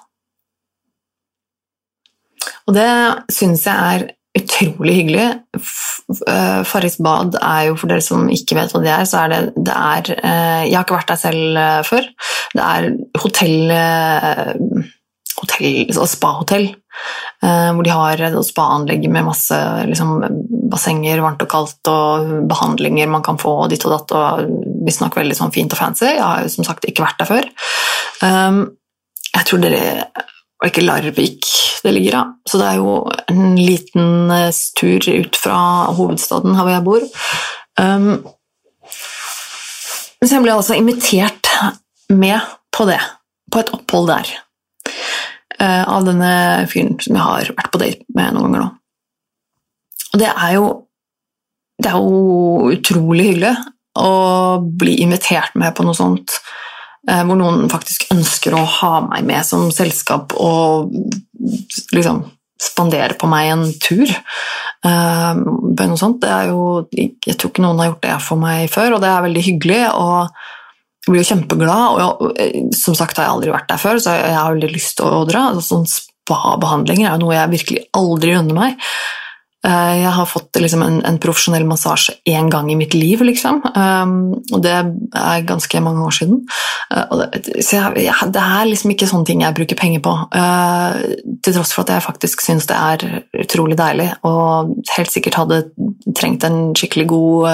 og 2.64 2.76
det 2.76 2.90
syns 3.32 3.66
jeg 3.68 3.96
er 3.96 4.06
utrolig 4.38 4.94
hyggelig. 4.94 5.26
Eh, 6.28 6.62
Farris 6.66 6.98
bad 7.02 7.36
er 7.38 7.68
jo, 7.68 7.76
for 7.78 7.90
dere 7.90 8.04
som 8.04 8.26
ikke 8.32 8.58
vet 8.58 8.74
hva 8.74 8.82
det 8.82 8.92
er, 8.92 9.06
så 9.08 9.24
er 9.24 9.32
det, 9.32 9.40
det 9.56 9.74
er 9.74 10.10
eh, 10.16 10.62
Jeg 10.68 10.76
har 10.76 10.86
ikke 10.86 10.98
vært 10.98 11.12
der 11.12 11.20
selv 11.22 11.60
eh, 11.60 11.82
før. 11.86 12.08
Det 12.54 12.64
er 12.64 12.88
hotell, 13.22 13.74
hotell 15.40 15.68
altså 15.88 16.08
Spahotell. 16.10 16.72
Hvor 17.44 17.82
de 17.82 17.90
har 17.90 18.20
spaanlegg 18.46 19.08
med 19.10 19.26
masse 19.26 19.56
liksom, 19.88 20.12
bassenger, 20.70 21.18
varmt 21.24 21.42
og 21.42 21.48
kaldt, 21.50 21.90
og 21.90 22.28
behandlinger 22.48 23.10
man 23.10 23.24
kan 23.26 23.40
få, 23.42 23.56
og 23.64 23.72
ditt 23.72 23.82
og 23.88 23.96
datt, 23.96 24.14
og 24.14 24.84
visstnok 24.86 25.18
veldig 25.18 25.34
sånn 25.34 25.52
fint 25.52 25.74
og 25.74 25.80
fancy. 25.80 26.06
Jeg 26.12 26.22
har 26.22 26.46
som 26.54 26.68
sagt 26.68 26.86
ikke 26.86 27.02
vært 27.02 27.18
der 27.18 27.30
før. 27.32 27.50
Jeg 29.34 29.48
tror 29.50 29.64
dere 29.66 29.82
og 30.62 30.68
ikke 30.70 30.84
Larvik 30.84 31.48
det 31.84 31.92
ligger 31.92 32.20
av. 32.22 32.30
Så 32.48 32.60
det 32.60 32.68
er 32.68 32.78
jo 32.80 32.94
en 33.28 33.56
liten 33.58 34.30
eh, 34.32 34.62
tur 34.78 35.08
ut 35.10 35.36
fra 35.36 35.58
hovedstaden 35.96 36.56
her 36.56 36.64
hvor 36.64 36.72
jeg 36.72 36.86
bor. 36.86 37.04
Um, 37.80 38.08
så 40.24 40.36
jeg 40.36 40.44
ble 40.46 40.54
altså 40.54 40.78
invitert 40.78 41.50
med 42.14 42.40
på 42.72 42.86
det, 42.88 43.00
på 43.52 43.60
et 43.60 43.72
opphold 43.74 44.08
der, 44.08 44.30
uh, 45.58 45.84
av 45.96 46.06
denne 46.08 46.32
fyren 46.70 46.96
som 47.02 47.18
jeg 47.18 47.26
har 47.26 47.52
vært 47.58 47.72
på 47.74 47.82
date 47.82 48.16
med 48.16 48.32
noen 48.32 48.48
ganger 48.48 48.64
nå. 48.64 48.70
Og 50.14 50.22
det 50.22 50.30
er 50.30 50.56
jo 50.56 50.66
det 51.82 51.90
er 51.90 51.98
jo 51.98 52.70
utrolig 52.70 53.28
hyggelig 53.32 53.54
å 53.98 54.10
bli 54.62 54.94
invitert 55.02 55.56
med 55.58 55.74
på 55.74 55.84
noe 55.86 55.96
sånt 55.98 56.38
hvor 57.04 57.36
noen 57.36 57.66
faktisk 57.72 58.06
ønsker 58.14 58.56
å 58.56 58.62
ha 58.78 58.94
meg 59.04 59.26
med 59.28 59.44
som 59.44 59.66
selskap 59.74 60.32
og 60.40 60.94
liksom 61.92 62.22
spandere 62.64 63.16
på 63.20 63.28
meg 63.28 63.50
en 63.52 63.64
tur. 63.82 64.08
Uh, 64.84 65.36
noe 65.36 66.00
sånt. 66.00 66.24
Jo, 66.48 66.84
jeg 66.94 67.36
tror 67.36 67.50
ikke 67.50 67.64
noen 67.64 67.82
har 67.82 67.90
gjort 67.92 68.04
det 68.06 68.18
for 68.24 68.40
meg 68.40 68.68
før, 68.72 68.96
og 68.96 69.04
det 69.04 69.10
er 69.10 69.26
veldig 69.26 69.46
hyggelig. 69.50 69.80
og 69.92 70.30
jeg 71.04 71.12
blir 71.12 71.20
jo 71.20 71.28
kjempeglad, 71.28 71.98
og 71.98 71.98
jeg, 72.00 72.30
eh, 72.40 72.68
som 72.72 72.94
sagt 72.96 73.18
har 73.20 73.26
jeg 73.26 73.34
aldri 73.34 73.50
vært 73.52 73.68
der 73.68 73.80
før, 73.82 73.98
så 74.00 74.14
jeg 74.16 74.36
har 74.38 74.54
veldig 74.54 74.70
lyst 74.72 74.96
til 74.96 75.12
å 75.12 75.26
dra. 75.28 75.50
Altså, 75.50 75.74
sånn 75.74 75.90
Spa-behandlinger 75.90 77.10
er 77.10 77.18
jo 77.18 77.26
noe 77.26 77.34
jeg 77.36 77.52
virkelig 77.52 77.82
aldri 78.00 78.32
unner 78.38 78.56
meg. 78.56 78.86
Eh, 79.64 79.94
jeg 80.02 80.12
har 80.12 80.26
fått 80.28 80.58
liksom, 80.60 80.82
en, 80.84 80.98
en, 81.08 81.18
profesjonell 81.22 81.64
massasje 81.64 82.18
én 82.28 82.50
gang 82.52 82.68
i 82.72 82.76
mitt 82.76 82.92
liv, 82.94 83.22
liksom. 83.24 83.62
Um, 83.72 84.34
og 84.52 84.60
det 84.64 84.74
er 84.74 85.46
ganske 85.48 85.80
mange 85.80 86.04
år 86.04 86.16
siden. 86.18 86.42
Uh, 86.92 87.24
det, 87.32 87.62
så 87.64 87.80
jeg, 87.96 88.12
det 88.34 88.42
er 88.44 88.68
liksom 88.68 88.92
ikke 88.92 89.08
sånne 89.08 89.28
ting 89.30 89.44
jeg 89.44 89.56
bruker 89.56 89.78
penger 89.80 90.02
på. 90.04 90.12
Uh, 90.36 91.00
til 91.40 91.56
tross 91.56 91.72
for 91.72 91.86
at 91.86 91.94
jeg 91.94 92.04
faktisk 92.04 92.44
syns 92.44 92.68
det 92.68 92.76
er 92.76 93.06
utrolig 93.40 93.78
deilig, 93.80 94.10
og 94.28 94.74
helt 94.98 95.14
sikkert 95.14 95.40
hadde 95.40 95.62
trengt 96.12 96.44
en 96.44 96.74
skikkelig 96.76 97.08
god 97.14 97.48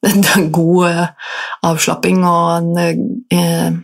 en 0.10 0.46
god 0.52 1.08
avslapping 1.66 2.22
og 2.24 2.76
en 2.76 3.80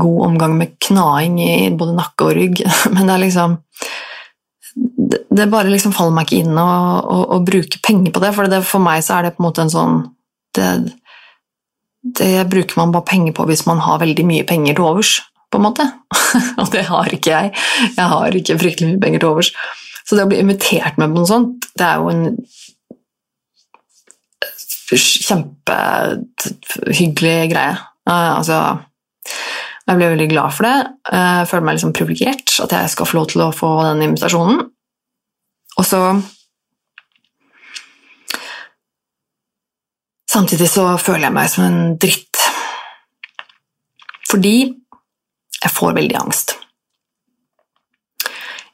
god 0.00 0.26
omgang 0.26 0.58
med 0.58 0.74
knaing 0.86 1.38
i 1.40 1.54
både 1.76 1.96
nakke 1.96 2.28
og 2.28 2.36
rygg. 2.40 2.64
Men 2.94 3.04
det 3.04 3.14
er 3.18 3.24
liksom 3.26 3.60
det 4.74 5.46
bare 5.50 5.70
liksom 5.70 5.92
faller 5.94 6.14
meg 6.16 6.24
ikke 6.26 6.42
inn 6.42 6.58
å, 6.58 6.66
å, 7.00 7.16
å 7.36 7.38
bruke 7.46 7.78
penger 7.84 8.10
på 8.14 8.20
det, 8.22 8.32
for 8.34 8.42
det, 8.50 8.60
for 8.66 8.80
meg 8.82 8.98
så 9.06 9.12
er 9.16 9.22
det 9.26 9.34
på 9.36 9.42
en 9.42 9.48
måte 9.48 9.62
en 9.64 9.72
sånn 9.72 9.94
det, 10.54 10.68
det, 12.18 12.48
bruker 12.50 12.74
man 12.80 12.92
bare 12.94 13.08
penger 13.08 13.32
på 13.36 13.42
hvis 13.50 13.66
man 13.68 13.80
har 13.84 14.02
veldig 14.02 14.24
mye 14.28 14.44
penger 14.48 14.72
til 14.76 14.86
overs, 14.86 15.12
på 15.50 15.56
en 15.60 15.66
måte. 15.68 15.84
Og 16.60 16.66
det 16.74 16.84
har 16.88 17.06
ikke 17.14 17.30
jeg. 17.30 17.46
Jeg 17.94 18.06
har 18.10 18.28
ikke 18.38 18.60
fryktelig 18.60 18.88
mye 18.92 19.02
penger 19.02 19.20
til 19.22 19.30
overs. 19.30 19.50
Så 20.04 20.10
det 20.18 20.26
å 20.26 20.30
bli 20.30 20.42
invitert 20.42 20.94
med 21.00 21.08
på 21.10 21.16
noe 21.20 21.30
sånt, 21.30 21.52
det 21.78 21.86
er 21.86 21.96
jo 22.02 22.06
en 22.12 22.24
kjempehyggelig 24.94 27.38
greie. 27.54 27.76
Altså 28.10 28.58
Jeg 29.84 30.00
ble 30.00 30.12
veldig 30.14 30.28
glad 30.30 30.54
for 30.56 30.64
det. 30.64 30.76
Jeg 31.12 31.48
føler 31.50 31.66
meg 31.66 31.76
liksom 31.76 31.92
privilegert 31.96 32.54
at 32.64 32.72
jeg 32.72 32.92
skal 32.94 33.08
få 33.08 33.18
lov 33.18 33.26
til 33.32 33.44
å 33.44 33.50
få 33.52 33.72
den 33.90 34.06
invitasjonen. 34.08 34.64
Og 35.74 35.86
så 35.86 36.00
Samtidig 40.34 40.66
så 40.66 40.96
føler 40.98 41.28
jeg 41.28 41.34
meg 41.36 41.50
som 41.52 41.62
en 41.62 41.92
dritt. 42.02 42.40
Fordi 44.26 44.56
jeg 44.66 45.70
får 45.70 45.94
veldig 45.94 46.16
angst. 46.18 46.56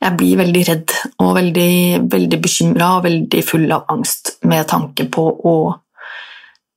Jeg 0.01 0.17
blir 0.17 0.39
veldig 0.41 0.63
redd 0.71 0.95
og 1.21 1.35
veldig, 1.37 1.75
veldig 2.09 2.39
bekymra 2.41 2.95
og 2.97 3.05
veldig 3.05 3.43
full 3.45 3.67
av 3.77 3.93
angst 3.93 4.39
med 4.49 4.71
tanke 4.71 5.05
på 5.13 5.27
å 5.51 5.55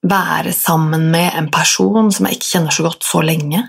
være 0.03 0.51
sammen 0.51 1.07
med 1.13 1.31
en 1.39 1.47
person 1.53 2.11
som 2.11 2.27
jeg 2.27 2.41
ikke 2.41 2.49
kjenner 2.49 2.75
så 2.75 2.83
godt 2.89 3.07
så 3.07 3.23
lenge. 3.23 3.63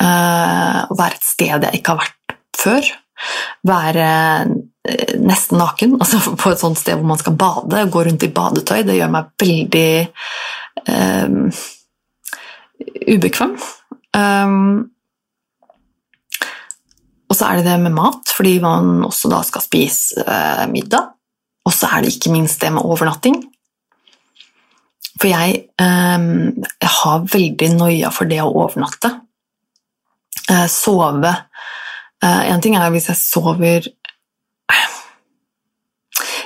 Uh, 0.00 0.88
være 0.96 1.18
et 1.18 1.26
sted 1.28 1.66
jeg 1.66 1.80
ikke 1.80 1.94
har 1.94 2.00
vært 2.06 2.36
før. 2.56 2.86
Være 3.68 4.06
uh, 4.48 5.18
nesten 5.20 5.60
naken, 5.60 5.96
altså 6.00 6.36
på 6.40 6.54
et 6.54 6.62
sånt 6.62 6.80
sted 6.80 6.96
hvor 6.96 7.10
man 7.12 7.20
skal 7.20 7.36
bade, 7.40 7.84
gå 7.92 8.06
rundt 8.06 8.24
i 8.24 8.32
badetøy. 8.32 8.80
Det 8.88 8.96
gjør 8.96 9.12
meg 9.16 9.34
veldig 9.44 9.92
uh, 10.88 11.60
ubekvem. 13.16 13.54
Um, 14.16 14.90
og 17.30 17.36
så 17.38 17.46
er 17.46 17.60
det 17.60 17.68
det 17.68 17.78
med 17.84 17.94
mat, 17.94 18.32
fordi 18.34 18.56
man 18.62 19.04
også 19.06 19.30
da 19.30 19.44
skal 19.46 19.62
spise 19.62 20.24
uh, 20.26 20.66
middag. 20.70 21.12
Og 21.68 21.74
så 21.76 21.92
er 21.92 22.02
det 22.02 22.16
ikke 22.16 22.32
minst 22.34 22.60
det 22.62 22.72
med 22.74 22.82
overnatting. 22.82 23.36
For 25.20 25.28
jeg, 25.28 25.66
um, 25.78 26.64
jeg 26.80 26.92
har 26.96 27.26
veldig 27.28 27.68
noia 27.76 28.10
for 28.14 28.30
det 28.30 28.40
å 28.42 28.50
overnatte. 28.64 29.12
Eh, 30.50 30.66
sove 30.66 31.30
eh, 32.24 32.42
En 32.50 32.62
ting 32.62 32.76
er 32.76 32.90
hvis 32.90 33.10
jeg 33.10 33.18
sover 33.20 33.88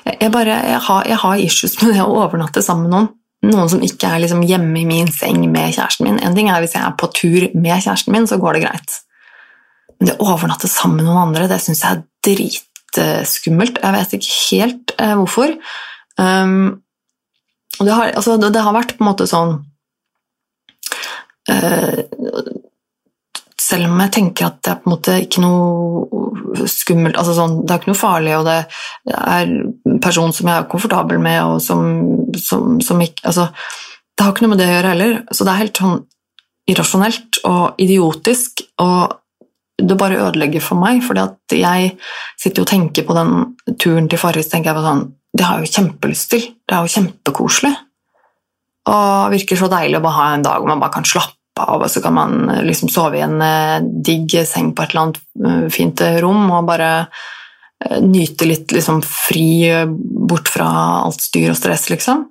jeg, 0.05 0.31
bare, 0.33 0.57
jeg, 0.69 0.81
har, 0.85 1.07
jeg 1.09 1.17
har 1.23 1.41
issues 1.41 1.79
med 1.81 1.95
det 1.95 2.03
å 2.05 2.17
overnatte 2.21 2.61
sammen 2.61 2.85
med 2.85 2.93
noen. 2.93 3.07
Noen 3.49 3.71
som 3.73 3.81
ikke 3.85 4.11
er 4.13 4.21
liksom 4.21 4.43
hjemme 4.45 4.83
i 4.83 4.85
min 4.89 5.09
seng 5.13 5.41
med 5.49 5.73
kjæresten 5.73 6.05
min. 6.05 6.19
En 6.21 6.37
ting 6.37 6.51
er 6.53 6.61
Hvis 6.61 6.75
jeg 6.77 6.85
er 6.85 6.97
på 7.01 7.09
tur 7.17 7.47
med 7.57 7.81
kjæresten 7.81 8.13
min, 8.13 8.29
så 8.29 8.37
går 8.41 8.59
det 8.59 8.67
greit. 8.67 8.99
Men 9.97 10.11
det 10.11 10.17
å 10.19 10.29
overnatte 10.35 10.69
sammen 10.69 11.01
med 11.01 11.09
noen 11.09 11.23
andre, 11.31 11.49
det 11.49 11.61
syns 11.65 11.81
jeg 11.81 11.97
er 11.97 12.03
dritskummelt. 12.29 13.81
Jeg 13.81 13.97
vet 13.97 14.17
ikke 14.19 14.37
helt 14.51 14.95
eh, 14.99 15.15
hvorfor. 15.21 15.57
Um, 16.21 16.83
det 17.81 17.97
har, 17.97 18.13
altså, 18.13 18.37
det 18.37 18.65
har, 18.67 18.77
vært 18.77 18.97
på 18.99 19.05
en 19.05 19.09
måte 19.09 19.29
sånn 19.29 19.57
uh, 21.49 22.01
Selv 23.65 23.89
om 23.89 24.01
jeg 24.03 24.13
tenker 24.19 24.49
at 24.49 24.61
det 24.65 24.73
er 24.73 24.81
på 24.83 24.91
en 24.91 24.95
måte 24.95 25.17
ikke 25.25 25.43
noe 25.45 26.69
skummelt 26.71 27.17
altså 27.19 27.35
sånn, 27.37 27.55
Det 27.65 27.73
er 27.73 27.81
ikke 27.81 27.91
noe 27.91 27.99
farlig, 27.99 28.35
og 28.39 28.47
det 28.47 28.59
er 29.15 29.45
en 29.47 30.01
person 30.05 30.35
som 30.37 30.51
jeg 30.51 30.61
er 30.61 30.71
komfortabel 30.71 31.21
med, 31.23 31.41
og 31.49 31.63
som, 31.65 31.85
som, 32.39 32.79
som 32.85 33.01
ikke 33.03 33.25
altså, 33.31 33.49
Det 34.15 34.25
har 34.25 34.35
ikke 34.35 34.47
noe 34.47 34.55
med 34.55 34.63
det 34.63 34.71
å 34.71 34.75
gjøre 34.77 34.95
heller. 34.95 35.15
Så 35.33 35.47
det 35.47 35.55
er 35.55 35.63
helt 35.65 35.83
sånn 35.83 36.01
irrasjonelt 36.71 37.43
og 37.49 37.83
idiotisk. 37.83 38.65
og 38.81 39.21
det 39.75 39.97
bare 39.99 40.21
ødelegger 40.23 40.63
for 40.63 40.79
meg, 40.79 41.03
at 41.19 41.53
jeg 41.53 41.97
sitter 42.41 42.63
og 42.63 42.69
tenker 42.71 43.03
på 43.07 43.17
den 43.17 43.33
turen 43.81 44.07
til 44.09 44.21
Farris 44.23 44.49
tenker 44.49 44.71
jeg 44.71 44.85
sånn, 44.87 45.09
Det 45.35 45.45
har 45.45 45.59
jeg 45.59 45.67
jo 45.67 45.75
kjempelyst 45.75 46.29
til. 46.31 46.43
Det 46.63 46.77
er 46.77 46.85
jo 46.87 46.93
kjempekoselig. 46.95 47.73
Og 48.87 49.33
det 49.33 49.41
virker 49.41 49.59
så 49.59 49.69
deilig 49.73 49.99
å 49.99 50.05
bare 50.05 50.19
ha 50.21 50.27
en 50.35 50.45
dag 50.45 50.61
hvor 50.61 50.71
man 50.71 50.79
bare 50.79 50.95
kan 50.95 51.09
slappe 51.09 51.34
av, 51.61 51.83
og 51.83 51.91
så 51.91 52.03
kan 52.03 52.15
man 52.15 52.51
eh, 52.51 52.63
liksom 52.67 52.91
sove 52.93 53.19
i 53.19 53.25
en 53.25 53.41
eh, 53.43 53.79
digg 53.83 54.35
seng 54.47 54.73
på 54.75 54.85
et 54.85 54.93
eller 54.95 55.07
annet 55.07 55.23
eh, 55.47 55.65
fint 55.73 56.05
rom 56.25 56.47
og 56.51 56.69
bare 56.69 56.91
nyte 58.01 58.47
litt 58.49 58.73
liksom 58.73 59.03
fri 59.05 59.67
bort 59.85 60.49
fra 60.49 60.67
alt 61.03 61.21
styr 61.21 61.51
og 61.53 61.59
stress, 61.59 61.89
liksom. 61.91 62.23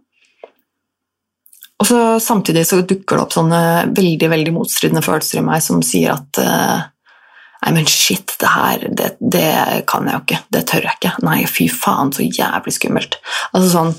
Og 1.77 1.85
så 1.85 1.99
Samtidig 2.23 2.63
så 2.65 2.79
dukker 2.81 3.19
det 3.19 3.25
opp 3.25 3.35
sånne 3.35 3.59
veldig 3.93 4.29
veldig 4.31 4.53
motstridende 4.55 5.03
følelser 5.05 5.41
i 5.41 5.45
meg 5.45 5.61
som 5.61 5.83
sier 5.85 6.15
at 6.15 6.39
Nei, 6.39 7.73
men 7.75 7.85
shit, 7.87 8.33
det 8.41 8.49
her 8.49 8.87
det, 8.89 9.09
det, 9.19 9.83
kan 9.87 10.07
jeg 10.07 10.17
jo 10.17 10.23
ikke. 10.23 10.39
Det 10.51 10.63
tør 10.67 10.87
jeg 10.87 10.99
ikke. 10.99 11.11
Nei, 11.27 11.37
fy 11.47 11.67
faen, 11.71 12.09
så 12.15 12.25
jævlig 12.25 12.73
skummelt. 12.75 13.19
Altså 13.53 13.69
sånn 13.71 13.93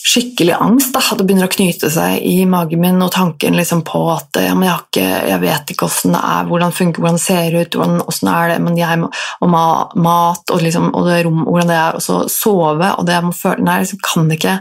skikkelig 0.00 0.54
angst. 0.54 0.92
da, 0.94 1.02
Det 1.16 1.26
begynner 1.26 1.48
å 1.48 1.52
knyte 1.52 1.90
seg 1.92 2.24
i 2.26 2.44
magen 2.48 2.80
min, 2.80 3.02
og 3.04 3.12
tanken 3.14 3.56
liksom 3.58 3.82
på 3.86 4.00
at 4.14 4.40
ja, 4.40 4.54
jeg, 4.54 4.86
ikke, 4.86 5.06
jeg 5.28 5.42
vet 5.44 5.72
ikke 5.74 5.88
hvordan 5.88 6.16
det 6.16 6.22
er, 6.32 6.48
hvordan 6.48 6.72
det 6.72 6.78
funker, 6.80 7.04
hvordan 7.04 7.20
det 7.20 7.24
ser 7.24 7.58
ut, 7.58 7.78
hvordan, 7.78 8.02
hvordan 8.06 8.32
er 8.32 8.52
det 8.52 8.58
men 8.64 8.80
jeg 8.80 9.02
må, 9.02 9.12
og 9.40 9.54
mat 9.54 10.54
og, 10.54 10.64
liksom, 10.64 10.90
og 10.96 11.08
det 11.08 11.20
rom, 11.26 11.44
hvordan 11.46 11.72
det 11.72 11.78
er, 11.78 11.98
og 11.98 12.04
så 12.04 12.20
sove 12.32 12.92
og 12.96 13.06
det 13.06 13.16
jeg 13.18 13.28
må 13.28 13.36
føle 13.36 13.66
Nei, 13.66 13.80
liksom 13.82 14.00
kan 14.04 14.30
ikke 14.32 14.54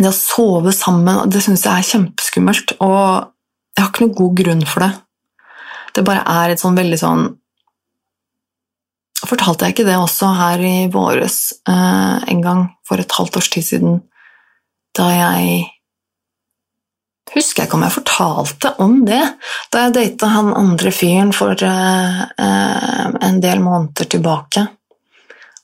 Det 0.00 0.08
å 0.10 0.14
sove 0.14 0.72
sammen, 0.76 1.30
det 1.32 1.42
syns 1.44 1.64
jeg 1.66 1.72
er 1.72 1.88
kjempeskummelt, 1.88 2.76
og 2.84 3.32
jeg 3.76 3.82
har 3.82 3.90
ikke 3.90 4.04
noen 4.04 4.18
god 4.18 4.36
grunn 4.38 4.62
for 4.68 4.84
det. 4.84 4.90
Det 5.96 6.04
bare 6.06 6.22
er 6.30 6.52
et 6.52 6.62
sånn 6.62 6.78
veldig 6.78 6.98
sånn 7.00 7.24
Fortalte 9.30 9.66
jeg 9.66 9.76
ikke 9.76 9.86
det 9.86 9.98
også 10.00 10.32
her 10.34 10.62
i 10.66 10.76
våres 10.90 11.52
eh, 11.68 12.16
en 12.32 12.40
gang 12.42 12.64
for 12.88 12.98
et 12.98 13.12
halvt 13.14 13.38
års 13.38 13.50
tid 13.52 13.66
siden, 13.66 14.00
da 14.98 15.12
jeg 15.14 15.68
Husker 17.30 17.62
jeg 17.62 17.68
ikke 17.68 17.76
om 17.78 17.84
jeg 17.86 17.94
fortalte 17.94 18.70
om 18.82 18.94
det 19.06 19.20
da 19.70 19.84
jeg 19.84 19.94
data 19.94 20.30
han 20.32 20.48
andre 20.58 20.90
fyren 20.90 21.28
for 21.30 21.54
eh, 21.54 22.16
eh, 22.26 23.04
en 23.28 23.38
del 23.38 23.62
måneder 23.62 24.08
tilbake. 24.10 24.64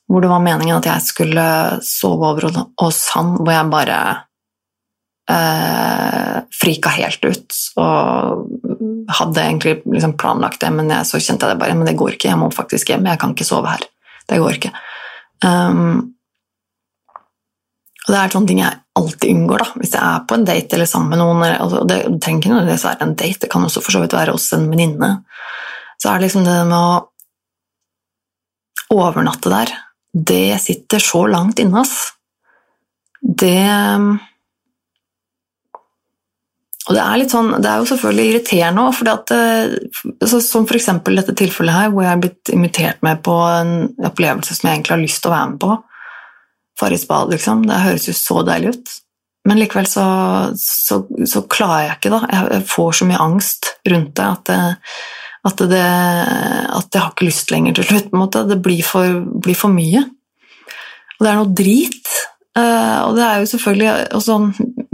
Hvor 0.07 0.23
det 0.23 0.31
var 0.31 0.45
meningen 0.45 0.77
at 0.77 0.87
jeg 0.87 1.03
skulle 1.03 1.47
sove 1.83 2.29
over 2.29 2.47
hos 2.79 3.01
han, 3.17 3.35
hvor 3.41 3.51
jeg 3.51 3.73
bare 3.73 3.99
eh, 5.31 6.37
frika 6.61 6.93
helt 6.97 7.24
ut. 7.24 7.61
Og 7.83 9.14
hadde 9.18 9.45
egentlig 9.45 9.79
liksom 9.85 10.16
planlagt 10.20 10.61
det, 10.62 10.72
men 10.74 10.91
jeg, 10.93 11.09
så 11.09 11.20
kjente 11.22 11.47
jeg 11.47 11.55
det 11.55 11.62
bare 11.62 11.77
Men 11.79 11.89
det 11.89 11.97
går 11.99 12.16
ikke, 12.16 12.31
jeg 12.33 12.41
må 12.41 12.51
faktisk 12.55 12.93
hjem. 12.93 13.07
Jeg 13.11 13.22
kan 13.22 13.35
ikke 13.37 13.49
sove 13.49 13.70
her. 13.70 13.87
Det 14.27 14.43
går 14.43 14.59
ikke. 14.59 14.74
Um, 15.45 16.16
og 18.07 18.12
det 18.14 18.18
er 18.20 18.33
sånne 18.33 18.49
ting 18.49 18.61
jeg 18.62 18.79
alltid 18.97 19.33
unngår 19.35 19.62
da, 19.62 19.66
hvis 19.81 19.95
jeg 19.97 20.03
er 20.03 20.20
på 20.31 20.37
en 20.37 20.45
date 20.47 20.77
eller 20.77 20.89
sammen 20.89 21.11
med 21.12 21.20
noen. 21.20 21.43
Altså, 21.51 21.83
det, 21.91 21.97
trenger 22.22 22.41
ikke 22.41 22.53
nødvendigvis 22.53 22.87
være 22.87 23.03
en 23.07 23.16
date, 23.18 23.41
det 23.43 23.51
kan 23.53 23.66
også 23.66 23.83
for 23.83 23.97
så 23.97 24.03
vidt 24.03 24.14
være 24.14 24.35
hos 24.37 24.47
en 24.55 24.68
venninne. 24.70 25.11
Så 25.99 26.11
er 26.11 26.14
det 26.20 26.29
liksom 26.29 26.47
det 26.47 26.55
med 26.70 26.79
å 26.79 27.03
overnatte 28.95 29.51
der, 29.51 29.72
det 30.16 30.61
sitter 30.62 31.03
så 31.03 31.24
langt 31.29 31.59
inne, 31.61 31.83
ass. 31.83 32.12
Det 33.20 33.66
og 36.87 36.95
det 36.95 37.03
er, 37.03 37.22
sånn, 37.26 37.49
det 37.59 37.66
er 37.66 37.80
jo 37.82 37.89
selvfølgelig 37.91 38.26
irriterende 38.30 38.84
òg, 38.87 39.01
eh, 39.34 40.28
som 40.30 40.66
f.eks. 40.68 40.87
dette 41.09 41.34
tilfellet 41.34 41.74
her, 41.74 41.89
hvor 41.91 42.07
jeg 42.07 42.12
er 42.12 42.20
blitt 42.22 42.53
invitert 42.55 43.03
med 43.03 43.24
på 43.26 43.34
en 43.43 43.72
opplevelse 44.07 44.55
som 44.55 44.68
jeg 44.68 44.78
egentlig 44.78 44.95
har 44.95 45.03
lyst 45.03 45.22
til 45.24 45.32
å 45.32 45.34
være 45.34 45.49
med 45.51 45.59
på. 45.64 45.72
Farris 46.78 47.07
bad, 47.09 47.32
liksom. 47.34 47.64
Det 47.66 47.82
høres 47.82 48.07
jo 48.07 48.14
så 48.14 48.45
deilig 48.47 48.76
ut. 48.76 48.95
Men 49.47 49.61
likevel 49.61 49.89
så, 49.91 50.05
så, 50.59 51.01
så, 51.26 51.43
klarer 51.51 51.89
jeg 51.89 51.99
ikke, 51.99 52.14
da. 52.14 52.47
Jeg 52.55 52.66
får 52.70 52.99
så 53.01 53.09
mye 53.09 53.22
angst 53.24 53.70
rundt 53.91 54.14
det 54.18 54.26
at, 54.26 54.51
det, 54.51 54.61
at, 55.51 55.64
det, 55.70 55.82
at 55.82 56.99
jeg 56.99 57.03
har 57.03 57.12
ikke 57.14 57.28
lyst 57.28 57.55
lenger 57.55 57.78
til 57.78 57.91
slutt. 57.91 58.11
på 58.12 58.18
en 58.18 58.24
måte. 58.24 58.47
Det 58.47 58.61
blir 58.62 58.87
for, 58.87 59.20
blir 59.43 59.59
for 59.59 59.74
mye. 59.74 60.05
Og 61.16 61.26
det 61.26 61.32
er 61.32 61.39
noe 61.41 61.55
drit. 61.62 62.16
Uh, 62.57 63.00
og 63.04 63.18
det 63.18 63.24
er 63.24 63.42
jo 63.42 63.48
selvfølgelig 63.50 63.88
også, 64.16 64.34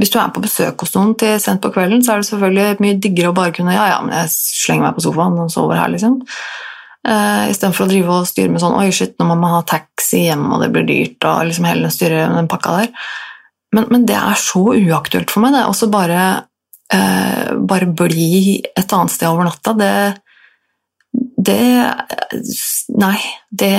Hvis 0.00 0.10
du 0.10 0.16
er 0.18 0.30
på 0.34 0.42
besøk 0.42 0.80
hos 0.82 0.96
noen 0.96 1.12
til 1.14 1.36
sent 1.38 1.62
på 1.62 1.70
kvelden, 1.70 2.00
så 2.02 2.14
er 2.14 2.22
det 2.22 2.26
selvfølgelig 2.26 2.82
mye 2.82 2.98
diggere 2.98 3.30
å 3.30 3.36
bare 3.36 3.54
kunne 3.54 3.76
Ja, 3.76 3.84
ja, 3.92 4.00
men 4.02 4.16
jeg 4.16 4.32
slenger 4.34 4.88
meg 4.88 4.96
på 4.96 5.04
sofaen 5.04 5.38
og 5.38 5.52
sover 5.52 5.78
her, 5.78 5.92
liksom. 5.92 6.16
Uh, 7.06 7.46
Istedenfor 7.52 7.86
å 7.86 7.92
drive 7.92 8.16
og 8.16 8.26
styre 8.30 8.50
med 8.50 8.62
sånn 8.62 8.74
Oi, 8.80 8.88
shit, 8.94 9.14
nå 9.18 9.28
må 9.28 9.38
man 9.38 9.54
ha 9.56 9.62
taxi 9.66 10.24
hjem, 10.24 10.48
og 10.54 10.64
det 10.64 10.72
blir 10.74 10.88
dyrt, 10.90 11.22
og 11.22 11.46
liksom 11.52 11.70
hele 11.70 11.86
den 11.86 11.94
styre 11.94 12.26
den 12.34 12.50
pakka 12.50 12.74
der. 12.80 12.90
Men, 13.72 13.86
men, 13.94 14.06
det 14.10 14.18
er 14.18 14.42
så 14.42 14.64
uaktuelt 14.74 15.30
for 15.30 15.44
meg, 15.44 15.54
det. 15.54 15.62
Også 15.70 15.86
bare, 15.92 16.26
uh, 16.92 17.48
bare 17.62 17.94
bli 17.94 18.58
et 18.74 18.98
annet 18.98 19.14
sted 19.14 19.30
over 19.30 19.46
natta. 19.46 19.78
Det 19.78 19.94
Det 21.42 21.62
Nei, 22.98 23.18
det 23.50 23.76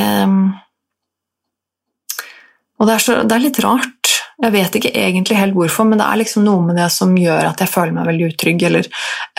og 2.84 2.89
det 2.89 2.95
er, 2.97 2.99
så, 2.99 3.13
det 3.23 3.31
er, 3.31 3.43
litt 3.45 3.59
rart. 3.63 4.09
Jeg 4.43 4.51
vet 4.51 4.73
ikke 4.75 4.89
egentlig 4.91 5.38
helt 5.39 5.55
hvorfor, 5.55 5.88
men 5.88 6.01
det 6.01 6.03
er 6.03 6.19
liksom 6.19 6.43
noe 6.43 6.65
med 6.67 6.75
det 6.75 6.89
som 6.91 7.13
gjør 7.15 7.53
at 7.53 7.61
jeg 7.63 7.71
føler 7.71 7.93
meg 7.95 8.09
veldig 8.09 8.25
utrygg. 8.34 8.65
Eller 8.67 8.89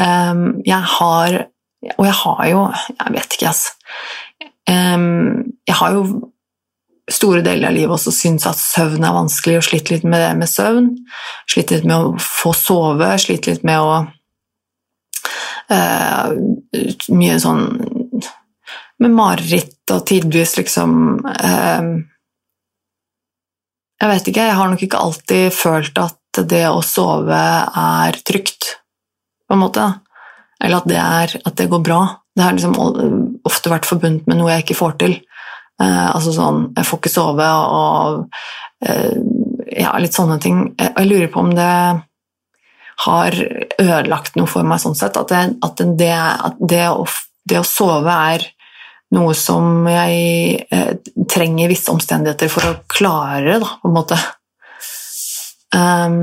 um, 0.00 0.46
jeg 0.64 0.92
har 0.96 1.42
Og 1.98 2.06
jeg 2.06 2.14
har 2.16 2.46
jo 2.48 2.60
Jeg 2.72 3.12
vet 3.12 3.36
ikke, 3.36 3.50
altså. 3.50 3.74
Um, 4.64 5.42
jeg 5.68 5.76
har 5.76 5.92
jo 5.92 6.06
store 7.12 7.42
deler 7.44 7.68
av 7.68 7.74
livet 7.76 7.92
også 7.92 8.14
syntes 8.16 8.48
at 8.48 8.56
søvn 8.56 9.04
er 9.04 9.12
vanskelig, 9.12 9.58
og 9.60 9.66
slitt 9.66 9.90
litt 9.92 10.06
med 10.08 10.24
det 10.24 10.30
med 10.40 10.48
søvn. 10.48 10.88
Slitt 11.52 11.74
litt 11.74 11.84
med 11.84 11.98
å 11.98 12.14
få 12.16 12.54
sove, 12.56 13.10
slitt 13.20 13.50
litt 13.50 13.66
med 13.68 13.84
å 13.84 13.98
uh, 15.68 16.32
mye 17.12 17.36
sånn 17.44 17.68
med 19.04 19.12
mareritt 19.12 19.92
og 19.92 20.06
tidvis 20.08 20.56
liksom 20.56 20.92
eh, 21.28 21.86
Jeg 24.02 24.10
vet 24.10 24.30
ikke, 24.30 24.46
jeg 24.48 24.58
har 24.58 24.70
nok 24.70 24.82
ikke 24.84 25.00
alltid 25.00 25.54
følt 25.54 25.98
at 26.02 26.42
det 26.50 26.64
å 26.66 26.80
sove 26.82 27.36
er 27.38 28.18
trygt, 28.26 28.74
på 29.46 29.54
en 29.54 29.62
måte. 29.62 29.84
Eller 30.64 30.80
at 30.80 30.88
det, 30.88 30.98
er, 30.98 31.36
at 31.44 31.56
det 31.60 31.68
går 31.70 31.82
bra. 31.84 32.00
Det 32.34 32.42
har 32.42 32.56
liksom 32.56 32.74
ofte 33.46 33.70
vært 33.70 33.86
forbundet 33.86 34.26
med 34.26 34.40
noe 34.40 34.50
jeg 34.54 34.64
ikke 34.64 34.78
får 34.80 34.96
til. 35.02 35.14
Eh, 35.82 36.08
altså 36.14 36.30
sånn 36.30 36.68
Jeg 36.76 36.86
får 36.86 36.98
ikke 37.00 37.10
sove 37.10 37.46
og 37.66 38.36
eh, 38.86 39.16
Ja, 39.74 39.94
litt 39.98 40.14
sånne 40.14 40.38
ting. 40.42 40.68
Jeg 40.78 41.08
lurer 41.08 41.30
på 41.32 41.42
om 41.42 41.50
det 41.54 41.70
har 43.04 43.34
ødelagt 43.82 44.36
noe 44.38 44.46
for 44.50 44.66
meg 44.66 44.82
sånn 44.82 44.94
sett. 44.98 45.16
At, 45.18 45.32
det, 45.32 45.56
at, 45.66 45.82
det, 45.98 46.12
at 46.14 46.60
det, 46.60 46.84
å, 46.92 47.06
det, 47.48 47.58
å, 47.58 47.66
sove 47.66 48.14
er 48.34 48.44
noe 49.14 49.34
som 49.38 49.86
jeg 49.88 50.64
eh, 50.70 50.96
trenger 51.30 51.70
visse 51.70 51.92
omstendigheter 51.92 52.50
for 52.52 52.68
å 52.68 52.74
klare, 52.90 53.60
da, 53.62 53.76
på 53.80 53.90
en 53.90 53.94
måte. 53.94 54.18
Um, 55.74 56.18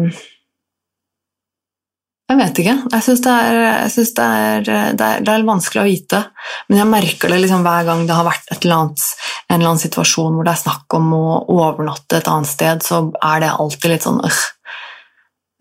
jeg 2.32 2.40
vet 2.40 2.60
ikke. 2.62 2.76
Jeg 2.94 3.04
syns 3.04 3.24
det, 3.26 3.36
det, 4.64 4.78
det, 4.96 5.10
det, 5.26 5.34
er 5.34 5.44
vanskelig 5.48 5.82
å 5.82 5.88
vite. 5.90 6.22
Men 6.70 6.80
jeg 6.80 6.92
merker 6.94 7.34
det 7.34 7.42
liksom 7.44 7.66
hver 7.66 7.84
gang 7.90 8.06
det 8.08 8.16
har 8.16 8.28
vært 8.28 8.54
annet, 8.56 9.04
en 9.50 9.58
eller 9.58 9.74
annen 9.74 9.82
situasjon 9.82 10.38
hvor 10.38 10.48
det 10.48 10.54
er 10.54 10.62
snakk 10.62 10.96
om 10.96 11.12
å 11.18 11.26
overnatte 11.52 12.22
et 12.22 12.32
annet 12.32 12.48
sted, 12.48 12.86
så 12.88 13.04
er 13.20 13.44
det 13.44 13.52
alltid 13.52 13.92
litt 13.92 14.08
sånn 14.08 14.24
øh. 14.24 14.40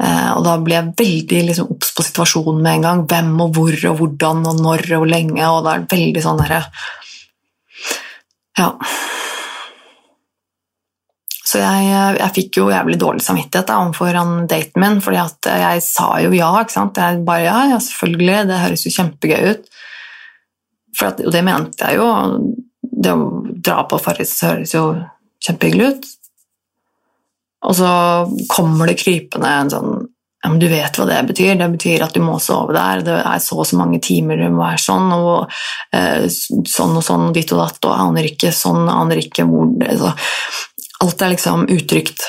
Og 0.01 0.45
da 0.47 0.55
blir 0.62 0.78
jeg 0.78 0.95
veldig 0.97 1.41
liksom, 1.51 1.74
på 1.76 2.05
situasjonen 2.07 2.62
med 2.62 2.78
en 2.78 2.87
gang. 2.87 3.03
Hvem 3.11 3.35
og 3.43 3.59
hvor 3.59 3.74
og 3.91 3.99
hvordan 3.99 4.47
og 4.53 4.62
når 4.62 4.87
og 5.01 5.11
lenge. 5.11 5.43
Og 5.51 5.66
da 5.66 5.74
er 5.74 5.83
det 5.83 5.99
veldig 5.99 6.22
sånn 6.24 6.41
derre 6.41 6.62
ja. 8.61 8.70
Så 11.50 11.58
jeg, 11.58 11.86
jeg, 12.20 12.30
fikk 12.36 12.61
jo 12.61 12.68
jævlig 12.70 12.98
dårlig 13.00 13.24
samvittighet 13.26 13.66
da, 13.66 13.80
overfor 13.82 14.14
han 14.14 14.46
daten 14.50 14.84
min, 14.84 15.00
fordi 15.02 15.18
at 15.18 15.48
jeg 15.64 15.82
sa 15.82 16.12
jo 16.22 16.30
ja. 16.36 16.50
ikke 16.61 16.76
sant? 16.76 17.00
Jeg 17.00 17.24
bare 17.26 17.46
ja, 17.48 17.58
ja, 17.72 17.80
selvfølgelig, 17.82 18.36
det 18.50 18.61
høres 18.62 18.86
jo 18.86 18.94
kjempegøy 18.94 19.48
ut. 19.50 19.70
At, 21.00 21.22
og 21.24 21.32
det 21.34 21.42
mente 21.46 21.88
jeg 21.88 21.98
jo. 21.98 22.08
Det 23.00 23.12
å 23.16 23.26
dra 23.64 23.82
på 23.88 23.98
Farris 24.02 24.36
høres 24.44 24.74
jo 24.76 24.84
kjempehyggelig 25.42 25.90
ut. 25.90 26.08
Og 27.68 27.76
så 27.76 27.90
kommer 28.52 28.88
det 28.88 29.00
krypende 29.00 29.50
en 29.50 29.72
sånn 29.72 29.99
ja, 30.41 30.51
du 30.57 30.66
vet 30.68 30.97
hva 30.97 31.07
det 31.09 31.20
betyr. 31.28 31.55
Det 31.61 31.68
betyr 31.74 32.05
at 32.07 32.16
du 32.16 32.22
må 32.24 32.38
sove 32.41 32.72
der. 32.72 33.05
Det 33.05 33.18
er 33.20 33.41
så 33.45 33.59
og 33.61 33.68
så 33.68 33.76
mange 33.76 34.01
timer 34.05 34.41
du 34.41 34.47
må 34.49 34.64
være 34.64 34.80
sånn, 34.80 35.12
og 35.12 35.53
eh, 35.97 36.26
sånn 36.30 36.97
og 36.97 37.05
sånn, 37.05 37.30
ditt 37.36 37.53
og 37.53 37.61
datt, 37.61 37.80
og 37.84 37.97
aner 38.09 38.30
ikke 38.30 38.53
sånn, 38.57 38.88
aner 38.88 39.20
ikke 39.24 39.49
hvor 39.49 39.72
altså, 39.86 40.14
Alt 41.01 41.22
er 41.24 41.30
liksom 41.32 41.62
utrygt. 41.72 42.26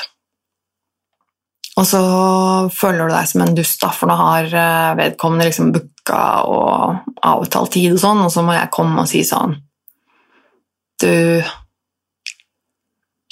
Og 1.76 1.84
så 1.84 1.98
føler 2.72 3.08
du 3.08 3.12
deg 3.12 3.28
som 3.28 3.42
en 3.44 3.56
dust, 3.56 3.80
da, 3.82 3.90
for 3.92 4.08
nå 4.08 4.16
har 4.16 4.48
eh, 4.48 4.92
vedkommende 4.96 5.48
liksom 5.48 5.74
booka 5.74 6.22
og 6.48 7.10
avtalt 7.28 7.74
tid 7.76 7.92
og 7.96 8.00
sånn, 8.00 8.22
og 8.24 8.32
så 8.32 8.44
må 8.44 8.56
jeg 8.56 8.72
komme 8.72 9.04
og 9.04 9.10
si 9.10 9.20
sånn 9.28 9.54
Du 11.00 11.12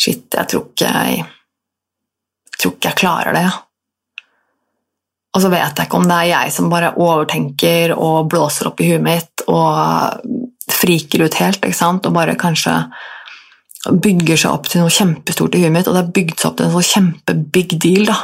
Shit, 0.00 0.28
jeg 0.32 0.48
tror 0.48 0.68
ikke 0.70 0.92
jeg, 0.92 1.24
jeg 2.48 2.60
tror 2.62 2.72
ikke 2.72 2.88
jeg 2.88 3.00
klarer 3.02 3.36
det. 3.36 3.48
Ja. 3.48 3.58
Og 5.30 5.42
så 5.44 5.50
vet 5.52 5.78
jeg 5.78 5.86
ikke 5.86 6.00
om 6.00 6.08
det 6.10 6.16
er 6.16 6.30
jeg 6.32 6.54
som 6.54 6.70
bare 6.72 6.94
overtenker 6.98 7.94
og 7.94 8.30
blåser 8.32 8.70
opp 8.70 8.80
i 8.82 8.88
huet 8.90 9.04
mitt 9.04 9.44
og 9.46 10.24
friker 10.70 11.26
ut 11.26 11.38
helt, 11.38 11.62
og 11.62 12.14
bare 12.14 12.38
kanskje 12.38 12.74
bygger 13.90 14.36
seg 14.36 14.50
opp 14.52 14.68
til 14.68 14.82
noe 14.82 14.92
kjempestort 14.92 15.54
i 15.56 15.62
huet 15.62 15.72
mitt, 15.74 15.88
og 15.88 15.96
det 15.96 16.02
er 16.02 16.12
bygd 16.18 16.36
seg 16.36 16.50
opp 16.50 16.58
til 16.58 16.66
en 16.66 16.74
sånn 16.74 16.90
kjempebig 16.90 17.78
deal. 17.80 18.10
da. 18.10 18.18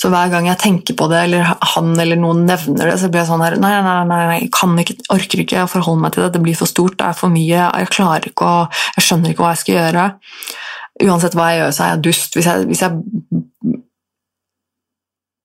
Så 0.00 0.10
hver 0.12 0.30
gang 0.30 0.46
jeg 0.48 0.60
tenker 0.60 0.96
på 0.98 1.08
det, 1.10 1.22
eller 1.26 1.54
han 1.74 1.94
eller 2.00 2.18
noen 2.20 2.44
nevner 2.48 2.90
det, 2.90 2.98
så 3.00 3.08
blir 3.08 3.22
jeg 3.22 3.30
sånn 3.30 3.42
her 3.44 3.56
Nei, 3.60 3.72
nei, 3.82 3.94
nei, 4.10 4.20
nei 4.28 4.38
jeg 4.42 4.50
kan 4.54 4.76
ikke, 4.80 4.98
orker 5.14 5.42
ikke 5.44 5.64
å 5.64 5.70
forholde 5.70 6.04
meg 6.04 6.14
til 6.14 6.24
det. 6.24 6.32
Det 6.36 6.42
blir 6.44 6.58
for 6.58 6.70
stort, 6.70 6.98
det 7.00 7.08
er 7.08 7.18
for 7.18 7.32
mye. 7.32 7.62
Jeg 7.80 7.90
klarer 7.94 8.28
ikke 8.30 8.50
å 8.50 8.60
Jeg 8.98 9.06
skjønner 9.06 9.32
ikke 9.32 9.46
hva 9.46 9.54
jeg 9.54 9.62
skal 9.62 9.78
gjøre. 9.78 10.06
Uansett 11.08 11.38
hva 11.38 11.48
jeg 11.50 11.62
gjør, 11.62 11.74
så 11.74 11.84
er 11.86 11.92
jeg 11.94 12.04
dust. 12.08 12.38
Hvis 12.38 12.50
jeg, 12.50 12.68
hvis 12.70 12.84
jeg 12.84 13.80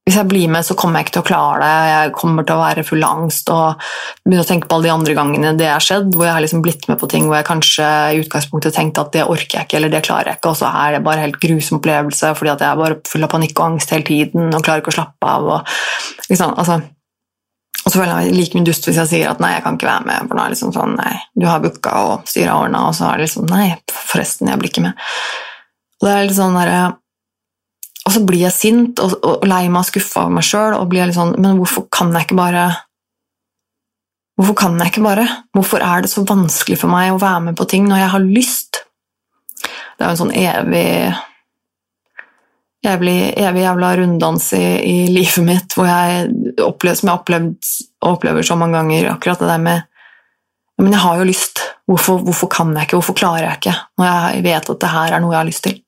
hvis 0.09 0.17
jeg 0.17 0.25
blir 0.25 0.49
med, 0.49 0.65
så 0.65 0.73
kommer 0.73 0.99
jeg 0.99 1.05
ikke 1.05 1.13
til 1.19 1.21
å 1.21 1.27
klare 1.27 1.59
det. 1.61 1.89
Jeg 1.89 2.13
kommer 2.17 2.45
til 2.47 2.57
å 2.57 2.63
være 2.63 2.83
full 2.87 3.03
av 3.05 3.19
angst 3.21 3.51
og 3.53 3.89
begynne 4.25 4.41
å 4.41 4.47
tenke 4.49 4.65
på 4.65 4.77
alle 4.79 4.87
de 4.87 4.93
andre 4.95 5.15
gangene 5.19 5.51
det 5.59 5.67
har 5.69 5.83
skjedd, 5.85 6.15
hvor 6.15 6.25
jeg 6.25 6.33
har 6.33 6.41
liksom 6.41 6.63
blitt 6.65 6.87
med 6.89 6.97
på 6.97 7.09
ting 7.11 7.27
hvor 7.27 7.37
jeg 7.37 7.45
kanskje 7.45 7.89
i 8.15 8.21
utgangspunktet 8.23 8.73
tenkte 8.73 9.03
at 9.05 9.11
det 9.13 9.27
orker 9.29 9.59
jeg 9.59 9.67
ikke, 9.67 9.77
eller 9.77 9.93
det 9.93 10.01
klarer 10.07 10.31
jeg 10.31 10.39
ikke, 10.39 10.53
og 10.55 10.57
så 10.57 10.71
er 10.71 10.95
det 10.95 11.01
bare 11.05 11.21
en 11.21 11.27
helt 11.27 11.41
grusom 11.43 11.77
opplevelse 11.77 12.31
fordi 12.39 12.53
at 12.55 12.63
jeg 12.65 12.71
er 12.71 12.79
bare 12.79 12.97
full 13.11 13.27
av 13.27 13.33
panikk 13.35 13.53
og 13.59 13.65
angst 13.67 13.93
hele 13.93 14.07
tiden 14.07 14.47
og 14.49 14.63
klarer 14.65 14.81
ikke 14.81 14.93
å 14.95 14.97
slappe 14.97 15.33
av. 15.35 15.51
Og, 15.53 15.75
liksom, 16.31 16.55
altså, 16.63 16.79
og 17.83 17.93
så 17.93 17.99
føler 17.99 18.09
jeg 18.09 18.17
meg 18.31 18.39
like 18.39 18.57
mye 18.57 18.69
dust 18.71 18.89
hvis 18.89 18.97
jeg 19.03 19.11
sier 19.11 19.29
at 19.29 19.43
nei, 19.43 19.51
jeg 19.59 19.65
kan 19.67 19.77
ikke 19.77 19.91
være 19.91 20.07
med. 20.09 20.31
For 20.31 20.39
nå 20.39 20.41
er 20.41 20.49
det 20.49 20.57
liksom 20.57 20.73
sånn, 20.73 20.97
nei, 20.97 21.13
du 21.37 21.45
har 21.49 21.61
booka 21.61 21.93
og 22.07 22.25
styret 22.29 22.49
har 22.49 22.65
ordna, 22.65 22.87
og 22.89 22.97
så 22.97 23.11
er 23.11 23.21
det 23.21 23.29
liksom 23.29 23.45
nei, 23.53 23.67
forresten, 23.93 24.49
jeg 24.49 24.61
blir 24.61 24.73
ikke 24.73 24.87
med. 24.89 25.05
Og 25.99 26.07
det 26.07 26.15
er 26.15 26.27
litt 26.27 26.39
sånn 26.39 26.57
derre 26.57 26.81
og 28.09 28.15
så 28.15 28.25
blir 28.25 28.41
jeg 28.47 28.55
sint 28.55 28.99
og, 29.03 29.13
og, 29.21 29.43
og 29.43 29.49
lei 29.49 29.67
meg 29.69 29.83
og 29.83 29.89
skuffa 29.91 30.25
over 30.25 30.39
meg 30.39 30.47
sjøl 30.47 31.13
sånn 31.13 31.35
Men 31.37 31.59
hvorfor 31.61 31.85
kan 31.93 32.09
jeg 32.15 32.25
ikke 32.25 32.39
bare 32.39 32.65
Hvorfor 34.39 34.55
kan 34.55 34.77
jeg 34.79 34.93
ikke 34.93 35.03
bare? 35.03 35.25
Hvorfor 35.53 35.83
er 35.83 36.01
det 36.01 36.09
så 36.09 36.23
vanskelig 36.23 36.77
for 36.79 36.89
meg 36.89 37.11
å 37.11 37.19
være 37.19 37.49
med 37.49 37.57
på 37.59 37.65
ting 37.67 37.89
når 37.89 37.99
jeg 37.99 38.11
har 38.13 38.23
lyst? 38.23 38.77
Det 39.59 40.05
er 40.05 40.07
jo 40.07 40.15
en 40.15 40.21
sånn 40.21 40.31
evig 40.31 41.17
evig, 42.87 43.17
evig 43.35 43.65
jævla 43.65 43.89
runddans 43.99 44.45
i, 44.55 44.63
i, 44.79 44.95
livet 45.11 45.43
mitt 45.43 45.75
hvor 45.75 45.89
jeg 45.89 46.29
opplever, 46.63 46.95
som 46.95 47.09
jeg 47.09 47.11
har 47.11 47.19
opplevd 47.19 47.73
og 47.99 48.13
opplever 48.13 48.47
så 48.47 48.55
mange 48.55 48.79
ganger, 48.79 49.09
akkurat 49.11 49.43
det 49.43 49.51
der 49.51 49.65
med 49.67 49.85
Men 50.79 50.93
jeg 50.95 51.03
har 51.03 51.19
jo 51.19 51.27
lyst. 51.27 51.59
Hvorfor, 51.91 52.21
hvorfor 52.23 52.47
kan 52.47 52.69
jeg 52.71 52.87
ikke? 52.87 52.95
Hvorfor 52.95 53.17
klarer 53.19 53.49
jeg 53.49 53.59
ikke? 53.59 53.73
Når 53.99 54.07
jeg 54.07 54.43
vet 54.45 54.69
at 54.71 54.79
det 54.79 54.91
her 54.93 55.11
er 55.11 55.19
noe 55.19 55.33
jeg 55.33 55.41
har 55.41 55.49
lyst 55.49 55.65
til. 55.65 55.81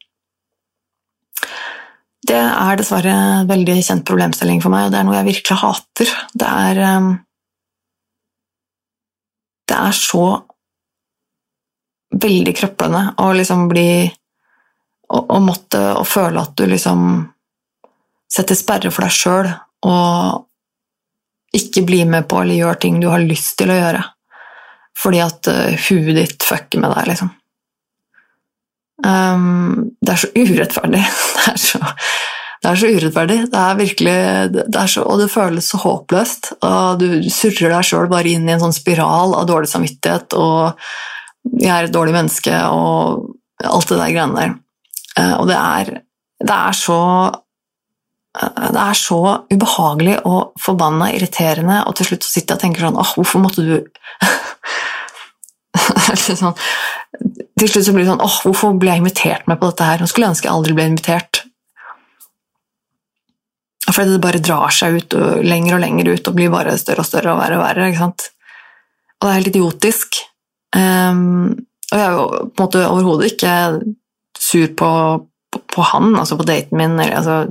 Det 2.31 2.39
er 2.39 2.77
dessverre 2.79 3.11
en 3.11 3.49
veldig 3.49 3.73
kjent 3.83 4.05
problemstilling 4.07 4.61
for 4.63 4.71
meg, 4.71 4.87
og 4.87 4.93
det 4.93 5.01
er 5.01 5.07
noe 5.07 5.17
jeg 5.17 5.27
virkelig 5.27 5.57
hater. 5.59 6.13
Det 6.31 6.47
er 6.47 6.79
ehm, 6.87 7.11
Det 9.67 9.77
er 9.77 9.93
så 9.95 10.23
veldig 12.21 12.53
krøplende 12.55 13.03
å 13.23 13.31
liksom 13.35 13.67
bli 13.71 13.91
Å, 15.11 15.39
måtte 15.43 15.79
å 15.99 16.03
føle 16.07 16.39
at 16.39 16.55
du 16.55 16.65
liksom 16.71 17.01
setter 18.31 18.55
sperre 18.55 18.91
for 18.95 19.03
deg 19.03 19.11
sjøl 19.11 19.49
og 19.83 20.45
ikke 21.51 21.83
blir 21.83 22.07
med 22.07 22.29
på 22.31 22.39
eller 22.39 22.55
gjør 22.55 22.79
ting 22.79 23.01
du 23.01 23.09
har 23.11 23.19
lyst 23.19 23.57
til 23.59 23.73
å 23.73 23.75
gjøre 23.75 24.05
fordi 25.01 25.19
at 25.23 25.49
uh, 25.51 25.75
huet 25.89 26.15
ditt 26.15 26.45
fucker 26.47 26.79
med 26.79 26.93
deg, 26.95 27.09
liksom. 27.11 27.31
Um, 29.01 29.91
det 30.01 30.13
er 30.13 30.21
så 30.21 30.29
urettferdig. 30.35 31.01
Det 31.41 31.51
er 31.51 31.57
så, 31.57 31.79
det 32.61 32.69
er 32.69 32.77
så 32.77 32.89
urettferdig. 32.93 33.37
Det 33.49 33.59
er 33.59 33.77
virkelig, 33.79 34.17
det 34.53 34.77
er 34.77 34.89
så, 34.93 35.01
og 35.01 35.17
det 35.17 35.31
føles 35.33 35.69
så 35.71 35.79
håpløst. 35.81 36.51
og 36.61 36.99
Du 37.01 37.07
surrer 37.33 37.73
deg 37.73 37.87
sjøl 37.87 38.09
bare 38.11 38.29
inn 38.29 38.45
i 38.45 38.53
en 38.53 38.61
sånn 38.61 38.75
spiral 38.75 39.33
av 39.39 39.47
dårlig 39.49 39.71
samvittighet 39.71 40.35
og 40.37 40.77
'jeg 41.57 41.73
er 41.73 41.87
et 41.87 41.95
dårlig 41.95 42.13
menneske' 42.13 42.59
og 42.69 43.33
alt 43.65 43.89
det 43.89 43.97
der 43.97 44.13
greiene 44.13 44.37
der. 44.37 44.53
Uh, 45.17 45.35
og 45.41 45.47
det 45.49 45.57
er, 45.57 45.89
det 46.45 46.57
er 46.57 46.77
så 46.77 46.99
det 48.39 48.79
er 48.79 48.95
så 48.95 49.21
ubehagelig 49.51 50.19
og 50.25 50.53
forbanna 50.61 51.09
irriterende, 51.11 51.81
og 51.87 51.95
til 51.95 52.05
slutt 52.05 52.23
så 52.23 52.31
sitter 52.31 52.53
jeg 52.53 52.59
og 52.59 52.61
tenker 52.61 52.85
sånn 52.85 52.99
åh, 53.01 53.13
hvorfor 53.17 53.43
måtte 53.43 53.65
du 53.65 53.73
sånn, 56.39 56.55
til 57.61 57.69
slutt 57.69 57.87
så 57.87 57.93
blir 57.93 58.05
det 58.05 58.11
sånn 58.11 58.25
åh, 58.25 58.41
hvorfor 58.47 58.75
ble 58.81 58.89
jeg 58.89 59.03
invitert 59.03 59.47
med 59.49 59.59
på 59.61 59.69
dette 59.69 59.87
her? 59.87 60.01
Nå 60.01 60.09
skulle 60.09 60.27
jeg 60.27 60.35
ønske 60.35 60.47
jeg 60.49 60.55
aldri 60.55 60.75
ble 60.77 60.89
invitert. 60.89 61.41
Fordi 63.91 64.13
det 64.15 64.21
bare 64.23 64.43
drar 64.43 64.73
seg 64.73 64.97
ut 64.97 65.15
og 65.19 65.41
lenger 65.45 65.77
og 65.77 65.83
lenger 65.83 66.11
ut 66.13 66.29
og 66.29 66.37
blir 66.37 66.53
bare 66.53 66.77
større 66.79 67.03
og 67.03 67.09
større 67.09 67.33
og 67.33 67.41
verre 67.41 67.57
og 67.59 67.65
verre. 67.65 67.89
ikke 67.89 68.03
sant? 68.05 68.27
Og 69.19 69.25
det 69.25 69.31
er 69.31 69.39
helt 69.39 69.51
idiotisk. 69.51 70.21
Um, 70.75 71.65
og 71.91 71.97
jeg 71.99 72.05
er 72.05 72.15
jo 72.15 72.27
på 72.31 72.63
en 72.63 72.63
måte 72.63 72.85
overhodet 72.87 73.33
ikke 73.33 73.55
sur 74.39 74.69
på, 74.79 74.91
på, 75.51 75.63
på, 75.75 75.87
han, 75.91 76.15
altså 76.15 76.37
på 76.39 76.47
daten 76.47 76.79
min. 76.79 76.95
Eller, 76.97 77.17
altså, 77.19 77.41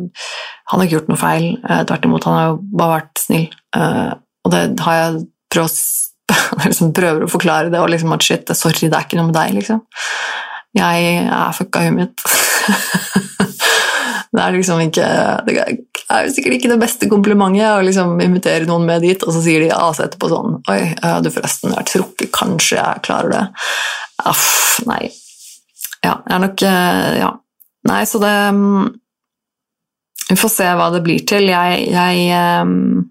han 0.70 0.80
har 0.80 0.86
ikke 0.86 0.96
gjort 0.96 1.12
noe 1.12 1.20
feil. 1.20 1.50
Uh, 1.66 1.82
Tvert 1.86 2.08
imot, 2.08 2.26
han 2.26 2.38
har 2.38 2.48
jo 2.48 2.61
bare 2.72 2.96
vært 2.96 3.24
snill. 3.26 3.50
Uh, 3.76 4.16
og 4.46 4.54
det 4.54 4.64
har 4.86 5.00
jeg 5.02 5.26
prøvd 5.52 5.76
liksom 6.66 6.94
prøver 6.96 7.26
å 7.26 7.32
forklare 7.32 7.72
det 7.72 7.80
og 7.82 7.90
liksom 7.92 8.14
at 8.16 8.26
shit, 8.26 8.54
sorry, 8.56 8.88
det 8.88 8.96
er 8.96 9.08
ikke 9.08 9.20
noe 9.20 9.30
med 9.30 9.38
deg, 9.38 9.56
liksom. 9.60 9.82
Jeg 10.76 11.14
er 11.26 11.56
fucka 11.56 11.82
huet 11.82 11.96
mitt. 11.96 12.26
Det 14.30 14.42
er 14.42 14.54
liksom 14.54 14.78
ikke 14.84 15.06
Det 15.46 15.54
er 15.58 16.28
sikkert 16.30 16.54
ikke 16.54 16.70
det 16.70 16.78
beste 16.78 17.08
komplimentet 17.10 17.66
å 17.66 17.82
liksom 17.82 18.20
invitere 18.22 18.68
noen 18.68 18.86
med 18.86 19.02
dit, 19.02 19.22
og 19.26 19.34
så 19.34 19.42
sier 19.42 19.64
de 19.64 19.72
altså 19.74 20.04
etterpå 20.06 20.30
sånn 20.30 20.60
Oi, 20.70 20.80
du 21.24 21.30
forresten, 21.34 21.74
jeg 21.74 21.88
tror 21.90 22.30
kanskje 22.34 22.78
jeg 22.78 23.02
klarer 23.06 23.34
det. 23.34 23.42
Aff, 24.30 24.78
nei. 24.86 25.08
Ja, 26.04 26.20
jeg 26.24 26.34
er 26.36 26.42
nok 26.46 26.66
eh, 26.66 27.12
Ja. 27.20 27.30
Nei, 27.88 28.02
så 28.04 28.20
det 28.20 28.32
mm, 28.52 28.88
Vi 30.28 30.36
får 30.36 30.52
se 30.52 30.66
hva 30.76 30.90
det 30.94 31.00
blir 31.04 31.22
til. 31.26 31.48
Jeg, 31.48 31.86
jeg 31.90 32.26
um, 32.62 33.06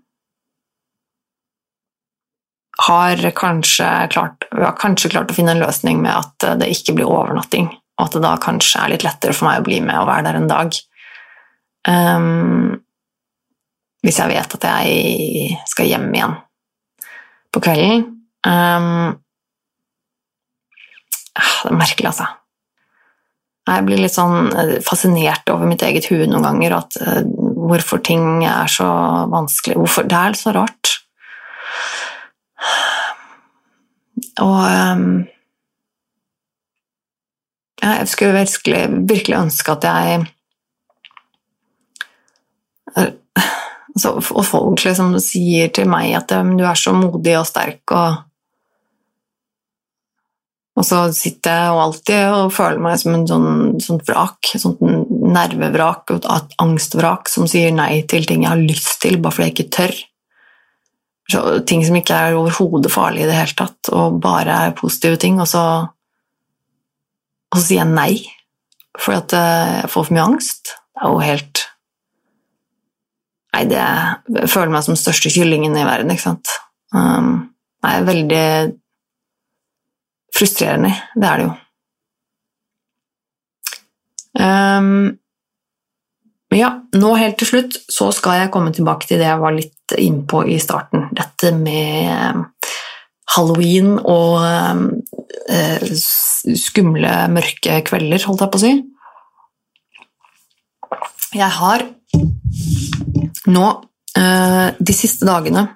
har 2.79 3.23
kanskje 3.35 3.87
klart, 4.13 4.45
har 4.55 4.77
kanskje 4.79 5.11
klart 5.11 5.31
å 5.31 5.35
finne 5.35 5.55
en 5.55 5.63
løsning 5.63 5.99
med 6.03 6.15
at 6.15 6.45
det 6.61 6.69
ikke 6.71 6.95
blir 6.97 7.11
overnatting, 7.11 7.67
og 7.99 8.05
at 8.05 8.15
det 8.15 8.21
da 8.23 8.35
kanskje 8.41 8.83
er 8.83 8.93
litt 8.93 9.05
lettere 9.07 9.35
for 9.35 9.49
meg 9.49 9.59
å 9.59 9.65
bli 9.67 9.81
med 9.83 9.99
og 9.99 10.07
være 10.07 10.29
der 10.29 10.39
en 10.39 10.51
dag. 10.51 10.77
Um, 11.89 12.79
hvis 14.05 14.19
jeg 14.21 14.31
vet 14.31 14.55
at 14.55 14.67
jeg 14.69 15.57
skal 15.67 15.89
hjem 15.89 16.07
igjen 16.13 16.35
på 17.53 17.61
kvelden. 17.63 18.05
Um, 18.47 19.17
det 21.39 21.71
er 21.71 21.79
merkelig, 21.79 22.11
altså. 22.11 22.29
Jeg 23.69 23.85
blir 23.85 24.01
litt 24.01 24.15
sånn 24.15 24.49
eh, 24.57 24.77
fascinert 24.81 25.49
over 25.53 25.69
mitt 25.69 25.83
eget 25.85 26.07
hue 26.09 26.25
noen 26.27 26.45
ganger, 26.47 26.77
at, 26.79 26.95
uh, 27.03 27.21
hvorfor 27.69 28.01
ting 28.05 28.45
er 28.47 28.71
så 28.71 28.87
vanskelig. 29.29 29.77
Hvorfor, 29.77 30.07
det 30.09 30.19
er 30.19 30.39
så 30.39 30.55
rart. 30.55 30.98
Og 34.43 34.59
um, 34.63 35.05
jeg 37.79 38.07
skulle 38.11 38.35
virkelig, 38.35 38.81
virkelig 39.09 39.37
ønske 39.37 39.71
at 39.71 39.87
jeg 39.87 40.25
altså, 42.97 44.15
Og 44.17 44.45
folk 44.45 44.83
liksom 44.85 45.13
sier 45.23 45.71
til 45.75 45.89
meg 45.91 46.15
at 46.17 46.31
du 46.31 46.65
er 46.65 46.79
så 46.79 46.93
modig 46.95 47.37
og 47.39 47.47
sterk, 47.47 47.83
og, 47.91 48.25
og 50.79 50.87
så 50.87 51.01
sitter 51.15 51.57
jeg 51.57 51.73
og 51.73 51.81
alltid 51.85 52.35
og 52.37 52.53
føler 52.55 52.83
meg 52.83 52.99
som 53.01 53.15
en 53.15 53.25
sånn, 53.29 53.49
sånn 53.83 54.03
vrak, 54.07 54.53
sånt 54.61 54.83
nervevrak, 54.83 56.15
et 56.15 56.55
angstvrak 56.63 57.31
som 57.31 57.49
sier 57.49 57.73
nei 57.75 58.05
til 58.09 58.27
ting 58.29 58.45
jeg 58.45 58.53
har 58.53 58.61
lyst 58.63 59.01
til, 59.03 59.19
bare 59.19 59.35
fordi 59.35 59.49
jeg 59.49 59.57
ikke 59.57 59.75
tør. 59.79 59.99
Ting 61.69 61.83
som 61.85 61.97
ikke 61.99 62.15
er 62.15 62.37
overhodet 62.37 62.89
farlig 62.89 63.23
i 63.23 63.29
det 63.29 63.37
hele 63.37 63.57
tatt, 63.57 63.91
og 63.93 64.17
bare 64.23 64.55
er 64.65 64.77
positive 64.77 65.19
ting, 65.21 65.37
og 65.41 65.47
så, 65.49 65.63
og 67.51 67.59
så 67.59 67.63
sier 67.65 67.83
jeg 67.83 67.93
nei 67.93 68.13
fordi 68.99 69.17
at 69.19 69.33
eh, 69.37 69.73
jeg 69.83 69.91
får 69.93 70.07
for 70.07 70.15
mye 70.15 70.25
angst. 70.25 70.73
Det 70.73 71.05
er 71.05 71.13
jo 71.13 71.19
helt 71.23 71.65
Nei, 73.49 73.63
det 73.65 73.79
Jeg 73.79 74.49
føler 74.51 74.69
meg 74.73 74.83
som 74.85 74.93
den 74.93 74.99
største 75.01 75.31
kyllingen 75.33 75.77
i 75.77 75.85
verden, 75.87 76.11
ikke 76.13 76.21
sant. 76.21 76.51
Um, 76.93 77.49
det 77.81 77.93
er 77.95 78.05
veldig 78.05 78.43
frustrerende. 80.37 80.91
Det 81.15 81.29
er 81.29 81.39
det 81.39 81.47
jo. 81.47 81.55
Um, 84.39 85.17
men 86.49 86.59
ja, 86.61 86.69
nå 87.01 87.15
helt 87.17 87.39
til 87.41 87.49
slutt 87.49 87.79
så 87.89 88.11
skal 88.15 88.43
jeg 88.43 88.53
komme 88.53 88.73
tilbake 88.75 89.09
til 89.09 89.21
det 89.21 89.27
jeg 89.27 89.41
var 89.41 89.57
litt 89.57 89.73
innpå 89.97 90.43
i 90.47 90.59
starten. 90.61 91.07
Dette 91.15 91.51
med 91.55 92.45
halloween 93.35 93.97
og 93.99 94.39
eh, 95.49 95.89
skumle, 96.57 97.13
mørke 97.33 97.81
kvelder, 97.87 98.25
holdt 98.25 98.45
jeg 98.45 98.53
på 98.53 98.59
å 98.59 98.63
si. 98.63 98.73
Jeg 101.37 101.51
har 101.59 101.85
nå 103.49 103.67
eh, 104.17 104.67
de 104.79 104.95
siste 104.95 105.27
dagene 105.29 105.67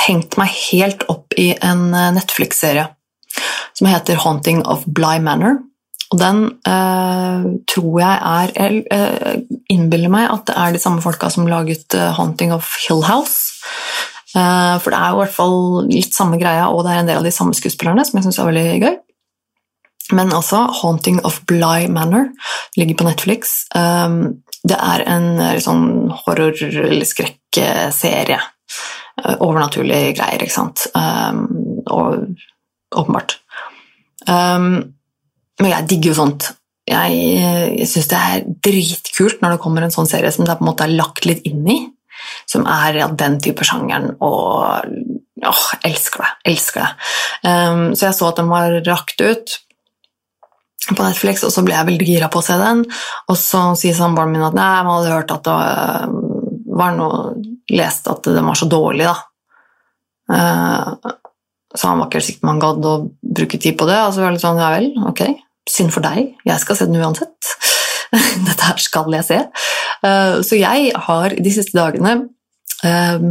hengt 0.00 0.36
meg 0.40 0.52
helt 0.72 1.04
opp 1.12 1.36
i 1.40 1.50
en 1.64 1.90
Netflix-serie 2.16 2.88
som 3.76 3.88
heter 3.88 4.16
'Haunting 4.16 4.62
of 4.66 4.84
Bly 4.86 5.20
Manor'. 5.20 5.60
Og 6.10 6.18
den 6.18 6.44
eh, 6.66 7.44
tror 7.70 8.00
jeg 8.00 8.16
er 8.34 8.50
Jeg 8.56 9.44
innbiller 9.70 10.10
meg 10.10 10.30
at 10.32 10.46
det 10.48 10.56
er 10.56 10.72
de 10.72 10.82
samme 10.82 11.02
folka 11.02 11.30
som 11.30 11.46
laget 11.46 11.94
'Haunting 11.94 12.52
of 12.52 12.66
Hill 12.88 13.04
House'. 13.04 13.49
For 14.32 14.92
det 14.92 14.98
er 14.98 15.10
jo 15.10 15.16
i 15.16 15.22
hvert 15.24 15.34
fall 15.34 15.56
litt 15.88 16.14
samme 16.14 16.38
greia, 16.38 16.68
og 16.70 16.84
det 16.86 16.92
er 16.92 17.00
en 17.02 17.08
del 17.10 17.18
av 17.18 17.26
de 17.26 17.32
samme 17.34 17.56
skuespillerne 17.56 18.04
som 18.06 18.18
jeg 18.18 18.28
syns 18.28 18.38
er 18.38 18.50
veldig 18.50 18.82
gøy. 18.84 18.98
Men 20.12 20.32
altså, 20.34 20.66
'Haunting 20.66 21.20
of 21.24 21.40
Bly 21.46 21.86
Manor' 21.86 22.30
ligger 22.76 22.94
på 22.94 23.04
Netflix. 23.04 23.64
Um, 23.74 24.42
det 24.66 24.76
er 24.76 25.04
en 25.08 25.60
sånn 25.62 26.10
horror- 26.10 26.62
eller 26.62 27.06
skrekkserie. 27.08 28.40
Overnaturlige 29.40 30.14
greier, 30.16 30.42
ikke 30.42 30.54
sant. 30.54 30.86
Um, 30.94 31.82
og 31.86 32.34
åpenbart. 32.96 33.38
Um, 34.26 34.94
men 35.60 35.70
jeg 35.70 35.88
digger 35.88 36.12
jo 36.12 36.18
sånt. 36.22 36.50
Jeg, 36.90 37.16
jeg 37.78 37.86
syns 37.86 38.08
det 38.10 38.18
er 38.18 38.46
dritkult 38.66 39.42
når 39.42 39.54
det 39.54 39.62
kommer 39.62 39.84
en 39.86 39.94
sånn 39.94 40.08
serie 40.10 40.32
som 40.34 40.46
det 40.46 40.56
på 40.58 40.64
en 40.64 40.70
måte 40.72 40.86
er 40.86 40.96
lagt 40.96 41.28
litt 41.28 41.44
inn 41.46 41.66
i. 41.68 41.78
Som 42.48 42.66
er 42.70 43.00
ja, 43.02 43.08
den 43.08 43.38
type 43.42 43.66
sjangeren, 43.66 44.14
og 44.24 44.86
åh, 45.46 45.66
elsker 45.86 46.24
det. 46.24 46.30
Elsker 46.52 46.84
det. 46.84 47.10
Um, 47.46 47.90
så 47.94 48.08
jeg 48.08 48.18
så 48.18 48.30
at 48.30 48.40
den 48.40 48.50
var 48.52 48.76
rakt 48.86 49.22
ut 49.22 49.56
på 50.90 51.04
Netflix, 51.04 51.44
og 51.46 51.52
så 51.54 51.62
ble 51.64 51.76
jeg 51.76 51.88
veldig 51.90 52.08
gira 52.08 52.30
på 52.32 52.40
å 52.40 52.44
se 52.44 52.56
den. 52.60 52.84
Og 53.30 53.38
så 53.38 53.62
sier 53.78 53.96
samboeren 53.96 54.32
min 54.34 54.46
at 54.46 54.56
nei, 54.56 54.72
man 54.86 54.98
hadde 54.98 55.14
hørt 55.14 55.34
at 55.36 55.48
det 55.48 56.76
var 56.80 56.96
noe 56.98 57.38
Lest 57.70 58.08
at 58.10 58.24
den 58.26 58.42
var 58.42 58.56
så 58.58 58.66
dårlig, 58.66 59.04
da. 59.06 59.12
Uh, 60.26 61.12
så 61.70 61.86
han 61.86 62.00
var 62.00 62.08
ikke 62.08 62.18
helt 62.18 62.26
sikker 62.26 62.40
på 62.42 62.48
om 62.48 62.50
han 62.50 62.62
gadd 62.64 62.88
å 62.90 62.94
bruke 63.38 63.60
tid 63.62 63.76
på 63.78 63.86
det. 63.86 63.98
Og 64.02 64.14
så 64.14 64.24
var 64.24 64.32
det 64.32 64.38
litt 64.40 64.42
sånn, 64.42 64.58
ja 64.58 64.70
vel, 64.74 64.88
ok, 65.06 65.22
synd 65.70 65.94
for 65.94 66.02
deg, 66.02 66.32
jeg 66.48 66.62
skal 66.64 66.78
se 66.78 66.88
den 66.90 66.98
uansett. 66.98 67.52
Dette 68.48 68.66
her 68.66 68.82
skal 68.82 69.16
jeg 69.18 69.28
se. 69.28 69.38
Uh, 70.04 70.40
så 70.46 70.58
jeg 70.58 70.92
har 71.08 71.36
de 71.36 71.54
siste 71.54 71.76
dagene 71.76 72.16
uh, 72.84 73.22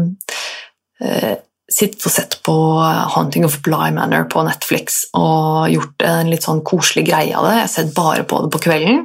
sittet 1.70 2.06
og 2.06 2.12
sett 2.12 2.38
på 2.44 2.54
'Haunting 2.82 3.46
of 3.46 3.60
Bly 3.62 3.92
Manor' 3.94 4.26
på 4.32 4.42
Netflix 4.44 5.04
og 5.14 5.70
gjort 5.70 6.06
en 6.06 6.32
litt 6.32 6.48
sånn 6.48 6.64
koselig 6.66 7.06
greie 7.12 7.36
av 7.38 7.46
det. 7.46 7.56
Jeg 7.56 7.66
har 7.66 7.74
sett 7.76 7.92
bare 7.96 8.24
på 8.26 8.42
det 8.44 8.50
på 8.56 8.64
kvelden, 8.66 9.04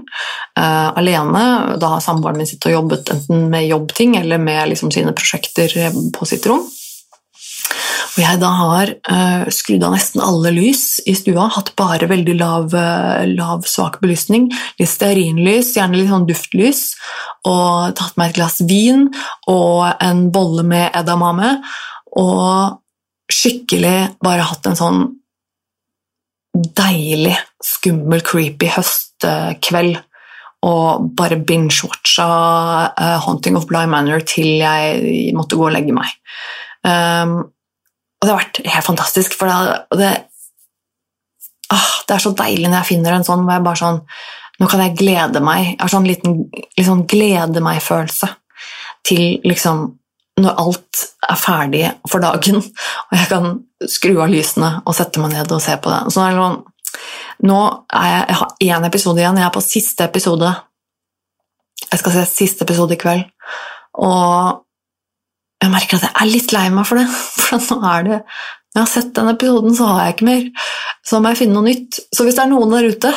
uh, 0.58 0.90
alene. 0.96 1.44
Da 1.80 1.94
har 1.94 2.04
samboeren 2.04 2.40
min 2.40 2.48
sittet 2.48 2.70
og 2.72 2.78
jobbet 2.78 3.12
enten 3.12 3.50
med 3.52 3.68
jobbting 3.68 4.16
eller 4.20 4.40
med 4.40 4.72
liksom 4.72 4.94
sine 4.94 5.12
prosjekter 5.12 5.76
på 6.16 6.30
sitt 6.30 6.48
rom. 6.48 6.64
Og 8.14 8.20
jeg 8.22 8.38
da 8.38 8.50
har 8.54 8.92
uh, 9.10 9.46
skrudd 9.50 9.82
av 9.86 9.96
nesten 9.96 10.22
alle 10.22 10.52
lys 10.54 11.00
i 11.10 11.16
stua, 11.18 11.48
hatt 11.50 11.72
bare 11.78 12.06
veldig 12.10 12.36
lav, 12.38 12.70
uh, 12.70 13.24
lav 13.26 13.66
svak 13.66 13.98
belysning, 14.02 14.46
litt 14.78 14.90
stearinlys, 14.90 15.72
gjerne 15.74 15.98
litt 15.98 16.12
sånn 16.12 16.28
duftlys, 16.28 16.84
og 17.50 17.96
tatt 17.98 18.14
meg 18.20 18.30
et 18.30 18.38
glass 18.38 18.60
vin 18.68 19.08
og 19.50 19.98
en 19.98 20.28
bolle 20.34 20.62
med 20.66 20.94
edamame 20.94 21.56
og 22.14 22.78
skikkelig 23.34 24.14
bare 24.22 24.46
hatt 24.46 24.70
en 24.70 24.78
sånn 24.78 25.04
deilig, 26.54 27.34
skummel, 27.66 28.22
creepy 28.22 28.70
høstkveld. 28.76 29.98
Og 30.64 31.10
bare 31.18 31.36
binge-watcha 31.36 32.28
uh, 32.94 33.18
'Haunting 33.20 33.58
of 33.58 33.66
Bly 33.68 33.84
Manor' 33.90 34.24
til 34.24 34.62
jeg 34.62 35.34
måtte 35.36 35.58
gå 35.60 35.66
og 35.66 35.74
legge 35.74 35.92
meg. 35.92 36.14
Um, 36.86 37.50
og 38.24 38.28
det 38.28 38.32
har 38.32 38.40
vært 38.40 38.62
helt 38.64 38.86
fantastisk, 38.86 39.34
for 39.36 39.50
det, 39.52 39.98
det, 40.00 40.12
ah, 41.68 41.90
det, 42.08 42.14
er 42.14 42.22
så 42.24 42.30
deilig 42.38 42.70
når 42.70 42.78
jeg 42.78 42.88
finner 42.94 43.18
en 43.18 43.26
sånn 43.26 43.42
hvor 43.44 43.52
jeg 43.52 43.66
bare 43.68 43.82
sånn 43.82 44.00
Nå 44.54 44.68
kan 44.70 44.78
jeg 44.78 44.94
glede 44.94 45.40
meg. 45.42 45.64
Jeg 45.72 45.80
har 45.80 45.90
sånn 45.90 46.04
liten 46.06 46.36
liksom 46.78 47.00
glede 47.10 47.58
meg-følelse 47.58 48.28
til 49.02 49.40
liksom 49.42 49.80
når 50.44 50.60
alt 50.62 51.00
er 51.26 51.40
ferdig 51.42 51.80
for 52.06 52.22
dagen, 52.22 52.60
og 53.08 53.16
jeg 53.18 53.26
kan 53.32 53.48
skru 53.90 54.12
av 54.22 54.30
lysene 54.30 54.70
og 54.84 54.94
sette 54.94 55.18
meg 55.18 55.34
ned 55.34 55.50
og 55.50 55.62
se 55.62 55.74
på 55.74 55.90
det. 55.90 56.14
Så 56.14 56.28
nå 57.50 57.58
er 57.98 58.06
jeg, 58.12 58.22
jeg 58.30 58.38
har 58.44 58.54
én 58.68 58.86
episode 58.86 59.24
igjen, 59.24 59.42
jeg 59.42 59.48
er 59.48 59.56
på 59.58 59.64
siste 59.66 60.06
episode. 60.06 60.54
Jeg 61.90 62.04
skal 62.04 62.14
se 62.14 62.24
siste 62.30 62.62
episode 62.62 62.94
i 62.94 63.02
kveld. 63.02 63.26
Og 64.06 64.62
jeg 65.64 65.74
merker 65.74 65.98
at 65.98 66.06
jeg 66.06 66.14
er 66.14 66.30
litt 66.30 66.54
lei 66.54 66.68
meg 66.70 66.86
for 66.86 67.02
det. 67.02 67.08
Nå 67.70 67.78
er 67.90 68.08
det 68.08 68.18
Når 68.18 68.80
jeg 68.80 68.82
har 68.82 68.90
sett 68.90 69.14
den 69.14 69.30
episoden, 69.30 69.76
så 69.76 69.90
har 69.90 70.02
jeg 70.04 70.16
ikke 70.16 70.30
mer. 70.30 70.66
Så 71.06 71.20
må 71.20 71.30
jeg 71.30 71.44
finne 71.44 71.58
noe 71.58 71.68
nytt. 71.68 72.00
Så 72.10 72.26
hvis 72.26 72.36
det 72.38 72.42
er 72.44 72.52
noen 72.52 72.74
der 72.74 72.90
ute 72.90 73.14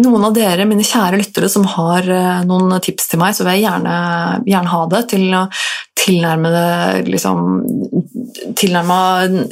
noen 0.00 0.24
av 0.24 0.34
dere, 0.36 0.64
mine 0.68 0.84
kjære 0.86 1.18
lyttere, 1.20 1.48
som 1.52 1.66
har 1.68 2.06
eh, 2.08 2.44
noen 2.48 2.72
tips 2.82 3.10
til 3.10 3.20
meg, 3.20 3.34
så 3.36 3.44
vil 3.44 3.58
jeg 3.58 3.66
gjerne, 3.66 3.96
gjerne 4.48 4.72
ha 4.72 4.82
det 4.94 5.02
til 5.12 5.26
å 5.36 5.46
tilnærme 6.02 6.52
det 6.52 7.10
liksom, 7.12 7.48
Tilnærma 8.56 8.98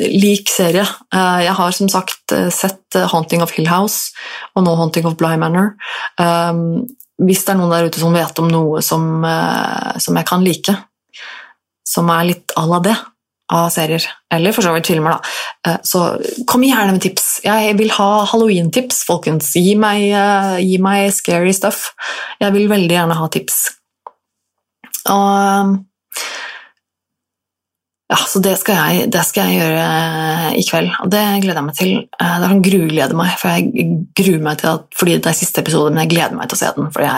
lik 0.01 0.49
serie. 0.49 0.87
Eh, 1.13 1.41
jeg 1.45 1.57
har 1.59 1.75
som 1.77 1.91
sagt 1.93 2.33
eh, 2.33 2.49
sett 2.55 2.97
'Haunting 2.97 3.43
of 3.45 3.53
Hill 3.53 3.69
House' 3.69 4.15
og 4.57 4.65
nå 4.65 4.73
'Haunting 4.77 5.07
of 5.07 5.19
Bly 5.21 5.37
Manor'. 5.37 5.77
hvis 7.21 7.45
det 7.45 7.53
er 7.53 7.59
noen 7.59 7.71
der 7.71 7.85
ute 7.85 8.01
som 8.01 8.15
vet 8.17 8.39
om 8.41 8.49
noe 8.49 8.81
som, 8.81 9.03
som 10.01 10.17
jeg 10.17 10.27
kan 10.27 10.41
like, 10.41 10.73
som 11.85 12.09
er 12.09 12.25
litt 12.25 12.53
à 12.57 12.65
la 12.65 12.81
det 12.81 12.97
av 13.51 13.69
serier, 13.75 14.05
eller 14.33 14.55
for 14.55 14.65
så 14.65 14.73
vidt 14.77 14.91
filmer, 14.91 15.17
da, 15.17 15.71
eh, 15.71 15.79
så 15.87 16.05
kom 16.47 16.65
gjerne 16.67 16.95
med 16.95 17.03
tips. 17.05 17.29
Jeg 17.45 17.77
vil 17.79 17.93
ha 17.97 18.11
halloween-tips, 18.31 19.03
folkens. 19.09 19.53
Gi 19.59 19.75
meg, 19.75 20.07
eh, 20.15 20.59
gi 20.63 20.79
meg 20.79 21.13
scary 21.13 21.53
stuff. 21.53 21.91
Jeg 22.41 22.55
vil 22.55 22.71
veldig 22.71 22.97
gjerne 22.97 23.19
ha 23.19 23.29
tips. 23.29 23.63
Og 25.11 25.79
ja, 28.11 28.17
så 28.27 28.41
det 28.43 28.57
skal, 28.59 28.75
jeg, 28.75 29.11
det 29.15 29.23
skal 29.23 29.47
jeg 29.47 29.61
gjøre 29.61 29.83
eh, 29.87 30.47
i 30.59 30.65
kveld, 30.67 30.91
og 31.05 31.11
det 31.13 31.23
gleder 31.45 31.61
jeg 31.61 31.67
meg 31.69 31.77
til. 31.79 31.93
Eh, 32.19 32.37
det 32.43 32.49
kan 32.51 32.63
gruglede 32.67 33.19
meg, 33.21 33.37
for 33.39 33.55
jeg 33.55 33.87
gruer 34.19 34.43
meg 34.43 34.59
til 34.59 34.73
at, 34.73 34.89
fordi 34.99 35.19
det 35.21 35.31
er 35.31 35.39
siste 35.39 35.63
episode, 35.63 35.93
men 35.95 36.03
jeg 36.03 36.17
gleder 36.17 36.35
meg 36.39 36.51
til 36.51 36.59
å 36.59 36.63
se 36.63 36.73
den, 36.75 36.91
for 36.91 37.07
det 37.07 37.11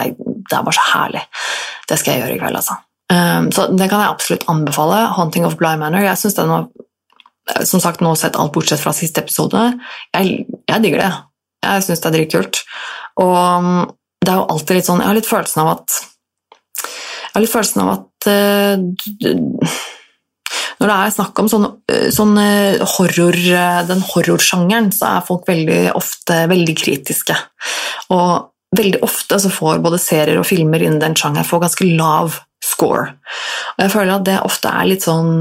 er 0.52 0.66
bare 0.68 0.76
så 0.76 0.84
herlig. 0.90 1.22
Det 1.88 1.96
skal 2.00 2.12
jeg 2.12 2.24
gjøre 2.24 2.36
i 2.36 2.42
kveld, 2.42 2.60
altså. 2.60 2.76
Um, 3.12 3.50
så 3.52 3.66
det 3.68 3.90
kan 3.90 4.00
jeg 4.00 4.14
absolutt 4.14 4.48
anbefale. 4.48 5.04
'Haunting 5.12 5.44
of 5.44 5.58
Bly 5.60 5.76
Manor'. 5.76 6.06
Jeg 6.06 6.18
syns 6.18 6.38
den 6.38 6.52
var 6.52 6.68
eh, 7.50 7.64
som 7.68 7.80
sagt 7.82 8.00
nå 8.00 8.14
sett 8.16 8.38
alt 8.40 8.54
bortsett 8.54 8.80
fra 8.80 8.94
siste 8.96 9.20
episode. 9.20 9.64
Jeg, 10.14 10.46
jeg 10.68 10.84
digger 10.84 11.02
det. 11.04 11.12
Jeg 11.66 11.86
syns 11.86 12.00
det 12.00 12.08
er 12.08 12.16
dritkult. 12.16 12.62
Og 13.20 13.34
um, 13.36 13.90
det 14.22 14.32
er 14.32 14.38
jo 14.38 14.50
alltid 14.54 14.78
litt 14.78 14.86
sånn 14.86 15.00
Jeg 15.02 15.10
har 15.10 15.16
litt 15.18 15.28
følelsen 15.28 15.60
av 15.64 15.68
at 15.74 15.96
Jeg 16.80 17.34
har 17.34 17.42
litt 17.42 17.52
følelsen 17.52 17.82
av 17.82 17.90
at 17.92 18.28
uh, 18.30 18.76
når 20.80 20.90
det 20.90 20.94
er 20.96 21.12
snakk 21.14 21.38
om 21.38 21.48
sånn, 21.50 21.66
sånn 22.10 22.38
horror, 22.96 23.36
den 23.86 24.00
horrorsjangeren, 24.02 24.88
så 24.90 25.12
er 25.12 25.26
folk 25.28 25.44
veldig 25.46 25.92
ofte 25.94 26.40
veldig 26.50 26.74
kritiske. 26.74 27.36
Og 28.10 28.32
veldig 28.74 29.02
ofte 29.06 29.38
så 29.38 29.52
får 29.52 29.78
både 29.84 30.00
serier 30.02 30.40
og 30.40 30.48
filmer 30.48 30.82
innen 30.82 30.98
den 30.98 31.14
sjangeren 31.18 31.46
får 31.46 31.62
ganske 31.68 31.86
lav 31.92 32.40
score. 32.72 33.12
Og 33.76 33.84
jeg 33.84 33.92
føler 33.92 34.14
at 34.16 34.26
det 34.28 34.40
ofte 34.42 34.72
er 34.72 34.88
litt 34.88 35.04
sånn 35.04 35.32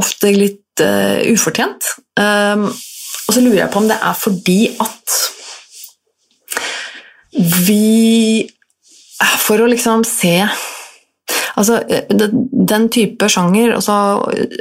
Ofte 0.00 0.32
litt 0.34 0.82
uh, 0.84 1.22
ufortjent. 1.30 1.86
Um, 2.18 2.68
og 3.30 3.36
så 3.36 3.42
lurer 3.44 3.62
jeg 3.62 3.70
på 3.70 3.78
om 3.78 3.88
det 3.90 3.98
er 4.02 4.16
fordi 4.18 4.60
at 4.82 5.18
vi 7.38 8.48
For 9.44 9.62
å 9.62 9.68
liksom 9.70 10.02
se 10.08 10.34
Altså, 11.60 11.80
eh, 11.92 12.06
den 12.70 12.86
type 12.94 13.26
sjanger, 13.28 13.74
altså 13.74 13.94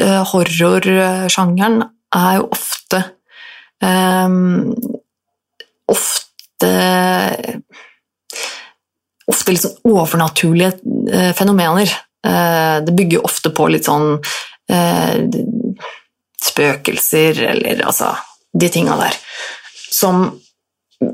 eh, 0.02 0.22
horrorsjangeren, 0.32 1.84
er 2.16 2.34
jo 2.40 2.48
ofte 2.52 3.00
um, 3.86 4.74
Ofte 5.88 6.72
Ofte 9.30 9.54
litt 9.54 9.66
sånn 9.66 9.78
overnaturlige 9.90 10.74
eh, 11.14 11.32
fenomener. 11.38 11.92
Eh, 12.26 12.78
det 12.86 12.96
bygger 12.98 13.26
ofte 13.26 13.54
på 13.56 13.68
litt 13.72 13.88
sånn 13.88 14.18
eh, 14.72 15.16
spøkelser 16.44 17.44
eller 17.54 17.86
altså 17.86 18.14
de 18.60 18.70
tinga 18.74 18.98
der. 19.00 19.16
Som, 19.90 20.28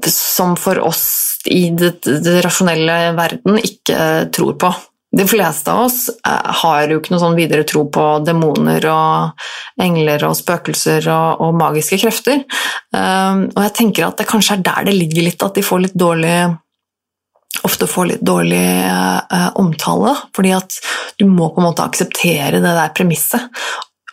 som 0.07 0.55
for 0.59 0.79
oss 0.83 1.05
i 1.45 1.69
det, 1.75 1.99
det 2.05 2.39
rasjonelle 2.45 3.13
verden 3.17 3.59
ikke 3.61 3.99
tror 4.33 4.57
på. 4.61 4.73
De 5.15 5.23
fleste 5.27 5.71
av 5.71 5.85
oss 5.85 6.09
eh, 6.09 6.51
har 6.61 6.91
jo 6.91 6.99
ikke 6.99 7.13
noe 7.13 7.21
sånn 7.21 7.37
videre 7.37 7.63
tro 7.67 7.85
på 7.87 8.05
demoner 8.25 8.83
og 8.91 9.45
engler 9.81 10.25
og 10.27 10.35
spøkelser 10.35 11.07
og, 11.11 11.45
og 11.45 11.55
magiske 11.59 12.01
krefter. 12.01 12.43
Um, 12.91 13.45
og 13.53 13.61
jeg 13.63 13.73
tenker 13.77 14.09
at 14.09 14.19
det 14.19 14.27
kanskje 14.27 14.57
er 14.57 14.65
der 14.65 14.89
det 14.89 14.97
ligger 14.97 15.27
litt, 15.29 15.45
at 15.45 15.55
de 15.55 15.63
får 15.63 15.85
litt 15.85 15.95
dårlig 15.95 16.35
ofte 17.63 17.87
får 17.89 18.09
litt 18.09 18.23
dårlig 18.25 18.59
eh, 18.59 19.49
omtale, 19.61 20.15
fordi 20.35 20.53
at 20.57 20.77
du 21.19 21.25
må 21.29 21.49
på 21.53 21.61
en 21.61 21.69
måte 21.69 21.85
akseptere 21.85 22.59
det 22.59 22.75
der 22.75 22.93
premisset 22.95 23.49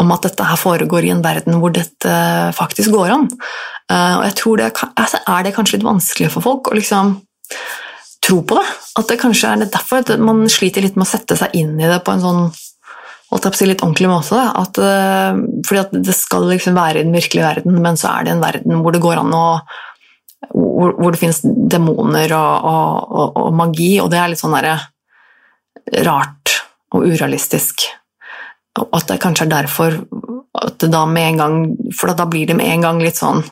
om 0.03 0.11
at 0.15 0.25
dette 0.27 0.47
her 0.47 0.59
foregår 0.59 1.07
i 1.07 1.13
en 1.15 1.23
verden 1.25 1.61
hvor 1.63 1.75
dette 1.75 2.15
faktisk 2.57 2.95
går 2.95 3.15
an. 3.17 3.29
Eh, 3.91 4.15
og 4.19 4.25
jeg 4.29 4.37
tror 4.41 4.61
det 4.61 4.73
altså, 4.91 5.23
er 5.23 5.47
det 5.47 5.55
kanskje 5.57 5.79
litt 5.79 5.89
vanskelig 5.89 6.33
for 6.35 6.45
folk 6.45 6.71
å 6.71 6.79
liksom 6.79 7.17
tro 8.23 8.43
på 8.47 8.59
det. 8.59 8.67
At 8.99 9.11
det 9.11 9.21
kanskje 9.23 9.55
er 9.55 9.65
derfor 9.65 10.03
at 10.03 10.13
man 10.23 10.45
sliter 10.51 10.85
litt 10.85 10.99
med 10.99 11.07
å 11.07 11.13
sette 11.13 11.39
seg 11.39 11.55
inn 11.59 11.75
i 11.81 11.91
det 11.91 12.03
på 12.07 12.15
en 12.15 12.23
sånn 12.25 12.45
holdt 13.33 13.47
jeg 13.47 13.53
på 13.55 13.57
å 13.57 13.61
si 13.63 13.69
litt 13.71 13.83
ordentlig 13.83 14.11
måte. 14.11 14.39
At, 14.61 14.77
uh, 14.77 15.39
fordi 15.65 15.81
at 15.81 15.95
det 16.05 16.15
skal 16.17 16.51
liksom 16.51 16.77
være 16.77 17.01
i 17.01 17.07
den 17.07 17.17
virkelige 17.17 17.47
verden, 17.47 17.79
men 17.81 17.97
så 17.97 18.11
er 18.13 18.27
det 18.27 18.35
en 18.35 18.45
verden 18.45 18.83
hvor 18.85 18.93
det 18.93 19.01
går 19.05 19.23
an 19.23 19.33
å 19.33 19.47
Hvor, 20.51 20.97
hvor 20.99 21.15
det 21.15 21.21
finnes 21.21 21.41
demoner 21.45 22.33
og, 22.35 22.67
og, 22.67 23.13
og, 23.13 23.37
og, 23.45 23.53
magi, 23.55 23.93
og 24.03 24.11
det 24.13 24.19
er 24.19 24.33
litt 24.33 24.41
sånn 24.41 24.57
derre 24.57 24.79
rart 26.03 26.57
og 26.93 27.07
urealistisk. 27.07 27.87
Og 28.81 28.97
at 28.99 29.09
det 29.11 29.21
kanskje 29.23 29.47
er 29.47 29.55
derfor 29.55 29.97
at 30.63 30.79
det 30.83 30.91
da 30.93 31.03
med 31.09 31.27
en 31.33 31.41
gang 31.41 31.57
For 31.97 32.13
da 32.17 32.25
blir 32.29 32.49
det 32.49 32.57
med 32.57 32.71
en 32.73 32.85
gang 32.87 33.01
litt 33.03 33.19
sånn 33.21 33.43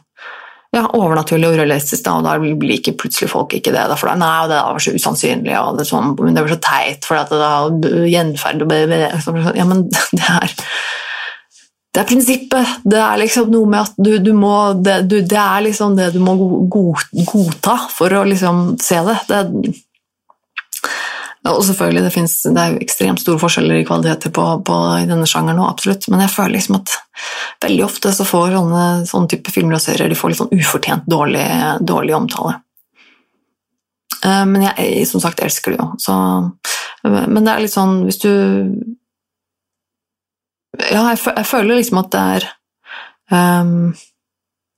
ja, 0.70 0.84
overnaturlig 0.95 1.49
og 1.49 1.57
urealistisk, 1.59 2.05
da, 2.07 2.12
og 2.20 2.26
da 2.28 2.36
liker 2.38 2.95
plutselig 2.99 3.26
folk 3.32 3.57
ikke 3.57 3.72
det. 3.74 3.88
Da, 3.91 3.97
for 3.99 4.07
da, 4.07 4.14
nei, 4.20 4.47
det 4.53 4.61
var 4.62 4.84
så 4.84 4.93
usannsynlig, 4.95 5.55
og 5.59 5.80
det, 5.80 5.86
sånn, 5.88 6.12
det 6.30 6.45
var 6.45 6.53
så 6.53 6.59
teit, 6.62 7.09
for 7.09 7.18
det 7.18 7.41
da 7.41 8.05
gjenferd 8.07 8.62
og 8.62 8.74
Ja, 9.59 9.66
men 9.66 9.88
det 10.18 10.28
er 10.30 10.55
det 11.91 12.01
er 12.01 12.07
prinsippet. 12.07 12.74
Det 12.86 12.99
er 13.03 13.18
liksom 13.18 13.51
noe 13.51 13.68
med 13.70 13.82
at 13.82 13.97
du, 13.99 14.12
du 14.22 14.30
må 14.36 14.55
det, 14.78 15.01
du, 15.11 15.18
det, 15.20 15.38
er 15.38 15.64
liksom 15.66 15.97
det 15.99 16.12
du 16.14 16.20
må 16.22 16.36
godta 16.70 17.76
for 17.91 18.14
å 18.14 18.24
liksom 18.28 18.76
se 18.82 19.01
det. 19.09 19.16
det 19.30 19.43
og 21.51 21.62
selvfølgelig, 21.64 22.03
det, 22.05 22.12
finnes, 22.12 22.34
det 22.53 22.62
er 22.62 22.74
jo 22.74 22.82
ekstremt 22.84 23.22
store 23.22 23.41
forskjeller 23.41 23.80
i 23.80 23.84
kvaliteter 23.88 24.32
på, 24.36 24.45
på, 24.66 24.76
i 25.01 25.07
denne 25.09 25.26
sjangeren 25.28 25.57
nå, 25.57 25.66
absolutt, 25.72 26.05
men 26.12 26.20
jeg 26.20 26.34
føler 26.34 26.59
liksom 26.59 26.76
at 26.76 26.93
veldig 27.64 27.86
ofte 27.86 28.12
så 28.12 28.26
får 28.28 28.53
sånne, 28.59 28.84
sånne 29.09 29.32
type 29.32 29.55
filmer 29.55 29.78
og 29.78 29.82
serier 29.82 30.12
de 30.12 30.18
får 30.20 30.32
litt 30.32 30.41
sånn 30.43 30.53
ufortjent 30.53 31.09
dårlig, 31.09 31.47
dårlig 31.80 32.14
omtale. 32.18 32.59
Uh, 34.20 34.45
men 34.53 34.68
jeg, 34.68 35.09
som 35.09 35.24
sagt, 35.24 35.41
elsker 35.41 35.72
det 35.72 35.80
jo, 35.80 35.88
så 35.97 36.14
Men 37.09 37.47
det 37.47 37.53
er 37.55 37.62
litt 37.64 37.72
sånn 37.72 38.03
hvis 38.05 38.20
du 38.20 38.32
Ja, 40.79 41.03
jeg, 41.11 41.18
jeg 41.27 41.47
føler 41.51 41.81
liksom 41.81 42.01
at 42.05 42.12
det 42.14 42.23
er 42.37 42.49
um, 43.35 43.91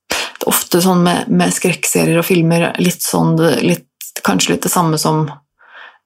det 0.09 0.47
er 0.47 0.51
ofte 0.51 0.81
sånn 0.83 1.03
med, 1.05 1.29
med 1.31 1.53
skrekkserier 1.53 2.19
og 2.19 2.27
filmer 2.27 2.71
litt 2.81 3.03
sånn 3.05 3.37
litt, 3.63 3.87
Kanskje 4.23 4.53
litt 4.53 4.63
det 4.63 4.71
samme 4.71 4.95
som 5.01 5.25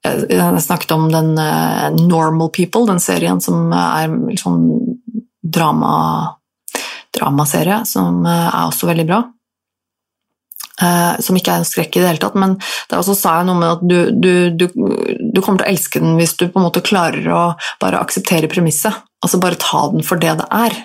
jeg 0.02 0.62
snakket 0.62 0.92
om 0.94 1.08
den 1.10 1.32
uh, 1.38 1.88
Normal 1.94 2.50
People, 2.54 2.86
den 2.88 3.00
serien 3.02 3.40
som 3.42 3.72
er 3.74 4.08
liksom 4.08 4.60
drama, 5.42 5.92
dramaserie, 7.14 7.82
som 7.88 8.22
uh, 8.26 8.46
er 8.46 8.62
også 8.68 8.88
veldig 8.88 9.06
bra. 9.08 9.20
Uh, 10.78 11.18
som 11.18 11.34
ikke 11.34 11.50
er 11.50 11.64
en 11.64 11.66
skrekk 11.66 11.96
i 11.98 12.02
det 12.02 12.12
hele 12.12 12.22
tatt, 12.22 12.38
men 12.38 12.54
der 12.90 13.00
også 13.00 13.16
sa 13.18 13.40
jeg 13.40 13.48
noe 13.48 13.58
med 13.58 13.72
at 13.72 13.82
du, 13.82 13.96
du, 14.14 14.32
du, 14.54 14.66
du, 15.34 15.40
kommer 15.42 15.64
til 15.64 15.66
å 15.66 15.72
elske 15.72 16.02
den 16.04 16.18
hvis 16.20 16.36
du 16.38 16.46
på 16.46 16.60
en 16.60 16.68
måte 16.68 16.84
klarer 16.86 17.26
å 17.34 17.42
bare 17.82 18.02
akseptere 18.02 18.50
premisset. 18.50 18.94
Altså 19.24 19.40
bare 19.42 19.60
ta 19.60 19.86
den 19.92 20.04
for 20.06 20.20
det 20.22 20.36
det 20.40 20.48
er. 20.54 20.76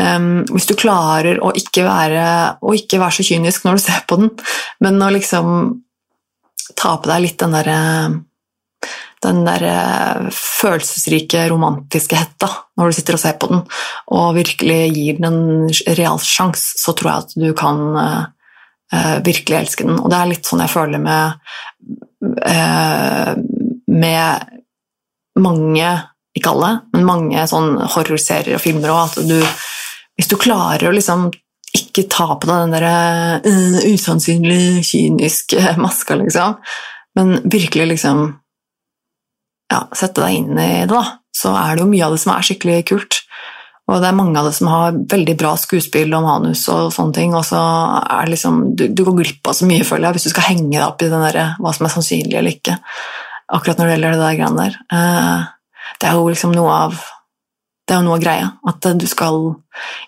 Um, 0.00 0.42
hvis 0.48 0.70
du 0.70 0.76
klarer 0.78 1.40
å 1.44 1.50
ikke, 1.52 1.84
være, 1.84 2.26
å 2.64 2.72
ikke 2.72 3.00
være 3.02 3.18
så 3.18 3.26
kynisk 3.28 3.66
når 3.66 3.76
du 3.76 3.82
ser 3.84 4.04
på 4.08 4.16
den, 4.22 4.30
men 4.80 5.02
å 5.04 5.10
liksom 5.12 5.48
ta 6.78 6.94
på 6.96 7.10
deg 7.10 7.26
litt 7.26 7.40
den 7.42 7.52
derre 7.52 7.80
den 9.22 9.44
der 9.46 9.64
følelsesrike, 10.34 11.44
romantiske 11.52 12.18
hetta 12.18 12.48
når 12.78 12.90
du 12.90 12.96
sitter 12.96 13.18
og 13.18 13.22
ser 13.22 13.36
på 13.38 13.50
den, 13.52 13.60
og 14.16 14.38
virkelig 14.38 14.78
gir 14.96 15.20
den 15.20 15.28
en 15.28 15.68
real 15.98 16.18
sjanse, 16.22 16.74
så 16.80 16.94
tror 16.98 17.10
jeg 17.10 17.26
at 17.26 17.36
du 17.38 17.52
kan 17.58 17.82
uh, 17.94 19.18
virkelig 19.22 19.60
elske 19.60 19.86
den. 19.86 20.00
Og 20.00 20.10
det 20.10 20.18
er 20.18 20.32
litt 20.32 20.48
sånn 20.48 20.64
jeg 20.64 20.72
føler 20.72 21.02
med, 21.02 21.38
uh, 22.48 23.30
med 23.92 24.58
mange, 25.42 25.92
ikke 26.36 26.52
alle, 26.54 26.72
men 26.94 27.06
mange 27.08 27.46
sånn 27.48 27.76
horrorserier 27.94 28.56
og 28.56 28.64
filmer 28.64 28.92
òg, 28.92 29.04
at 29.10 29.28
du 29.28 29.38
Hvis 30.12 30.28
du 30.28 30.36
klarer 30.36 30.90
å 30.90 30.92
liksom 30.92 31.30
ikke 31.72 32.04
ta 32.12 32.26
på 32.36 32.44
deg 32.44 32.66
den 32.66 32.74
derre 32.74 32.96
uh, 33.46 33.78
usannsynlig 33.88 34.82
kyniske 34.84 35.72
maska, 35.84 36.18
liksom, 36.20 36.58
men 37.16 37.38
virkelig 37.48 37.86
liksom 37.94 38.26
ja, 39.72 39.86
sette 39.96 40.20
deg 40.20 40.36
inn 40.36 40.52
i 40.52 40.68
det, 40.84 40.90
da, 40.92 41.00
så 41.32 41.54
er 41.56 41.74
det 41.74 41.86
jo 41.86 41.88
mye 41.94 42.04
av 42.04 42.14
det 42.14 42.20
som 42.20 42.34
er 42.34 42.44
skikkelig 42.44 42.82
kult. 42.92 43.22
Og 43.90 43.98
det 43.98 44.10
er 44.10 44.18
mange 44.18 44.36
av 44.38 44.46
det 44.46 44.52
som 44.54 44.68
har 44.70 45.00
veldig 45.10 45.34
bra 45.40 45.54
skuespill 45.58 46.12
og 46.14 46.26
manus 46.26 46.66
og 46.70 46.92
sånne 46.94 47.16
ting, 47.16 47.32
og 47.34 47.42
så 47.48 47.62
er 48.02 48.28
det 48.28 48.34
liksom 48.36 48.60
Du, 48.78 48.84
du 48.88 49.02
går 49.08 49.18
glipp 49.22 49.48
av 49.48 49.56
så 49.58 49.66
mye, 49.68 49.86
føler 49.88 50.10
jeg, 50.10 50.18
hvis 50.18 50.28
du 50.28 50.32
skal 50.34 50.48
henge 50.52 50.76
deg 50.76 50.84
opp 50.86 51.02
i 51.02 51.10
den 51.10 51.24
der, 51.24 51.56
hva 51.58 51.72
som 51.74 51.88
er 51.88 51.96
sannsynlig 51.96 52.38
eller 52.38 52.54
ikke, 52.54 52.76
akkurat 53.52 53.80
når 53.80 53.88
det 53.88 53.96
gjelder 53.96 54.14
det 54.14 54.22
der 54.22 54.38
greiene 54.38 54.68
der. 54.68 54.78
Uh, 54.92 55.50
det 56.00 56.08
er 56.08 56.18
jo 56.18 56.30
liksom 56.30 56.54
noe 56.56 56.78
av 56.86 57.02
det 57.88 57.96
er 57.96 57.98
jo 57.98 58.06
noe 58.06 58.16
av 58.16 58.22
greia. 58.22 58.48
At 58.70 58.86
du 58.96 59.06
skal 59.10 59.38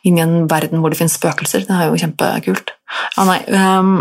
inn 0.06 0.18
i 0.18 0.22
en 0.22 0.44
verden 0.50 0.80
hvor 0.80 0.92
det 0.92 0.98
finnes 1.00 1.16
spøkelser. 1.18 1.66
Det 1.66 1.74
er 1.74 1.88
jo 1.90 1.98
kjempekult. 1.98 2.70
Ja, 3.16 3.24
nei, 3.28 3.40
um, 3.50 3.96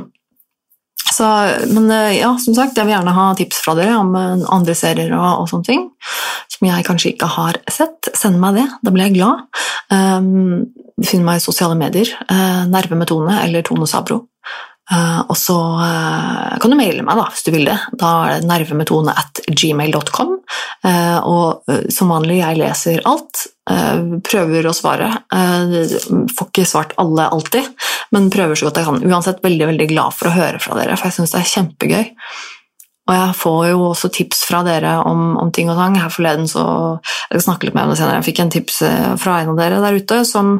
Så, 1.14 1.26
men 1.74 1.90
eh, 1.92 2.20
ja, 2.22 2.30
som 2.40 2.56
sagt, 2.56 2.78
jeg 2.78 2.88
vil 2.88 2.94
gjerne 2.96 3.14
ha 3.14 3.26
tips 3.38 3.60
fra 3.62 3.74
dere 3.78 3.98
om 4.00 4.14
eh, 4.18 4.46
andre 4.56 4.74
serier 4.78 5.12
og, 5.14 5.44
og 5.44 5.50
sånne 5.52 5.68
ting 5.68 5.84
som 6.50 6.68
jeg 6.70 6.86
kanskje 6.88 7.12
ikke 7.12 7.28
har 7.36 7.60
sett. 7.70 8.10
Send 8.18 8.40
meg 8.42 8.58
det, 8.58 8.66
da 8.86 8.94
blir 8.94 9.10
jeg 9.10 9.18
glad. 9.18 9.44
Um, 9.92 10.72
finn 11.04 11.26
meg 11.28 11.42
i 11.42 11.44
sosiale 11.44 11.76
medier. 11.78 12.10
Uh, 12.32 12.64
Nerve 12.72 12.98
med 12.98 13.12
Tone 13.12 13.42
eller 13.44 13.66
Tone 13.68 13.90
Sabro. 13.90 14.24
Uh, 14.92 15.22
og 15.32 15.38
så 15.40 15.56
uh, 15.80 16.56
kan 16.60 16.74
du 16.74 16.76
maile 16.76 17.06
meg 17.08 17.16
da, 17.16 17.30
hvis 17.32 17.46
du 17.46 17.54
vil 17.56 17.68
det. 17.70 17.78
Da 18.00 18.12
er 18.28 18.42
det 18.42 18.50
nervemetone 18.50 19.16
at 19.16 19.44
gmail.com. 19.48 20.34
Uh, 20.84 21.20
og 21.24 21.76
som 21.94 22.12
vanlig, 22.12 22.42
jeg 22.42 22.60
leser 22.60 23.04
alt. 23.10 23.48
prøver 24.28 24.66
å 24.68 24.74
svare. 24.76 25.08
får 25.32 26.50
ikke 26.50 26.66
svart 26.68 26.92
alle 27.00 27.30
alltid, 27.32 27.70
men 28.12 28.28
prøver 28.34 28.60
så 28.60 28.68
godt 28.68 28.82
jeg 28.82 28.90
kan. 28.90 29.06
Uansett 29.08 29.40
veldig 29.46 29.70
veldig 29.72 29.88
glad 29.94 30.18
for 30.18 30.28
å 30.28 30.36
høre 30.36 30.60
fra 30.60 30.76
dere, 30.76 30.98
for 31.00 31.08
jeg 31.08 31.16
syns 31.16 31.32
det 31.32 31.40
er 31.40 31.54
kjempegøy. 31.54 32.10
Og 33.04 33.12
jeg 33.12 33.36
får 33.36 33.62
jo 33.68 33.80
også 33.89 34.10
tips 34.16 34.45
fra 34.47 34.62
dere 34.64 34.93
om, 35.04 35.34
om 35.41 35.49
ting 35.51 35.68
og 35.68 35.76
tang. 35.76 35.97
Her 35.99 36.12
forleden 36.14 36.47
så 36.47 36.64
Jeg 37.04 37.41
skal 37.41 37.43
snakke 37.47 37.68
litt 37.68 37.76
med 37.76 37.84
henne 37.84 37.97
senere. 37.99 38.22
Jeg 38.22 38.28
fikk 38.30 38.39
en 38.39 38.54
tips 38.54 38.78
eh, 38.88 39.10
fra 39.20 39.41
en 39.41 39.51
av 39.51 39.60
dere 39.60 39.82
der 39.84 39.97
ute 39.99 40.22
som 40.28 40.54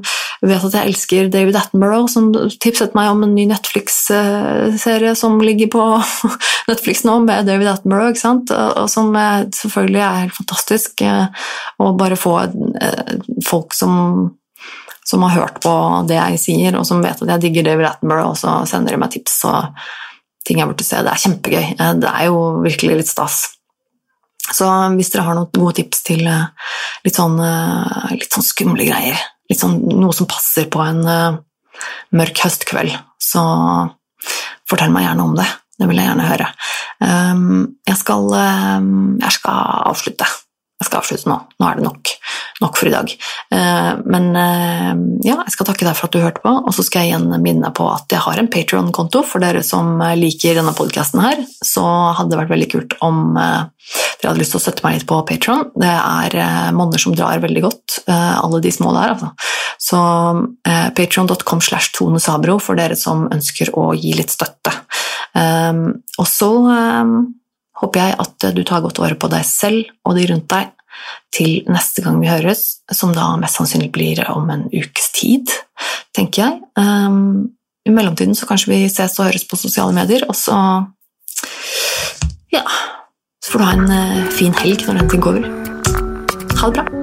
vet 0.44 0.66
at 0.68 0.76
jeg 0.76 0.92
elsker 0.92 1.30
David 1.32 1.56
Attenborough, 1.56 2.10
som 2.12 2.34
tipset 2.60 2.98
meg 2.98 3.14
om 3.14 3.24
en 3.24 3.32
ny 3.38 3.46
Netflix-serie 3.48 5.14
som 5.16 5.40
ligger 5.40 5.72
på 5.72 5.86
Netflix 6.72 7.06
nå, 7.08 7.22
med 7.24 7.48
David 7.48 7.72
Attenborough, 7.72 8.12
ikke 8.12 8.26
sant? 8.26 8.52
og 8.52 8.92
som 8.92 9.16
selvfølgelig 9.56 10.04
er 10.04 10.22
helt 10.26 10.40
fantastisk. 10.42 11.06
Eh, 11.08 11.48
å 11.80 11.94
bare 12.00 12.20
få 12.20 12.40
eh, 12.44 13.20
folk 13.48 13.76
som 13.78 14.34
som 15.04 15.24
har 15.26 15.34
hørt 15.36 15.58
på 15.60 15.72
det 16.08 16.16
jeg 16.16 16.40
sier, 16.40 16.78
og 16.80 16.86
som 16.88 17.02
vet 17.04 17.20
at 17.26 17.34
jeg 17.36 17.44
digger 17.44 17.66
David 17.68 17.90
Attenborough, 17.90 18.32
og 18.32 18.40
så 18.40 18.62
sender 18.70 18.96
de 18.96 19.02
meg 19.02 19.12
tips. 19.12 19.42
og 19.50 19.76
ting 20.48 20.60
jeg 20.60 20.70
burde 20.70 20.86
se. 20.86 21.02
Det 21.04 21.12
er 21.12 21.24
kjempegøy. 21.24 21.66
Eh, 21.74 21.94
det 22.02 22.12
er 22.12 22.30
jo 22.30 22.40
virkelig 22.64 23.00
litt 23.02 23.12
stas. 23.12 23.42
Så 24.44 24.68
hvis 24.98 25.12
dere 25.14 25.26
har 25.28 25.38
noen 25.38 25.52
gode 25.56 25.78
tips 25.80 26.04
til 26.06 26.26
eh, 26.28 26.70
litt 27.06 27.18
sånn, 27.18 27.40
eh, 27.40 28.14
litt 28.18 28.34
sånn 28.34 28.46
skumle 28.46 28.88
greier, 28.90 29.20
sånn, 29.54 29.78
noe 30.02 30.14
som 30.16 30.28
passer 30.30 30.66
på 30.74 30.82
en 30.82 31.04
mørk 32.16 32.40
høstkveld, 32.42 32.96
så 33.22 33.44
fortell 34.66 34.90
meg 34.94 35.06
gjerne 35.06 35.28
om 35.28 35.36
det. 35.38 35.46
Det 35.78 35.90
vil 35.90 36.00
jeg 36.00 36.08
gjerne 36.08 36.26
høre. 36.26 36.48
Jeg 37.04 37.98
skal, 38.00 38.34
jeg 38.34 39.36
skal 39.36 39.86
avslutte. 39.92 40.26
Jeg 40.84 40.90
skal 40.90 41.00
avslutte 41.00 41.30
nå. 41.32 41.38
Nå 41.62 41.68
er 41.70 41.78
det 41.80 41.86
nok, 41.86 42.10
nok 42.60 42.76
for 42.76 42.90
i 42.90 42.92
dag. 42.92 43.12
Eh, 43.56 43.92
men 44.04 44.26
eh, 44.36 44.90
ja, 45.24 45.38
jeg 45.38 45.54
skal 45.54 45.70
takke 45.70 45.86
deg 45.88 45.96
for 45.96 46.10
at 46.10 46.16
du 46.16 46.20
hørte 46.20 46.44
på, 46.44 46.52
og 46.52 46.76
så 46.76 46.84
skal 46.84 47.06
jeg 47.06 47.14
igjen 47.14 47.44
minne 47.44 47.70
på 47.76 47.86
at 47.88 48.12
jeg 48.12 48.20
har 48.26 48.42
en 48.42 48.50
Patrion-konto 48.52 49.22
for 49.28 49.44
dere 49.44 49.62
som 49.64 50.02
liker 50.20 50.60
denne 50.60 50.74
podkasten 50.76 51.24
her. 51.24 51.40
Så 51.64 51.84
hadde 51.86 52.34
det 52.34 52.42
vært 52.42 52.52
veldig 52.52 52.68
kult 52.74 52.98
om 53.06 53.38
eh, 53.40 53.62
dere 54.20 54.34
hadde 54.34 54.42
lyst 54.42 54.56
til 54.58 54.60
å 54.60 54.64
støtte 54.66 54.84
meg 54.84 54.98
litt 54.98 55.08
på 55.08 55.22
Patron. 55.30 55.70
Det 55.80 55.94
er 55.94 56.36
monner 56.76 57.00
som 57.00 57.16
drar 57.16 57.40
veldig 57.44 57.64
godt, 57.64 57.98
alle 58.08 58.60
de 58.64 58.72
små 58.72 58.94
der, 58.96 59.16
altså. 59.16 59.34
Så 59.84 60.00
patron.com 60.96 61.60
slash 61.64 61.92
Tone 61.98 62.22
Sabro 62.24 62.56
for 62.64 62.80
dere 62.80 62.96
som 62.96 63.26
ønsker 63.36 63.74
å 63.76 63.90
gi 63.98 64.14
litt 64.16 64.32
støtte. 64.32 64.72
Og 65.36 66.30
så 66.30 66.52
håper 67.84 68.08
jeg 68.08 68.18
at 68.24 68.48
du 68.56 68.64
tar 68.68 68.84
godt 68.86 69.02
vare 69.04 69.20
på 69.20 69.30
deg 69.32 69.46
selv 69.48 69.92
og 70.08 70.18
de 70.18 70.28
rundt 70.32 70.50
deg 70.54 70.72
til 71.34 71.64
neste 71.72 72.04
gang 72.06 72.20
vi 72.22 72.30
høres, 72.30 72.84
som 72.94 73.14
da 73.16 73.34
mest 73.42 73.58
sannsynlig 73.60 73.92
blir 73.94 74.22
om 74.32 74.50
en 74.54 74.68
ukes 74.70 75.10
tid, 75.18 75.52
tenker 76.16 76.46
jeg. 76.46 76.60
Um, 76.80 77.54
I 77.84 77.94
mellomtiden 77.94 78.38
så 78.38 78.48
kanskje 78.50 78.74
vi 78.76 78.82
ses 78.94 79.18
og 79.20 79.32
høres 79.32 79.48
på 79.50 79.60
sosiale 79.60 79.96
medier, 79.96 80.28
og 80.30 80.38
så 80.38 80.58
Ja, 82.54 82.64
så 83.44 83.56
får 83.56 83.60
du 83.60 83.66
ha 83.66 83.74
en 83.74 83.90
uh, 83.90 84.30
fin 84.38 84.54
helg 84.62 84.86
når 84.88 85.02
den 85.02 85.16
tid 85.16 85.26
går. 85.26 85.42
Ha 86.62 86.70
det 86.70 86.78
bra. 86.78 87.03